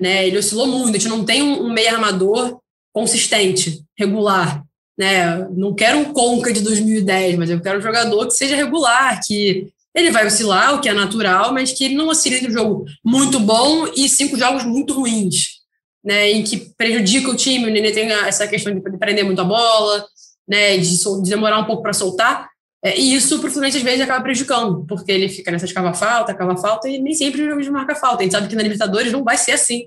Né? 0.00 0.26
Ele 0.26 0.38
oscilou 0.38 0.66
muito. 0.66 0.90
A 0.90 0.98
gente 0.98 1.08
não 1.08 1.24
tem 1.24 1.42
um, 1.42 1.66
um 1.66 1.72
meio 1.72 1.90
armador 1.90 2.58
consistente, 2.92 3.84
regular. 3.96 4.64
Né? 4.98 5.48
Não 5.50 5.74
quero 5.74 5.98
um 5.98 6.12
Conca 6.12 6.52
de 6.52 6.60
2010, 6.60 7.38
mas 7.38 7.50
eu 7.50 7.60
quero 7.60 7.78
um 7.78 7.82
jogador 7.82 8.26
que 8.26 8.34
seja 8.34 8.56
regular, 8.56 9.20
que 9.24 9.68
ele 9.94 10.10
vai 10.10 10.26
oscilar, 10.26 10.74
o 10.74 10.80
que 10.80 10.88
é 10.88 10.94
natural, 10.94 11.52
mas 11.52 11.72
que 11.72 11.84
ele 11.84 11.94
não 11.94 12.08
oscile 12.08 12.36
entre 12.36 12.48
um 12.48 12.52
jogo 12.52 12.84
muito 13.04 13.38
bom 13.38 13.86
e 13.94 14.08
cinco 14.08 14.38
jogos 14.38 14.64
muito 14.64 14.94
ruins 14.94 15.62
né, 16.04 16.30
em 16.30 16.42
que 16.42 16.72
prejudica 16.76 17.30
o 17.30 17.36
time, 17.36 17.66
o 17.66 17.70
Nenê 17.70 17.92
tem 17.92 18.10
essa 18.10 18.46
questão 18.48 18.74
de 18.74 18.80
prender 18.98 19.24
muito 19.24 19.40
a 19.40 19.44
bola, 19.44 20.04
né, 20.48 20.76
de, 20.76 20.98
de 20.98 21.30
demorar 21.30 21.58
um 21.58 21.64
pouco 21.64 21.82
para 21.82 21.92
soltar, 21.92 22.48
é, 22.84 22.98
e 22.98 23.14
isso 23.14 23.38
para 23.38 23.48
Fluminense 23.48 23.76
às 23.76 23.82
vezes 23.84 24.00
acaba 24.00 24.24
prejudicando, 24.24 24.84
porque 24.88 25.12
ele 25.12 25.28
fica 25.28 25.52
nessa 25.52 25.66
de 25.66 25.74
cava 25.74 25.94
falta, 25.94 26.34
cava 26.34 26.56
falta, 26.56 26.88
e 26.88 26.98
nem 26.98 27.14
sempre 27.14 27.40
o 27.42 27.62
jogo 27.62 27.72
marca 27.72 27.94
falta. 27.94 28.18
A 28.20 28.22
gente 28.24 28.32
sabe 28.32 28.48
que 28.48 28.56
na 28.56 28.62
Libertadores 28.62 29.12
não 29.12 29.22
vai 29.22 29.36
ser 29.36 29.52
assim, 29.52 29.86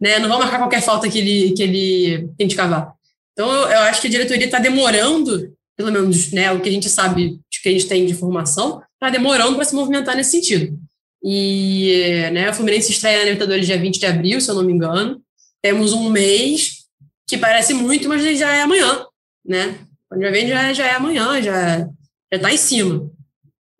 né, 0.00 0.18
não 0.18 0.28
vão 0.28 0.38
marcar 0.38 0.58
qualquer 0.58 0.80
falta 0.80 1.08
que 1.08 1.18
ele, 1.18 1.52
que 1.52 1.62
ele 1.62 2.28
tente 2.38 2.56
cavar. 2.56 2.94
Então 3.32 3.50
eu, 3.52 3.68
eu 3.68 3.80
acho 3.80 4.00
que 4.00 4.06
a 4.06 4.10
diretoria 4.10 4.46
está 4.46 4.58
demorando, 4.58 5.52
pelo 5.76 5.92
menos 5.92 6.32
né, 6.32 6.50
o 6.50 6.60
que 6.60 6.68
a 6.68 6.72
gente 6.72 6.88
sabe, 6.88 7.26
o 7.26 7.62
que 7.62 7.68
a 7.68 7.72
gente 7.72 7.86
tem 7.86 8.06
de 8.06 8.12
informação, 8.12 8.82
está 9.00 9.10
demorando 9.10 9.56
para 9.56 9.64
se 9.64 9.74
movimentar 9.74 10.14
nesse 10.14 10.32
sentido. 10.32 10.78
E 11.22 12.28
né, 12.32 12.50
o 12.50 12.54
Fluminense 12.54 12.92
estreia 12.92 13.18
na 13.18 13.24
Libertadores 13.24 13.66
dia 13.66 13.78
20 13.78 13.98
de 13.98 14.06
abril, 14.06 14.40
se 14.40 14.50
eu 14.50 14.54
não 14.54 14.64
me 14.64 14.72
engano 14.72 15.20
temos 15.62 15.92
um 15.92 16.10
mês 16.10 16.86
que 17.28 17.36
parece 17.36 17.74
muito, 17.74 18.08
mas 18.08 18.22
já 18.38 18.54
é 18.54 18.62
amanhã, 18.62 19.04
né? 19.44 19.78
Quando 20.08 20.22
já 20.22 20.30
vem, 20.30 20.48
já, 20.48 20.72
já 20.72 20.86
é 20.86 20.94
amanhã, 20.94 21.40
já, 21.40 21.78
já 21.78 21.86
está 22.32 22.52
em 22.52 22.56
cima. 22.56 23.08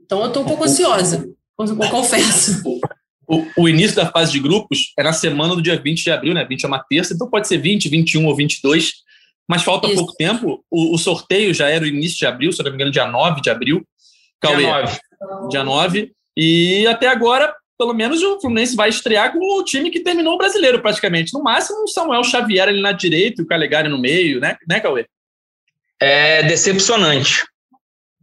Então, 0.01 0.21
eu 0.21 0.29
estou 0.29 0.43
um 0.43 0.47
pouco 0.47 0.65
ansiosa, 0.65 1.29
confesso. 1.57 2.63
O, 3.33 3.47
o, 3.63 3.69
início 3.69 3.95
da 3.95 4.11
fase 4.11 4.33
de 4.33 4.41
grupos 4.41 4.93
é 4.99 5.05
na 5.05 5.13
semana 5.13 5.55
do 5.55 5.63
dia 5.63 5.81
20 5.81 6.03
de 6.03 6.11
abril, 6.11 6.35
né? 6.35 6.45
20 6.45 6.65
é 6.65 6.67
uma 6.67 6.83
terça, 6.83 7.15
então 7.15 7.31
pode 7.31 7.47
ser 7.47 7.59
20, 7.59 7.89
21 7.89 8.27
ou 8.27 8.35
22, 8.35 8.93
mas 9.49 9.63
falta 9.63 9.87
Isso. 9.87 9.95
pouco 9.95 10.15
tempo. 10.15 10.65
O, 10.69 10.97
o, 10.97 10.99
sorteio 10.99 11.55
já 11.55 11.69
era 11.69 11.85
o 11.85 11.87
início 11.87 12.19
de 12.19 12.27
abril, 12.27 12.51
se 12.51 12.61
não 12.61 12.69
me 12.73 12.75
engano, 12.75 12.91
dia 12.91 13.07
9 13.07 13.41
de 13.41 13.49
abril. 13.49 13.87
Cauê, 14.41 14.57
dia 14.57 14.83
9. 14.83 15.01
Dia 15.49 15.65
9. 15.65 16.13
E 16.37 16.87
até 16.87 17.09
agora 17.09 17.55
pelo 17.81 17.95
menos 17.95 18.23
o 18.23 18.39
Fluminense 18.39 18.77
vai 18.77 18.91
estrear 18.91 19.33
com 19.33 19.39
o 19.39 19.65
time 19.65 19.91
que 19.91 20.01
terminou 20.01 20.35
o 20.35 20.39
brasileiro, 20.39 20.83
praticamente. 20.83 21.33
No 21.33 21.43
máximo, 21.43 21.85
o 21.85 21.89
Samuel 21.89 22.23
Xavier 22.23 22.69
ali 22.69 22.83
na 22.83 22.93
direita 22.93 23.41
o 23.41 23.47
Calegari 23.47 23.89
no 23.89 23.99
meio, 23.99 24.39
né, 24.39 24.55
né 24.69 24.81
Cauê? 24.81 25.07
É 25.99 26.43
decepcionante. 26.43 27.43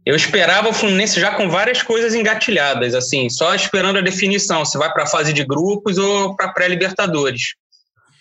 Eu 0.06 0.14
esperava 0.14 0.68
o 0.68 0.72
Fluminense 0.72 1.18
já 1.18 1.34
com 1.34 1.50
várias 1.50 1.82
coisas 1.82 2.14
engatilhadas, 2.14 2.94
assim, 2.94 3.28
só 3.28 3.52
esperando 3.52 3.98
a 3.98 4.00
definição, 4.00 4.64
se 4.64 4.78
vai 4.78 4.92
para 4.92 5.02
a 5.02 5.08
fase 5.08 5.32
de 5.32 5.44
grupos 5.44 5.98
ou 5.98 6.36
para 6.36 6.52
pré-libertadores. 6.52 7.54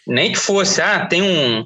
Nem 0.07 0.31
que 0.31 0.39
fosse, 0.39 0.81
ah, 0.81 1.05
tem 1.05 1.21
um, 1.21 1.63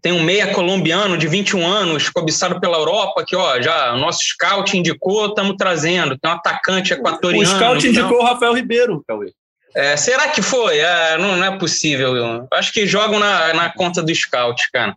tem 0.00 0.12
um 0.12 0.22
meia 0.22 0.52
colombiano 0.52 1.18
de 1.18 1.26
21 1.26 1.66
anos, 1.66 2.08
cobiçado 2.08 2.60
pela 2.60 2.76
Europa, 2.76 3.24
que 3.26 3.34
ó, 3.34 3.60
já 3.60 3.94
o 3.94 3.98
nosso 3.98 4.20
scout 4.22 4.76
indicou, 4.76 5.26
estamos 5.26 5.56
trazendo. 5.56 6.16
Tem 6.18 6.30
um 6.30 6.34
atacante 6.34 6.92
equatoriano. 6.92 7.44
O 7.44 7.56
scout 7.56 7.86
então... 7.86 8.02
indicou 8.02 8.22
o 8.22 8.24
Rafael 8.24 8.54
Ribeiro, 8.54 9.02
Cauê. 9.06 9.32
É, 9.74 9.96
será 9.96 10.28
que 10.28 10.40
foi? 10.40 10.78
É, 10.78 11.18
não, 11.18 11.36
não, 11.36 11.44
é 11.44 11.58
possível. 11.58 12.46
Acho 12.52 12.72
que 12.72 12.86
jogam 12.86 13.18
na, 13.18 13.54
na 13.54 13.72
conta 13.72 14.02
do 14.02 14.14
scout, 14.14 14.70
cara. 14.72 14.94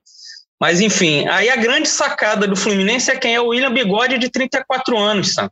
Mas, 0.59 0.79
enfim, 0.79 1.27
aí 1.27 1.49
a 1.49 1.55
grande 1.55 1.89
sacada 1.89 2.47
do 2.47 2.55
Fluminense 2.55 3.09
é 3.09 3.15
quem 3.15 3.33
é 3.33 3.41
o 3.41 3.47
William 3.47 3.73
Bigode, 3.73 4.19
de 4.19 4.29
34 4.29 4.97
anos, 4.97 5.33
sabe? 5.33 5.49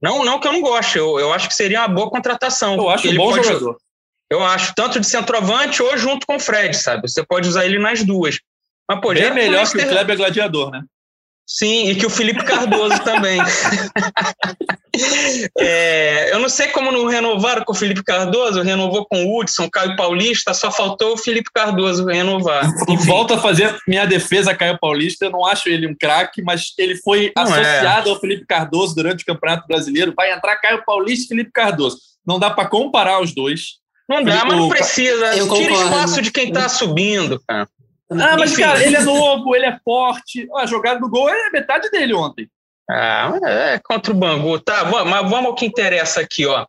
Não, 0.00 0.24
não 0.24 0.38
que 0.38 0.46
eu 0.46 0.52
não 0.52 0.60
goste, 0.60 0.96
eu, 0.96 1.18
eu 1.18 1.32
acho 1.32 1.48
que 1.48 1.54
seria 1.54 1.80
uma 1.80 1.88
boa 1.88 2.08
contratação. 2.08 2.76
Eu 2.76 2.88
acho 2.88 3.08
um 3.08 3.16
bom 3.16 3.30
pode, 3.30 3.44
jogador. 3.44 3.76
Eu 4.30 4.44
acho, 4.44 4.74
tanto 4.74 5.00
de 5.00 5.06
centroavante 5.06 5.82
ou 5.82 5.96
junto 5.98 6.24
com 6.26 6.36
o 6.36 6.40
Fred, 6.40 6.76
sabe? 6.76 7.08
Você 7.08 7.24
pode 7.24 7.48
usar 7.48 7.64
ele 7.64 7.78
nas 7.78 8.04
duas. 8.04 8.38
Mas, 8.88 9.00
pô, 9.00 9.12
Bem 9.12 9.32
melhor 9.32 9.70
que 9.70 9.78
o 9.78 9.88
Kleber 9.88 10.16
Gladiador, 10.16 10.70
né? 10.70 10.82
Sim, 11.50 11.88
e 11.88 11.94
que 11.94 12.04
o 12.04 12.10
Felipe 12.10 12.44
Cardoso 12.44 13.02
também. 13.02 13.40
é, 15.58 16.30
eu 16.30 16.38
não 16.40 16.48
sei 16.50 16.68
como 16.68 16.92
não 16.92 17.06
renovaram 17.06 17.64
com 17.64 17.72
o 17.72 17.74
Felipe 17.74 18.04
Cardoso, 18.04 18.60
renovou 18.60 19.06
com 19.06 19.24
o 19.24 19.40
Hudson, 19.40 19.66
Caio 19.70 19.96
Paulista, 19.96 20.52
só 20.52 20.70
faltou 20.70 21.14
o 21.14 21.16
Felipe 21.16 21.48
Cardoso 21.54 22.04
renovar. 22.04 22.70
E 22.86 22.96
volto 22.98 23.32
a 23.32 23.38
fazer 23.38 23.74
minha 23.88 24.04
defesa, 24.04 24.54
Caio 24.54 24.78
Paulista. 24.78 25.24
Eu 25.24 25.30
não 25.30 25.46
acho 25.46 25.70
ele 25.70 25.86
um 25.86 25.96
craque, 25.98 26.42
mas 26.42 26.74
ele 26.76 26.96
foi 26.96 27.32
não 27.34 27.56
é. 27.56 27.60
associado 27.60 28.10
é. 28.10 28.12
ao 28.12 28.20
Felipe 28.20 28.44
Cardoso 28.46 28.94
durante 28.94 29.22
o 29.22 29.26
Campeonato 29.26 29.66
Brasileiro. 29.66 30.12
Vai 30.14 30.30
entrar 30.30 30.54
Caio 30.56 30.84
Paulista 30.84 31.24
e 31.24 31.28
Felipe 31.28 31.50
Cardoso. 31.50 31.96
Não 32.26 32.38
dá 32.38 32.50
para 32.50 32.68
comparar 32.68 33.22
os 33.22 33.34
dois. 33.34 33.78
Não 34.06 34.22
dá, 34.22 34.44
mas 34.44 34.58
não 34.58 34.68
precisa. 34.68 35.32
Tira 35.32 35.72
espaço 35.72 36.20
de 36.20 36.30
quem 36.30 36.48
está 36.48 36.68
subindo, 36.68 37.42
cara. 37.48 37.66
Ah, 38.10 38.36
mas, 38.38 38.52
Enfim. 38.52 38.62
cara, 38.62 38.82
ele 38.82 38.96
é 38.96 39.02
novo, 39.02 39.54
ele 39.54 39.66
é 39.66 39.78
forte. 39.84 40.48
A 40.56 40.66
jogada 40.66 40.98
do 40.98 41.08
gol 41.08 41.28
é 41.28 41.50
metade 41.50 41.90
dele 41.90 42.14
ontem. 42.14 42.48
Ah, 42.90 43.32
é 43.44 43.78
contra 43.78 44.12
o 44.12 44.16
Bangu. 44.16 44.58
Tá, 44.58 44.84
mas 44.84 45.28
vamos 45.28 45.46
ao 45.46 45.54
que 45.54 45.66
interessa 45.66 46.20
aqui, 46.20 46.46
ó. 46.46 46.66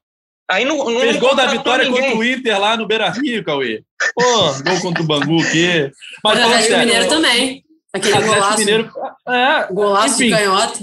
Aí 0.51 0.65
no, 0.65 0.89
no 0.89 0.99
Fez 0.99 1.17
gol 1.17 1.35
da 1.35 1.45
vitória 1.45 1.85
ninguém. 1.85 2.01
contra 2.01 2.17
o 2.17 2.23
Inter 2.23 2.59
lá 2.59 2.75
no 2.75 2.87
Beira 2.87 3.09
Rio, 3.09 3.43
Cauê. 3.43 3.83
Pô, 4.15 4.23
gol 4.63 4.81
contra 4.81 5.03
o 5.03 5.05
Bangu, 5.05 5.37
o 5.37 5.51
quê? 5.51 5.91
Mas 6.23 6.39
falando 6.39 6.61
sério. 6.61 6.75
O 6.75 6.79
Mineiro 6.79 7.07
também. 7.07 7.63
Aquele 7.93 8.21
golaço. 8.21 8.59
Mineiro, 8.59 8.91
é, 9.27 9.73
golaço 9.73 10.15
enfim, 10.15 10.25
de 10.25 10.31
canhota. 10.31 10.79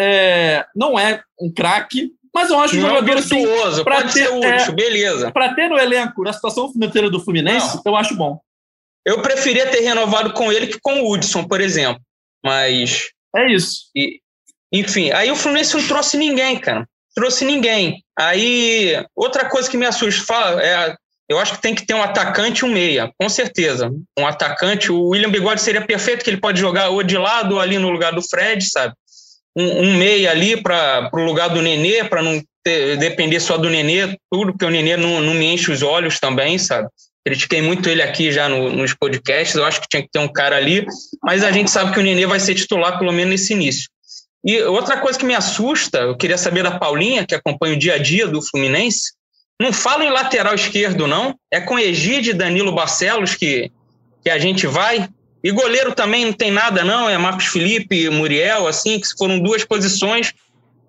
É, 0.00 0.64
não 0.74 0.98
é 0.98 1.22
um 1.40 1.52
craque, 1.52 2.10
mas 2.34 2.50
eu 2.50 2.58
acho 2.58 2.76
um 2.76 2.80
jogador 2.80 3.10
é 3.10 3.14
virtuoso, 3.14 3.74
assim, 3.74 3.84
pode 3.84 4.12
ter, 4.12 4.26
ser 4.26 4.28
útil, 4.30 4.48
é, 4.48 4.72
beleza. 4.72 5.30
Para 5.30 5.54
ter 5.54 5.68
no 5.68 5.78
elenco, 5.78 6.24
na 6.24 6.32
situação 6.32 6.72
financeira 6.72 7.08
do 7.08 7.20
Fluminense, 7.20 7.76
não. 7.76 7.82
eu 7.86 7.96
acho 7.96 8.16
bom. 8.16 8.40
Eu 9.04 9.20
preferia 9.20 9.70
ter 9.70 9.80
renovado 9.80 10.32
com 10.32 10.50
ele 10.50 10.66
que 10.66 10.78
com 10.80 11.02
o 11.02 11.12
Hudson, 11.12 11.44
por 11.44 11.60
exemplo. 11.60 12.00
Mas. 12.44 13.08
É 13.36 13.52
isso. 13.52 13.90
E, 13.94 14.20
enfim, 14.72 15.10
aí 15.12 15.30
o 15.30 15.36
Fluminense 15.36 15.76
não 15.76 15.86
trouxe 15.86 16.16
ninguém, 16.16 16.58
cara. 16.58 16.86
Trouxe 17.14 17.44
ninguém. 17.44 18.02
Aí, 18.18 19.04
outra 19.14 19.48
coisa 19.48 19.70
que 19.70 19.76
me 19.76 19.86
assusta, 19.86 20.34
é, 20.60 20.96
eu 21.28 21.38
acho 21.38 21.54
que 21.54 21.62
tem 21.62 21.74
que 21.74 21.86
ter 21.86 21.94
um 21.94 22.02
atacante 22.02 22.60
e 22.60 22.64
um 22.64 22.72
meia, 22.72 23.10
com 23.18 23.28
certeza. 23.28 23.90
Um 24.18 24.26
atacante, 24.26 24.92
o 24.92 25.08
William 25.08 25.30
Bigode 25.30 25.60
seria 25.60 25.84
perfeito, 25.84 26.24
que 26.24 26.30
ele 26.30 26.40
pode 26.40 26.60
jogar 26.60 26.90
ou 26.90 27.02
de 27.02 27.16
lado 27.16 27.54
ou 27.54 27.60
ali 27.60 27.78
no 27.78 27.90
lugar 27.90 28.12
do 28.12 28.22
Fred, 28.22 28.64
sabe? 28.68 28.94
Um, 29.56 29.82
um 29.82 29.96
meia 29.96 30.32
ali 30.32 30.60
para 30.60 31.08
o 31.12 31.24
lugar 31.24 31.48
do 31.48 31.62
Nenê, 31.62 32.04
para 32.04 32.22
não 32.22 32.42
ter, 32.62 32.96
depender 32.98 33.40
só 33.40 33.56
do 33.56 33.70
Nenê, 33.70 34.16
tudo, 34.30 34.52
porque 34.52 34.64
o 34.64 34.70
Nenê 34.70 34.96
não, 34.96 35.20
não 35.20 35.34
me 35.34 35.46
enche 35.46 35.70
os 35.70 35.82
olhos 35.82 36.18
também, 36.18 36.58
sabe? 36.58 36.88
Critiquei 37.24 37.62
muito 37.62 37.88
ele 37.88 38.02
aqui 38.02 38.30
já 38.30 38.48
no, 38.48 38.70
nos 38.70 38.92
podcasts. 38.92 39.56
Eu 39.56 39.64
acho 39.64 39.80
que 39.80 39.88
tinha 39.88 40.02
que 40.02 40.10
ter 40.12 40.18
um 40.18 40.28
cara 40.28 40.56
ali, 40.56 40.86
mas 41.22 41.42
a 41.42 41.50
gente 41.50 41.70
sabe 41.70 41.92
que 41.92 41.98
o 41.98 42.02
Nenê 42.02 42.26
vai 42.26 42.38
ser 42.38 42.54
titular 42.54 42.98
pelo 42.98 43.12
menos 43.12 43.30
nesse 43.30 43.54
início. 43.54 43.88
E 44.44 44.62
outra 44.64 44.98
coisa 44.98 45.18
que 45.18 45.24
me 45.24 45.34
assusta, 45.34 45.98
eu 46.00 46.16
queria 46.16 46.36
saber 46.36 46.62
da 46.62 46.78
Paulinha, 46.78 47.26
que 47.26 47.34
acompanha 47.34 47.74
o 47.74 47.78
dia 47.78 47.94
a 47.94 47.98
dia 47.98 48.26
do 48.26 48.42
Fluminense. 48.42 49.12
Não 49.58 49.72
fala 49.72 50.04
em 50.04 50.10
lateral 50.10 50.54
esquerdo, 50.54 51.06
não. 51.06 51.34
É 51.50 51.60
com 51.60 51.78
Egide 51.78 52.30
e 52.30 52.34
Danilo 52.34 52.74
Barcelos 52.74 53.34
que, 53.34 53.72
que 54.22 54.28
a 54.28 54.38
gente 54.38 54.66
vai. 54.66 55.08
E 55.42 55.50
goleiro 55.50 55.94
também 55.94 56.26
não 56.26 56.32
tem 56.32 56.50
nada, 56.50 56.84
não. 56.84 57.08
É 57.08 57.16
Marcos 57.16 57.46
Felipe 57.46 58.10
Muriel, 58.10 58.66
assim, 58.66 59.00
que 59.00 59.06
foram 59.16 59.38
duas 59.38 59.64
posições. 59.64 60.34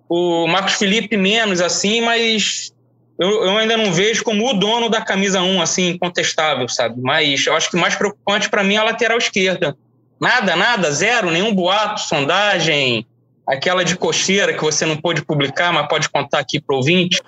O 0.06 0.46
Marcos 0.46 0.74
Felipe 0.74 1.16
menos, 1.16 1.62
assim, 1.62 2.02
mas 2.02 2.70
eu, 3.18 3.44
eu, 3.44 3.56
ainda 3.56 3.76
não 3.76 3.92
vejo 3.92 4.22
como 4.22 4.48
o 4.48 4.54
dono 4.54 4.88
da 4.88 5.00
camisa 5.00 5.40
1, 5.40 5.62
assim, 5.62 5.88
incontestável, 5.88 6.68
sabe? 6.68 7.00
Mas 7.00 7.46
eu 7.46 7.54
acho 7.54 7.70
que 7.70 7.76
mais 7.76 7.94
preocupante 7.94 8.50
para 8.50 8.62
mim 8.62 8.74
é 8.74 8.78
a 8.78 8.84
lateral 8.84 9.16
esquerda. 9.16 9.76
Nada, 10.20 10.54
nada, 10.54 10.90
zero, 10.90 11.30
nenhum 11.30 11.54
boato, 11.54 12.00
sondagem, 12.00 13.06
aquela 13.46 13.84
de 13.84 13.96
cocheira 13.96 14.52
que 14.52 14.62
você 14.62 14.84
não 14.84 14.96
pôde 14.96 15.24
publicar, 15.24 15.72
mas 15.72 15.88
pode 15.88 16.08
contar 16.08 16.40
aqui 16.40 16.60
para 16.60 16.74
o 16.74 16.78
ouvinte. 16.78 17.22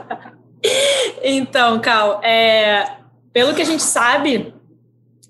então, 1.22 1.80
Cal, 1.80 2.20
é, 2.22 2.96
pelo 3.32 3.54
que 3.54 3.62
a 3.62 3.66
gente 3.66 3.82
sabe, 3.82 4.52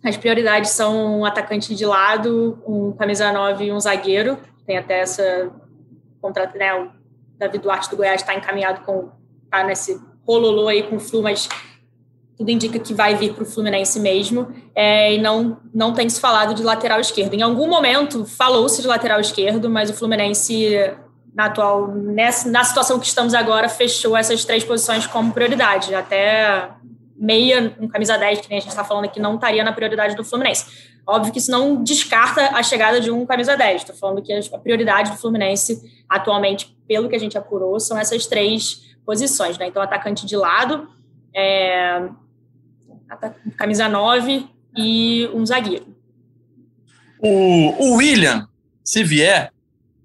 as 0.03 0.17
prioridades 0.17 0.71
são 0.71 1.21
um 1.21 1.25
atacante 1.25 1.75
de 1.75 1.85
lado, 1.85 2.59
um 2.67 2.93
camisa 2.93 3.33
9 3.33 3.65
e 3.67 3.73
um 3.73 3.79
zagueiro. 3.79 4.39
Tem 4.67 4.79
até 4.79 5.01
essa 5.01 5.51
contrato, 6.21 6.57
né? 6.57 6.75
O 6.75 6.91
Davi 7.39 7.59
Duarte 7.59 7.91
do 7.91 7.97
Goiás 7.97 8.21
está 8.21 8.35
encaminhado 8.35 8.83
com 8.85 9.11
tá 9.51 9.65
nesse 9.65 10.01
rololô 10.27 10.69
aí 10.69 10.83
com 10.85 10.97
o 10.97 11.01
Flu, 11.01 11.23
mas 11.23 11.49
tudo 12.37 12.51
indica 12.51 12.79
que 12.79 12.95
vai 12.95 13.15
vir 13.15 13.35
para 13.35 13.43
o 13.43 13.47
Fluminense 13.47 14.01
mesmo. 14.01 14.49
É, 14.75 15.15
e 15.15 15.19
não 15.19 15.59
não 15.75 15.93
tem 15.93 16.09
se 16.09 16.21
falado 16.21 16.55
de 16.55 16.63
lateral 16.63 17.01
esquerdo. 17.01 17.35
Em 17.35 17.43
algum 17.43 17.69
momento 17.69 18.25
falou-se 18.25 18.81
de 18.81 18.89
lateral 18.89 19.21
esquerdo, 19.21 19.69
mas 19.69 19.91
o 19.91 19.95
Fluminense 19.95 20.75
na 21.35 21.47
atual 21.47 21.89
nessa, 21.89 22.51
na 22.51 22.65
situação 22.65 22.99
que 22.99 23.07
estamos 23.07 23.35
agora 23.35 23.69
fechou 23.69 24.17
essas 24.17 24.45
três 24.45 24.65
posições 24.65 25.07
como 25.07 25.33
prioridade. 25.33 25.95
Até 25.95 26.71
meia, 27.17 27.77
um 27.79 27.87
camisa 27.87 28.17
10, 28.17 28.41
que 28.41 28.49
nem 28.49 28.59
a 28.59 28.61
gente 28.63 28.71
está 28.71 28.83
falando 28.83 29.05
aqui, 29.05 29.21
não 29.21 29.35
estaria 29.35 29.63
na 29.63 29.73
prioridade 29.73 30.17
do 30.17 30.25
Fluminense. 30.25 30.65
Óbvio 31.07 31.33
que 31.33 31.39
isso 31.39 31.51
não 31.51 31.83
descarta 31.83 32.57
a 32.57 32.63
chegada 32.63 33.01
de 33.01 33.11
um 33.11 33.27
camisa 33.27 33.57
10. 33.57 33.83
Estou 33.83 33.95
falando 33.95 34.23
que 34.23 34.33
a 34.33 34.59
prioridade 34.59 35.11
do 35.11 35.19
Fluminense, 35.19 35.83
atualmente, 36.09 36.75
pelo 36.89 37.09
que 37.09 37.17
a 37.17 37.19
gente 37.19 37.37
apurou, 37.37 37.79
são 37.79 37.99
essas 37.99 38.27
três 38.27 38.89
posições. 39.11 39.59
Né? 39.59 39.67
Então, 39.67 39.83
atacante 39.83 40.25
de 40.25 40.37
lado, 40.37 40.89
é, 41.35 42.09
camisa 43.57 43.89
9 43.89 44.47
e 44.77 45.29
um 45.35 45.45
zagueiro. 45.45 45.97
O, 47.19 47.89
o 47.89 47.97
William, 47.97 48.49
se 48.85 49.03
vier, 49.03 49.53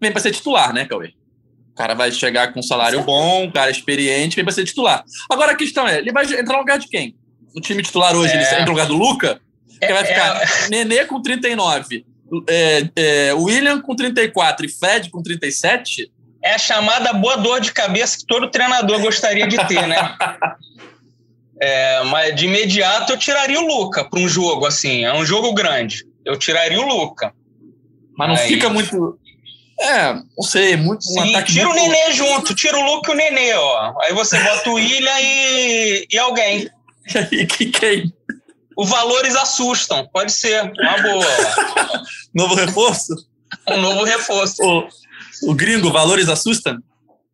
vem 0.02 0.12
para 0.12 0.22
ser 0.22 0.32
titular, 0.32 0.74
né, 0.74 0.86
Cauê? 0.86 1.14
O 1.72 1.76
cara 1.76 1.94
vai 1.94 2.12
chegar 2.12 2.52
com 2.52 2.62
um 2.62 2.64
salário 2.64 3.04
bom, 3.04 3.44
um 3.44 3.52
cara 3.52 3.70
experiente, 3.70 4.36
vem 4.36 4.44
para 4.44 4.54
ser 4.54 4.66
titular. 4.66 5.06
Agora 5.30 5.52
a 5.52 5.56
questão 5.56 5.88
é, 5.88 6.00
ele 6.00 6.12
vai 6.12 6.26
entrar 6.26 6.54
no 6.54 6.60
lugar 6.60 6.80
de 6.80 6.88
quem? 6.88 7.16
No 7.54 7.62
time 7.62 7.84
titular 7.84 8.16
hoje, 8.16 8.34
é. 8.34 8.38
ele 8.38 8.46
entra 8.46 8.66
no 8.66 8.72
lugar 8.72 8.88
do 8.88 8.96
Luca? 8.96 9.40
Que 9.80 9.94
vai 9.94 10.04
ficar 10.04 10.42
é. 10.42 10.70
Nenê 10.70 11.06
com 11.06 11.22
39, 11.22 12.04
é, 12.50 12.90
é, 12.96 13.34
William 13.36 13.80
com 13.82 13.96
34 13.96 14.66
e 14.66 14.70
Fred 14.70 15.12
com 15.12 15.22
37? 15.22 16.12
É 16.46 16.54
a 16.54 16.60
chamada 16.60 17.12
boa 17.12 17.38
dor 17.38 17.60
de 17.60 17.74
cabeça 17.74 18.20
que 18.20 18.26
todo 18.28 18.52
treinador 18.52 19.02
gostaria 19.02 19.48
de 19.48 19.58
ter, 19.68 19.88
né? 19.88 19.98
É, 21.58 22.04
mas 22.04 22.36
de 22.36 22.48
imediato 22.48 23.14
eu 23.14 23.18
tiraria 23.18 23.58
o 23.58 23.66
Luca 23.66 24.04
para 24.04 24.20
um 24.20 24.28
jogo 24.28 24.66
assim. 24.66 25.06
É 25.06 25.14
um 25.14 25.26
jogo 25.26 25.54
grande. 25.54 26.06
Eu 26.26 26.38
tiraria 26.38 26.82
o 26.82 26.86
Luca. 26.86 27.34
Mas 28.18 28.28
não 28.28 28.36
Aí... 28.36 28.48
fica 28.50 28.70
muito. 28.70 29.18
É, 29.80 30.14
não 30.14 30.44
sei, 30.44 30.76
muito. 30.76 31.00
Um 31.10 31.24
Sim, 31.24 31.44
tira 31.44 31.70
muito... 31.70 31.82
o 31.82 31.88
Nenê 31.88 32.12
junto, 32.12 32.54
tira 32.54 32.78
o 32.78 32.82
Luke 32.82 33.10
e 33.10 33.14
o 33.14 33.16
Nenê, 33.16 33.54
ó. 33.54 33.94
Aí 34.02 34.14
você 34.14 34.38
bota 34.38 34.70
o 34.70 34.74
William 34.74 35.20
e, 35.22 36.08
e 36.12 36.20
alguém. 36.20 36.70
E 37.32 37.46
que 37.46 37.68
quem? 37.68 38.14
Os 38.76 38.90
valores 38.90 39.36
assustam, 39.36 40.10
pode 40.12 40.34
ser, 40.34 40.62
uma 40.62 41.02
boa. 41.02 41.26
novo 42.36 42.56
reforço? 42.56 43.14
Um 43.70 43.80
novo 43.80 44.04
reforço. 44.04 44.62
O 45.44 45.54
gringo, 45.54 45.92
valores 45.92 46.30
assustam? 46.30 46.78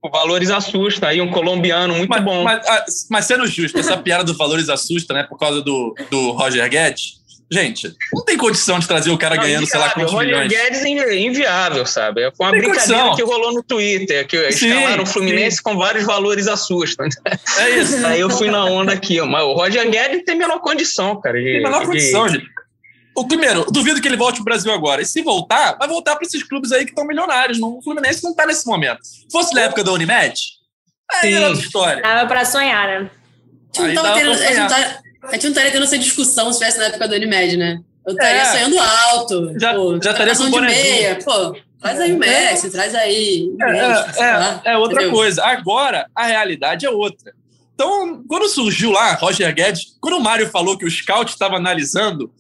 O 0.04 0.10
valores 0.10 0.50
assusta, 0.50 1.08
aí 1.08 1.22
um 1.22 1.30
colombiano 1.30 1.94
muito 1.94 2.10
mas, 2.10 2.24
bom. 2.24 2.44
Mas, 2.44 2.68
ah, 2.68 2.86
mas 3.10 3.26
sendo 3.26 3.46
justo, 3.46 3.78
essa 3.78 3.96
piada 3.98 4.24
dos 4.24 4.36
valores 4.36 4.68
assusta, 4.68 5.14
né? 5.14 5.24
Por 5.24 5.38
causa 5.38 5.62
do, 5.62 5.94
do 6.10 6.32
Roger 6.32 6.68
Guedes 6.68 7.22
Gente, 7.54 7.94
não 8.14 8.24
tem 8.24 8.38
condição 8.38 8.80
de 8.80 8.88
trazer 8.88 9.10
o 9.10 9.18
cara 9.18 9.36
não, 9.36 9.44
ganhando, 9.44 9.64
inviável. 9.64 9.82
sei 9.82 9.90
lá, 9.90 9.94
quantos 9.94 10.14
Roger 10.14 10.28
milhões. 10.30 10.48
Guedes 10.48 10.86
é 10.86 11.18
inviável, 11.18 11.86
sabe? 11.86 12.32
Foi 12.32 12.46
uma 12.46 12.52
brincadeira 12.52 13.04
condição. 13.04 13.16
que 13.16 13.24
rolou 13.24 13.54
no 13.54 13.62
Twitter, 13.62 14.26
que 14.26 14.38
escalaram 14.48 15.04
o 15.04 15.06
Fluminense 15.06 15.58
sim. 15.58 15.64
com 15.64 15.76
vários 15.76 16.06
valores 16.06 16.48
assustam. 16.48 17.08
É 17.60 17.70
isso. 17.72 18.06
Aí 18.06 18.22
eu 18.22 18.30
fui 18.30 18.50
na 18.50 18.64
onda 18.64 18.94
aqui, 18.94 19.20
mas 19.22 19.44
o 19.44 19.52
Roger 19.52 19.90
Guedes 19.90 20.24
tem 20.24 20.38
menor 20.38 20.60
condição, 20.62 21.20
cara. 21.20 21.38
De, 21.38 21.44
tem 21.44 21.64
menor 21.64 21.82
de... 21.82 21.88
condição, 21.88 22.30
gente. 22.30 22.46
O 23.16 23.28
primeiro, 23.28 23.66
duvido 23.66 24.02
que 24.02 24.08
ele 24.08 24.18
volte 24.18 24.36
pro 24.36 24.46
Brasil 24.46 24.72
agora. 24.72 25.02
E 25.02 25.06
se 25.06 25.22
voltar, 25.22 25.78
vai 25.78 25.88
voltar 25.88 26.16
para 26.16 26.26
esses 26.26 26.44
clubes 26.44 26.72
aí 26.72 26.86
que 26.86 26.92
estão 26.92 27.06
milionários. 27.06 27.60
O 27.60 27.82
Fluminense 27.82 28.24
não 28.24 28.34
tá 28.34 28.46
nesse 28.46 28.66
momento. 28.66 29.00
Se 29.04 29.28
fosse 29.32 29.54
na 29.54 29.62
época 29.62 29.84
da 29.84 29.92
Unimed, 29.92 30.34
aí 31.12 31.34
era 31.34 31.48
outra 31.48 31.62
história. 31.62 32.02
Dava 32.02 32.28
para 32.28 32.46
sonhar, 32.46 32.88
né? 32.88 33.12
Aí 33.80 33.94
não, 33.94 34.14
tendo, 34.14 34.36
sonhar. 34.36 34.70
Tá, 34.70 35.02
a 35.24 35.34
gente 35.34 35.44
não 35.44 35.50
estaria 35.52 35.72
tendo 35.72 35.84
essa 35.84 35.98
discussão 35.98 36.46
se 36.46 36.52
estivesse 36.52 36.78
na 36.78 36.86
época 36.86 37.08
do 37.08 37.16
Unimed, 37.16 37.58
né? 37.58 37.80
Eu 38.06 38.14
estaria 38.14 38.42
é. 38.42 38.46
sonhando 38.46 38.80
alto. 38.80 39.60
Já, 39.60 39.74
pô, 39.74 40.00
já 40.02 40.12
estaria 40.12 40.36
com 40.36 40.50
de 40.50 40.62
meia. 40.62 41.20
Pô, 41.24 41.56
traz 41.80 42.00
aí 42.00 42.14
o 42.14 42.18
Messi, 42.18 42.68
é. 42.68 42.70
traz 42.70 42.96
aí. 42.96 43.56
É, 43.62 44.70
é, 44.70 44.72
é, 44.72 44.78
outra 44.78 45.02
entendeu? 45.02 45.12
coisa. 45.12 45.44
Agora, 45.44 46.08
a 46.16 46.26
realidade 46.26 46.86
é 46.86 46.90
outra. 46.90 47.34
Então, 47.76 48.24
quando 48.28 48.48
surgiu 48.48 48.92
lá, 48.92 49.14
Roger 49.16 49.54
Guedes, 49.54 49.98
quando 50.00 50.18
o 50.18 50.22
Mário 50.22 50.48
falou 50.50 50.78
que 50.78 50.86
o 50.86 50.92
scout 50.92 51.32
estava 51.32 51.56
analisando, 51.56 52.32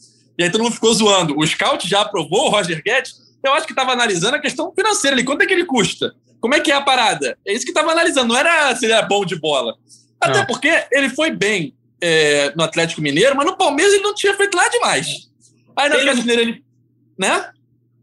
e 0.41 0.43
aí 0.43 0.49
todo 0.49 0.63
mundo 0.63 0.73
ficou 0.73 0.91
zoando, 0.91 1.37
o 1.37 1.45
scout 1.45 1.87
já 1.87 2.01
aprovou 2.01 2.47
o 2.47 2.49
Roger 2.49 2.81
Guedes, 2.83 3.13
eu 3.43 3.53
acho 3.53 3.67
que 3.67 3.73
estava 3.73 3.91
analisando 3.91 4.35
a 4.35 4.39
questão 4.39 4.73
financeira 4.73 5.15
ali. 5.15 5.23
Quanto 5.23 5.43
é 5.43 5.45
que 5.45 5.53
ele 5.53 5.65
custa? 5.65 6.15
Como 6.39 6.55
é 6.55 6.59
que 6.59 6.71
é 6.71 6.75
a 6.75 6.81
parada? 6.81 7.37
É 7.45 7.53
isso 7.53 7.63
que 7.63 7.69
estava 7.69 7.91
analisando, 7.91 8.29
não 8.29 8.35
era 8.35 8.75
se 8.75 8.85
ele 8.85 8.93
era 8.93 9.05
bom 9.05 9.23
de 9.23 9.35
bola. 9.35 9.75
Até 10.19 10.39
não. 10.39 10.45
porque 10.47 10.83
ele 10.91 11.09
foi 11.09 11.29
bem 11.29 11.75
é, 12.01 12.51
no 12.55 12.63
Atlético 12.63 13.01
Mineiro, 13.01 13.35
mas 13.35 13.45
no 13.45 13.55
Palmeiras 13.55 13.93
ele 13.93 14.01
não 14.01 14.15
tinha 14.15 14.35
feito 14.35 14.57
lá 14.57 14.67
demais. 14.67 15.29
Aí 15.75 15.89
no 15.89 15.95
Atlético 15.95 16.27
Mineiro 16.27 16.41
ele. 16.41 16.63
Né? 17.19 17.49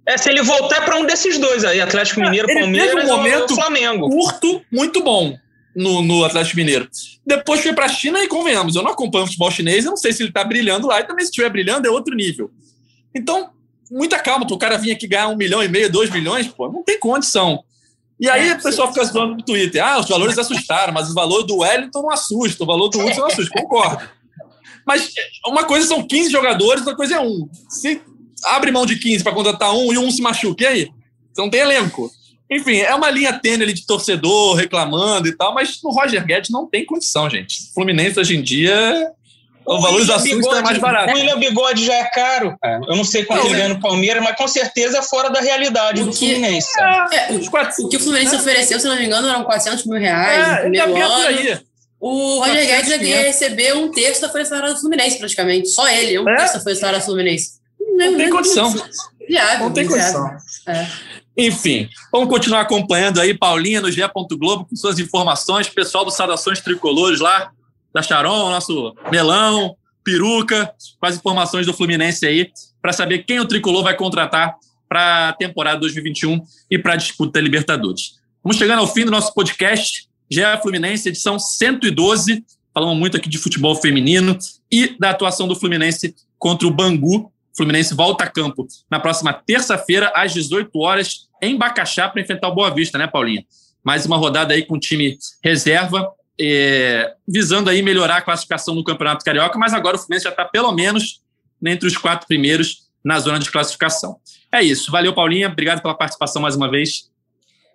É, 0.07 0.17
se 0.17 0.31
ele 0.31 0.43
voltar 0.43 0.85
para 0.85 0.97
um 0.97 1.05
desses 1.05 1.39
dois 1.39 1.65
aí, 1.65 1.81
Atlético 1.81 2.21
Mineiro, 2.21 2.49
ele 2.49 2.61
Palmeiras 2.61 3.05
um 3.05 3.17
momento 3.17 3.51
ou 3.51 3.57
Flamengo. 3.57 4.09
curto, 4.09 4.63
muito 4.71 5.03
bom 5.03 5.37
no, 5.79 6.03
no 6.03 6.25
Atlético 6.25 6.57
Mineiro. 6.57 6.89
Depois 7.25 7.63
foi 7.63 7.73
para 7.73 7.87
a 7.87 7.89
China 7.89 8.23
e 8.23 8.29
convenhamos, 8.29 8.75
eu 8.75 8.83
não 8.83 8.91
acompanho 8.91 9.25
o 9.25 9.27
futebol 9.27 9.51
chinês, 9.51 9.85
eu 9.85 9.93
não 9.93 9.97
sei 9.97 10.13
se 10.13 10.23
ele 10.23 10.31
está 10.31 10.43
brilhando 10.43 10.89
lá, 10.89 11.01
e 11.01 11.05
também 11.05 11.25
se 11.25 11.31
estiver 11.31 11.49
brilhando 11.49 11.87
é 11.87 11.91
outro 11.91 12.15
nível. 12.15 12.51
Então, 13.15 13.51
muita 13.91 14.19
calma, 14.19 14.45
o 14.51 14.59
cara 14.59 14.77
vir 14.77 14.91
aqui 14.91 15.07
ganhar 15.07 15.29
um 15.29 15.37
milhão 15.37 15.63
e 15.63 15.69
meio, 15.69 15.91
dois 15.91 16.11
milhões, 16.11 16.49
pô, 16.49 16.69
não 16.69 16.83
tem 16.83 16.99
condição. 16.99 17.63
E 18.19 18.29
aí 18.29 18.49
é, 18.49 18.55
o 18.55 18.63
pessoal 18.63 18.89
fica 18.89 19.05
zoando 19.05 19.37
no 19.37 19.43
Twitter, 19.45 19.85
ah, 19.85 20.01
os 20.01 20.09
valores 20.09 20.37
assustaram, 20.37 20.93
mas 20.93 21.09
o 21.09 21.15
valor 21.15 21.45
do 21.45 21.59
Wellington 21.59 22.03
não 22.03 22.11
assusta, 22.11 22.65
o 22.65 22.67
valor 22.67 22.89
do 22.89 22.99
Hudson 22.99 23.21
não 23.21 23.29
assusta, 23.29 23.61
concordo. 23.61 24.09
Mas 24.85 25.13
uma 25.47 25.65
coisa 25.65 25.87
são 25.87 26.05
15 26.05 26.31
jogadores, 26.31 26.81
outra 26.81 26.97
coisa 26.97 27.17
é 27.17 27.21
um. 27.21 27.49
Se 27.69 28.01
abre 28.45 28.73
mão 28.73 28.85
de 28.85 28.99
15 28.99 29.23
para 29.23 29.33
contratar 29.33 29.73
um 29.73 29.93
e 29.93 29.99
um 29.99 30.11
se 30.11 30.21
machuca, 30.21 30.65
e 30.65 30.67
aí? 30.67 30.91
Você 31.33 31.43
não 31.43 31.51
tem 31.51 31.61
elenco. 31.61 32.11
Enfim, 32.51 32.79
é 32.79 32.95
uma 32.95 33.11
linha 33.11 33.33
tênue 33.33 33.65
ali 33.65 33.73
de 33.75 33.87
torcedor 33.87 34.55
reclamando 34.55 35.29
e 35.29 35.37
tal, 35.37 35.53
mas 35.53 35.81
no 35.83 35.91
Roger 35.91 36.25
Guedes 36.25 36.51
não 36.51 36.67
tem 36.67 36.85
condição, 36.85 37.29
gente. 37.29 37.73
Fluminense 37.75 38.19
hoje 38.19 38.37
em 38.37 38.43
dia 38.43 39.13
o, 39.69 39.81
valor 39.81 40.01
Susta 40.01 40.57
é 40.57 40.63
mais 40.63 40.79
barato. 40.79 41.13
O 41.13 41.15
William 41.15 41.39
Bigode 41.39 41.85
já 41.85 41.95
é 41.95 42.05
caro. 42.05 42.57
Eu 42.89 42.97
não 42.97 43.05
sei 43.05 43.25
quanto 43.25 43.47
ele 43.47 43.55
ganha 43.55 43.69
no 43.69 43.81
Palmeiras, 43.81 44.23
mas 44.23 44.35
com 44.35 44.49
certeza 44.49 44.99
é 44.99 45.03
fora 45.03 45.29
da 45.29 45.41
realidade 45.41 46.01
o 46.01 46.07
do 46.07 46.13
que, 46.13 46.35
Fluminense. 46.35 46.69
É, 46.81 47.33
o, 47.33 47.85
o, 47.85 47.89
que 47.89 47.97
o 47.99 48.01
Fluminense 48.01 48.35
é. 48.35 48.39
ofereceu, 48.39 48.81
se 48.81 48.87
não 48.87 48.97
me 48.97 49.05
engano, 49.05 49.29
eram 49.29 49.45
400 49.45 49.85
mil 49.85 50.01
reais 50.01 50.49
é, 50.49 50.55
no 50.55 50.61
primeiro 50.71 51.03
ano. 51.03 51.27
Aí. 51.27 51.61
O 52.01 52.39
Roger 52.39 52.67
Guedes 52.67 53.09
ia 53.09 53.23
receber 53.23 53.75
um 53.75 53.91
terço 53.91 54.23
da 54.23 54.29
folha 54.31 54.45
salária 54.47 54.73
do 54.73 54.81
Fluminense, 54.81 55.19
praticamente. 55.19 55.69
Só 55.69 55.87
ele, 55.89 56.19
um 56.19 56.29
é? 56.29 56.37
terço 56.37 56.55
da 56.55 56.61
folha 56.61 56.77
salária 56.77 57.01
do 57.01 57.05
Fluminense. 57.05 57.59
Não, 57.79 58.13
não 58.13 58.19
tem 58.19 58.31
condição. 58.31 58.75
Viável, 59.29 59.67
não 59.67 59.73
tem 59.73 59.87
condição. 59.87 60.37
É. 60.67 60.87
Enfim, 61.41 61.89
vamos 62.11 62.29
continuar 62.29 62.63
acompanhando 62.63 63.21
aí 63.21 63.33
Paulinha 63.33 63.81
no 63.81 63.93
GE. 63.93 64.03
Globo 64.33 64.65
com 64.65 64.75
suas 64.75 64.99
informações. 64.99 65.69
Pessoal 65.69 66.05
do 66.05 66.11
Saudações 66.11 66.61
Tricolores 66.61 67.21
lá, 67.21 67.53
da 67.95 68.03
Charon, 68.03 68.51
nosso 68.51 68.93
melão, 69.09 69.77
peruca, 70.03 70.75
com 70.99 71.07
as 71.07 71.17
informações 71.17 71.65
do 71.65 71.73
Fluminense 71.73 72.27
aí, 72.27 72.51
para 72.83 72.93
saber 72.93 73.19
quem 73.19 73.39
o 73.39 73.47
Tricolor 73.47 73.85
vai 73.85 73.95
contratar 73.95 74.57
para 74.89 75.29
a 75.29 75.33
temporada 75.33 75.79
2021 75.79 76.41
e 76.69 76.77
para 76.77 76.95
a 76.95 76.97
disputa 76.97 77.41
Libertadores. 77.41 78.17
Vamos 78.43 78.57
chegando 78.57 78.81
ao 78.81 78.89
fim 78.89 79.05
do 79.05 79.11
nosso 79.13 79.33
podcast. 79.33 80.09
GE 80.29 80.43
Fluminense, 80.61 81.09
edição 81.09 81.39
112. 81.39 82.45
Falamos 82.75 82.99
muito 82.99 83.17
aqui 83.17 83.29
de 83.29 83.39
futebol 83.39 83.77
feminino 83.77 84.37
e 84.73 84.97
da 84.99 85.11
atuação 85.11 85.47
do 85.47 85.55
Fluminense 85.55 86.17
contra 86.37 86.67
o 86.67 86.71
Bangu. 86.73 87.33
Fluminense 87.57 87.95
volta 87.95 88.25
a 88.25 88.27
campo 88.29 88.67
na 88.91 88.99
próxima 88.99 89.33
terça-feira, 89.33 90.13
às 90.17 90.33
18 90.33 90.71
horas, 90.79 91.28
em 91.41 91.57
Bacaxá, 91.57 92.09
para 92.09 92.21
enfrentar 92.21 92.49
o 92.49 92.55
Boa 92.55 92.71
Vista, 92.71 92.99
né, 92.99 93.07
Paulinha? 93.07 93.45
Mais 93.83 94.05
uma 94.07 94.17
rodada 94.17 94.55
aí 94.55 94.65
com 94.65 94.75
o 94.75 94.81
time 94.81 95.17
reserva, 95.43 96.13
é, 96.41 97.15
visando 97.27 97.69
aí 97.71 97.83
melhorar 97.83 98.19
a 98.19 98.23
classificação 98.23 98.75
no 98.75 98.85
Campeonato 98.85 99.25
Carioca, 99.25 99.59
mas 99.59 99.75
agora 99.75 99.97
o 99.97 99.99
Fluminense 99.99 100.25
já 100.25 100.31
está 100.31 100.45
pelo 100.45 100.73
menos 100.73 101.23
entre 101.65 101.89
os 101.89 101.97
quatro 101.97 102.27
primeiros 102.27 102.89
na 103.05 103.19
zona 103.19 103.39
de 103.39 103.51
classificação. 103.51 104.19
É 104.53 104.63
isso. 104.63 104.91
Valeu, 104.91 105.15
Paulinha. 105.15 105.49
Obrigado 105.49 105.83
pela 105.83 105.95
participação 105.95 106.41
mais 106.43 106.57
uma 106.57 106.71
vez. 106.71 107.11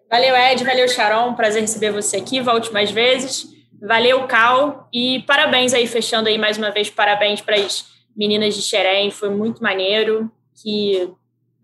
Valeu, 0.09 0.36
Ed. 0.36 0.64
Valeu, 0.64 0.88
Sharon. 0.88 1.34
Prazer 1.34 1.61
receber 1.61 1.91
você 1.91 2.18
aqui. 2.18 2.39
Volte 2.39 2.72
mais 2.72 2.91
vezes. 2.91 3.47
Valeu, 3.82 4.26
Cal. 4.28 4.88
E 4.93 5.24
parabéns 5.28 5.74
aí, 5.74 5.88
fechando 5.88 6.30
aí 6.30 6.38
mais 6.38 6.57
uma 6.57 6.72
vez, 6.72 6.89
parabéns 6.89 7.41
para 7.41 7.55
as 7.55 7.86
meninas 8.16 8.55
de 8.55 8.61
Xerém. 8.61 9.11
Foi 9.11 9.30
muito 9.30 9.61
maneiro. 9.61 10.32
Que 10.61 11.09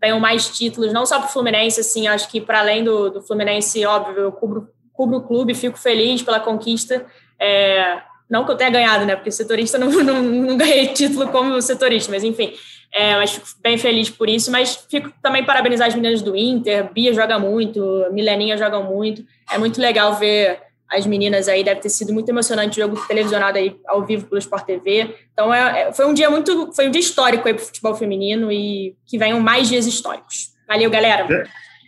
tenham 0.00 0.18
mais 0.18 0.48
títulos, 0.48 0.92
não 0.92 1.04
só 1.04 1.18
para 1.18 1.28
o 1.28 1.32
Fluminense, 1.32 1.80
assim, 1.80 2.08
acho 2.08 2.28
que 2.28 2.40
para 2.40 2.60
além 2.60 2.82
do, 2.82 3.10
do 3.10 3.22
Fluminense, 3.22 3.84
óbvio, 3.84 4.18
eu 4.18 4.32
cubro, 4.32 4.68
cubro 4.92 5.18
o 5.18 5.22
clube, 5.22 5.54
fico 5.54 5.78
feliz 5.78 6.22
pela 6.22 6.40
conquista. 6.40 7.04
É, 7.38 8.00
Não 8.28 8.44
que 8.44 8.50
eu 8.50 8.56
tenha 8.56 8.70
ganhado, 8.70 9.04
né? 9.04 9.14
Porque 9.14 9.30
setorista 9.30 9.78
não, 9.78 9.90
não, 10.02 10.22
não 10.22 10.56
ganhei 10.56 10.88
título 10.88 11.28
como 11.28 11.60
setorista, 11.60 12.10
mas 12.10 12.24
enfim. 12.24 12.54
É, 12.92 13.14
mas 13.14 13.32
fico 13.32 13.46
bem 13.62 13.78
feliz 13.78 14.10
por 14.10 14.28
isso, 14.28 14.50
mas 14.50 14.74
fico 14.90 15.12
também 15.22 15.44
parabenizar 15.44 15.86
as 15.86 15.94
meninas 15.94 16.22
do 16.22 16.34
Inter, 16.34 16.92
Bia 16.92 17.14
joga 17.14 17.38
muito, 17.38 18.04
Mileninha 18.10 18.56
joga 18.56 18.80
muito. 18.80 19.24
É 19.48 19.58
muito 19.58 19.80
legal 19.80 20.14
ver 20.16 20.60
as 20.90 21.06
meninas 21.06 21.46
aí, 21.46 21.62
deve 21.62 21.80
ter 21.80 21.88
sido 21.88 22.12
muito 22.12 22.28
emocionante 22.28 22.80
o 22.80 22.82
jogo 22.82 23.06
televisionado 23.06 23.58
aí 23.58 23.76
ao 23.86 24.04
vivo 24.04 24.26
pelo 24.26 24.38
Sport 24.38 24.64
TV. 24.64 25.14
Então 25.32 25.54
é, 25.54 25.82
é, 25.82 25.92
foi 25.92 26.06
um 26.06 26.12
dia 26.12 26.28
muito, 26.28 26.72
foi 26.74 26.88
um 26.88 26.90
dia 26.90 27.00
histórico 27.00 27.46
aí 27.46 27.54
para 27.54 27.62
o 27.62 27.66
futebol 27.66 27.94
feminino 27.94 28.50
e 28.50 28.96
que 29.06 29.16
venham 29.16 29.38
mais 29.38 29.68
dias 29.68 29.86
históricos. 29.86 30.50
Valeu, 30.66 30.90
galera. 30.90 31.26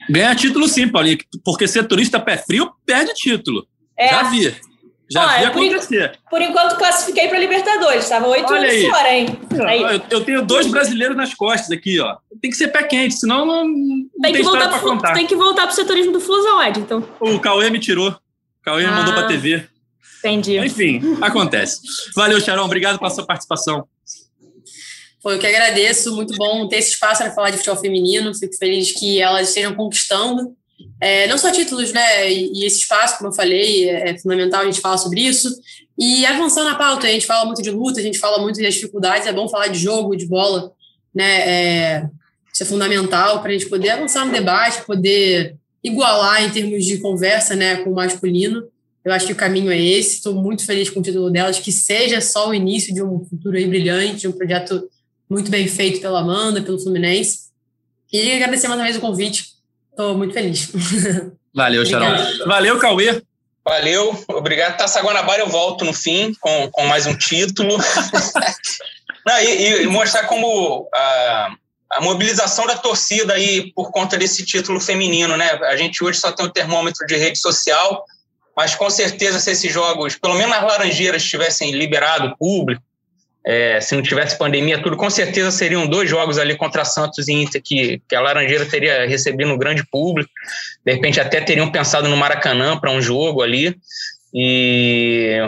Ganha 0.09 0.35
título 0.35 0.69
sim, 0.69 0.89
Paulinho, 0.89 1.19
porque 1.45 1.67
setorista 1.67 2.21
pé 2.21 2.37
frio 2.37 2.71
perde 2.87 3.13
título. 3.15 3.67
É. 3.97 4.09
Já 4.09 4.23
vi. 4.25 4.55
Já 5.11 5.27
Olha, 5.27 5.51
vi 5.51 5.69
acontecer. 5.69 6.13
Por, 6.31 6.31
por 6.31 6.43
enquanto, 6.43 6.77
classifiquei 6.77 7.29
para 7.29 7.39
Libertadores. 7.39 8.05
Estava 8.05 8.27
oito 8.29 8.53
anos 8.53 8.83
fora, 8.87 9.15
hein? 9.15 9.39
Aí. 9.67 9.83
Eu, 9.83 10.01
eu, 10.09 10.25
tenho 10.25 10.43
dois 10.43 10.67
brasileiros 10.67 11.15
nas 11.15 11.35
costas 11.35 11.71
aqui, 11.71 12.01
ó. 12.01 12.17
Tem 12.41 12.51
que 12.51 12.57
ser 12.57 12.69
pé 12.69 12.83
quente, 12.85 13.17
senão 13.17 13.45
não, 13.45 13.65
não 13.69 14.09
tem, 14.23 14.33
tem 14.33 14.35
que 14.37 14.43
voltar 14.43 14.69
para 14.71 14.79
contar. 14.79 15.13
Tem 15.13 15.27
que 15.27 15.37
voltar 15.37 15.63
para 15.63 15.73
o 15.73 15.75
setorismo 15.75 16.13
do 16.13 16.21
Flusão, 16.21 16.63
Ed. 16.63 16.81
Então. 16.81 17.07
O 17.21 17.39
Cauê 17.39 17.69
me 17.69 17.79
tirou. 17.79 18.17
Cauê 18.63 18.85
ah, 18.85 18.91
me 18.91 18.97
mandou 18.97 19.15
para 19.15 19.27
TV. 19.27 19.67
Entendi. 20.19 20.59
Enfim, 20.59 21.01
acontece. 21.21 21.81
Valeu, 22.15 22.41
Charão. 22.41 22.65
Obrigado 22.65 22.99
pela 22.99 23.11
sua 23.11 23.27
participação. 23.27 23.87
Foi 25.23 25.35
eu 25.35 25.39
que 25.39 25.47
agradeço. 25.47 26.15
Muito 26.15 26.35
bom 26.37 26.69
ter 26.69 26.77
esse 26.77 26.91
espaço 26.91 27.23
para 27.23 27.33
falar 27.33 27.51
de 27.51 27.57
futebol 27.57 27.81
feminino. 27.81 28.35
Fico 28.35 28.57
feliz 28.57 28.93
que 28.93 29.21
elas 29.21 29.49
estejam 29.49 29.75
conquistando 29.75 30.57
é, 31.01 31.27
não 31.27 31.39
só 31.39 31.51
títulos, 31.51 31.93
né? 31.93 32.33
E, 32.33 32.53
e, 32.61 32.65
esse 32.65 32.79
espaço, 32.79 33.19
como 33.19 33.31
eu 33.31 33.35
falei, 33.35 33.89
é, 33.89 34.11
é 34.11 34.19
fundamental 34.19 34.61
a 34.61 34.65
gente 34.65 34.81
falar 34.81 34.99
sobre 34.99 35.21
isso. 35.21 35.49
E 35.99 36.25
avançando 36.27 36.69
na 36.69 36.75
pauta, 36.75 37.07
a 37.07 37.11
gente 37.11 37.27
fala 37.27 37.45
muito 37.45 37.63
de 37.63 37.71
luta, 37.71 38.01
a 38.01 38.03
gente 38.03 38.19
fala 38.19 38.41
muito 38.41 38.61
das 38.61 38.75
dificuldades, 38.75 39.27
é 39.27 39.33
bom 39.33 39.49
falar 39.49 39.69
de 39.69 39.79
jogo, 39.79 40.17
de 40.17 40.27
bola, 40.27 40.73
né? 41.15 41.49
É, 41.49 42.07
isso 42.53 42.63
é 42.63 42.67
fundamental 42.67 43.41
para 43.41 43.51
a 43.51 43.53
gente 43.53 43.69
poder 43.69 43.91
avançar 43.91 44.25
no 44.25 44.33
debate, 44.33 44.85
poder 44.85 45.57
igualar 45.83 46.45
em 46.45 46.51
termos 46.51 46.85
de 46.85 46.99
conversa, 46.99 47.55
né, 47.55 47.77
com 47.77 47.91
o 47.91 47.95
masculino. 47.95 48.65
Eu 49.05 49.13
acho 49.13 49.27
que 49.27 49.33
o 49.33 49.37
caminho 49.37 49.71
é 49.71 49.81
esse. 49.81 50.17
Estou 50.17 50.35
muito 50.35 50.65
feliz 50.65 50.89
com 50.89 51.01
o 51.01 51.03
título 51.03 51.31
delas, 51.31 51.59
que 51.59 51.73
seja 51.73 52.21
só 52.21 52.49
o 52.49 52.55
início 52.55 52.95
de 52.95 53.03
um 53.03 53.25
futuro 53.25 53.57
aí 53.57 53.67
brilhante, 53.67 54.21
de 54.21 54.29
um 54.29 54.33
projeto 54.33 54.89
muito 55.29 55.51
bem 55.51 55.67
feito 55.67 56.01
pela 56.01 56.21
Amanda, 56.21 56.63
pelo 56.63 56.79
Fluminense. 56.79 57.51
E 58.13 58.33
agradecer 58.33 58.69
mais 58.69 58.79
uma 58.79 58.85
vez 58.85 58.97
o 58.97 59.01
convite 59.01 59.53
Estou 59.93 60.17
muito 60.17 60.33
feliz. 60.33 60.73
Valeu, 61.55 61.85
Charol. 61.85 62.17
Valeu, 62.47 62.79
Cauê. 62.79 63.23
Valeu, 63.65 64.25
obrigado. 64.29 64.77
Taça 64.77 65.03
Guanabara 65.03 65.43
eu 65.43 65.49
volto 65.49 65.85
no 65.85 65.93
fim 65.93 66.35
com, 66.41 66.71
com 66.71 66.87
mais 66.87 67.07
um 67.07 67.15
título. 67.15 67.77
Não, 69.25 69.39
e, 69.39 69.83
e, 69.83 69.87
mostrar 69.87 70.25
como 70.27 70.89
a, 70.93 71.55
a, 71.97 72.01
mobilização 72.01 72.67
da 72.67 72.77
torcida 72.77 73.35
aí 73.35 73.73
por 73.73 73.91
conta 73.91 74.17
desse 74.17 74.45
título 74.45 74.81
feminino, 74.81 75.37
né? 75.37 75.51
A 75.65 75.77
gente 75.77 76.03
hoje 76.03 76.19
só 76.19 76.33
tem 76.33 76.47
o 76.47 76.51
termômetro 76.51 77.07
de 77.07 77.17
rede 77.17 77.39
social, 77.39 78.05
mas 78.57 78.75
com 78.75 78.89
certeza 78.91 79.39
se 79.39 79.51
esses 79.51 79.73
jogos, 79.73 80.17
pelo 80.17 80.35
menos 80.35 80.57
as 80.57 80.63
Laranjeiras, 80.63 81.25
tivessem 81.25 81.73
liberado 81.73 82.37
público, 82.39 82.83
é, 83.45 83.81
se 83.81 83.95
não 83.97 84.03
tivesse 84.03 84.39
pandemia, 84.39 84.81
tudo, 84.81 84.97
com 84.97 85.11
certeza 85.11 85.51
seriam 85.51 85.87
dois 85.87 86.09
jogos 86.09 86.39
ali 86.39 86.57
contra 86.57 86.85
Santos 86.85 87.27
e 87.27 87.33
Inter 87.33 87.61
que, 87.63 88.01
que 88.09 88.15
a 88.15 88.21
Laranjeira 88.21 88.65
teria 88.67 89.07
recebido 89.07 89.53
um 89.53 89.59
grande 89.59 89.85
público. 89.91 90.31
De 90.85 90.93
repente, 90.93 91.21
até 91.21 91.41
teriam 91.41 91.71
pensado 91.71 92.09
no 92.09 92.17
Maracanã 92.17 92.79
para 92.79 92.91
um 92.91 93.01
jogo 93.01 93.43
ali. 93.43 93.77
E 94.33 95.39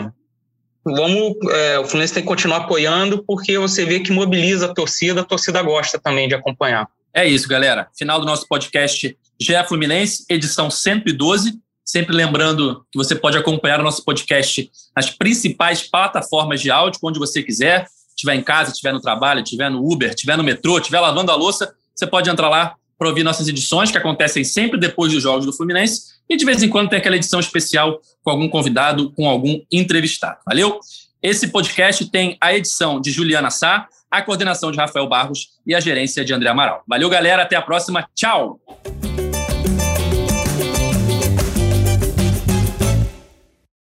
vamos, 0.85 1.35
é, 1.51 1.79
o 1.79 1.85
Fluminense 1.85 2.13
tem 2.13 2.23
que 2.23 2.29
continuar 2.29 2.57
apoiando, 2.57 3.23
porque 3.25 3.57
você 3.57 3.85
vê 3.85 3.99
que 3.99 4.11
mobiliza 4.11 4.67
a 4.67 4.73
torcida, 4.73 5.21
a 5.21 5.23
torcida 5.23 5.61
gosta 5.61 5.99
também 5.99 6.27
de 6.27 6.35
acompanhar. 6.35 6.87
É 7.13 7.25
isso, 7.25 7.47
galera. 7.47 7.87
Final 7.97 8.19
do 8.19 8.25
nosso 8.25 8.47
podcast 8.47 9.17
GE 9.39 9.67
Fluminense, 9.67 10.25
edição 10.29 10.69
112. 10.69 11.53
Sempre 11.83 12.15
lembrando 12.15 12.85
que 12.91 12.97
você 12.97 13.15
pode 13.15 13.37
acompanhar 13.37 13.79
o 13.79 13.83
nosso 13.83 14.03
podcast 14.03 14.69
nas 14.95 15.09
principais 15.09 15.83
plataformas 15.83 16.61
de 16.61 16.69
áudio, 16.69 16.99
onde 17.03 17.19
você 17.19 17.41
quiser. 17.41 17.87
Estiver 18.09 18.35
em 18.35 18.43
casa, 18.43 18.71
estiver 18.71 18.93
no 18.93 19.01
trabalho, 19.01 19.41
estiver 19.41 19.69
no 19.69 19.79
Uber, 19.79 20.09
estiver 20.09 20.37
no 20.37 20.43
metrô, 20.43 20.77
estiver 20.77 20.99
lavando 20.99 21.31
a 21.31 21.35
louça, 21.35 21.73
você 21.93 22.07
pode 22.07 22.29
entrar 22.29 22.49
lá 22.49 22.75
para 22.97 23.09
ouvir 23.09 23.23
nossas 23.23 23.47
edições, 23.47 23.91
que 23.91 23.97
acontecem 23.97 24.43
sempre 24.43 24.79
depois 24.79 25.11
dos 25.11 25.21
jogos 25.21 25.45
do 25.45 25.53
Fluminense. 25.53 26.14
E 26.29 26.35
de 26.35 26.45
vez 26.45 26.61
em 26.63 26.69
quando 26.69 26.89
tem 26.89 26.99
aquela 26.99 27.15
edição 27.15 27.39
especial 27.39 27.99
com 28.23 28.31
algum 28.31 28.49
convidado, 28.49 29.11
com 29.11 29.27
algum 29.27 29.61
entrevistado. 29.71 30.39
Valeu? 30.45 30.79
Esse 31.21 31.47
podcast 31.47 32.05
tem 32.09 32.37
a 32.39 32.53
edição 32.53 32.99
de 33.01 33.11
Juliana 33.11 33.49
Sá, 33.49 33.87
a 34.09 34.21
coordenação 34.21 34.71
de 34.71 34.77
Rafael 34.77 35.07
Barros 35.07 35.49
e 35.65 35.73
a 35.75 35.79
gerência 35.79 36.23
de 36.23 36.33
André 36.33 36.49
Amaral. 36.49 36.83
Valeu, 36.87 37.09
galera. 37.09 37.43
Até 37.43 37.55
a 37.55 37.61
próxima. 37.61 38.07
Tchau! 38.15 38.59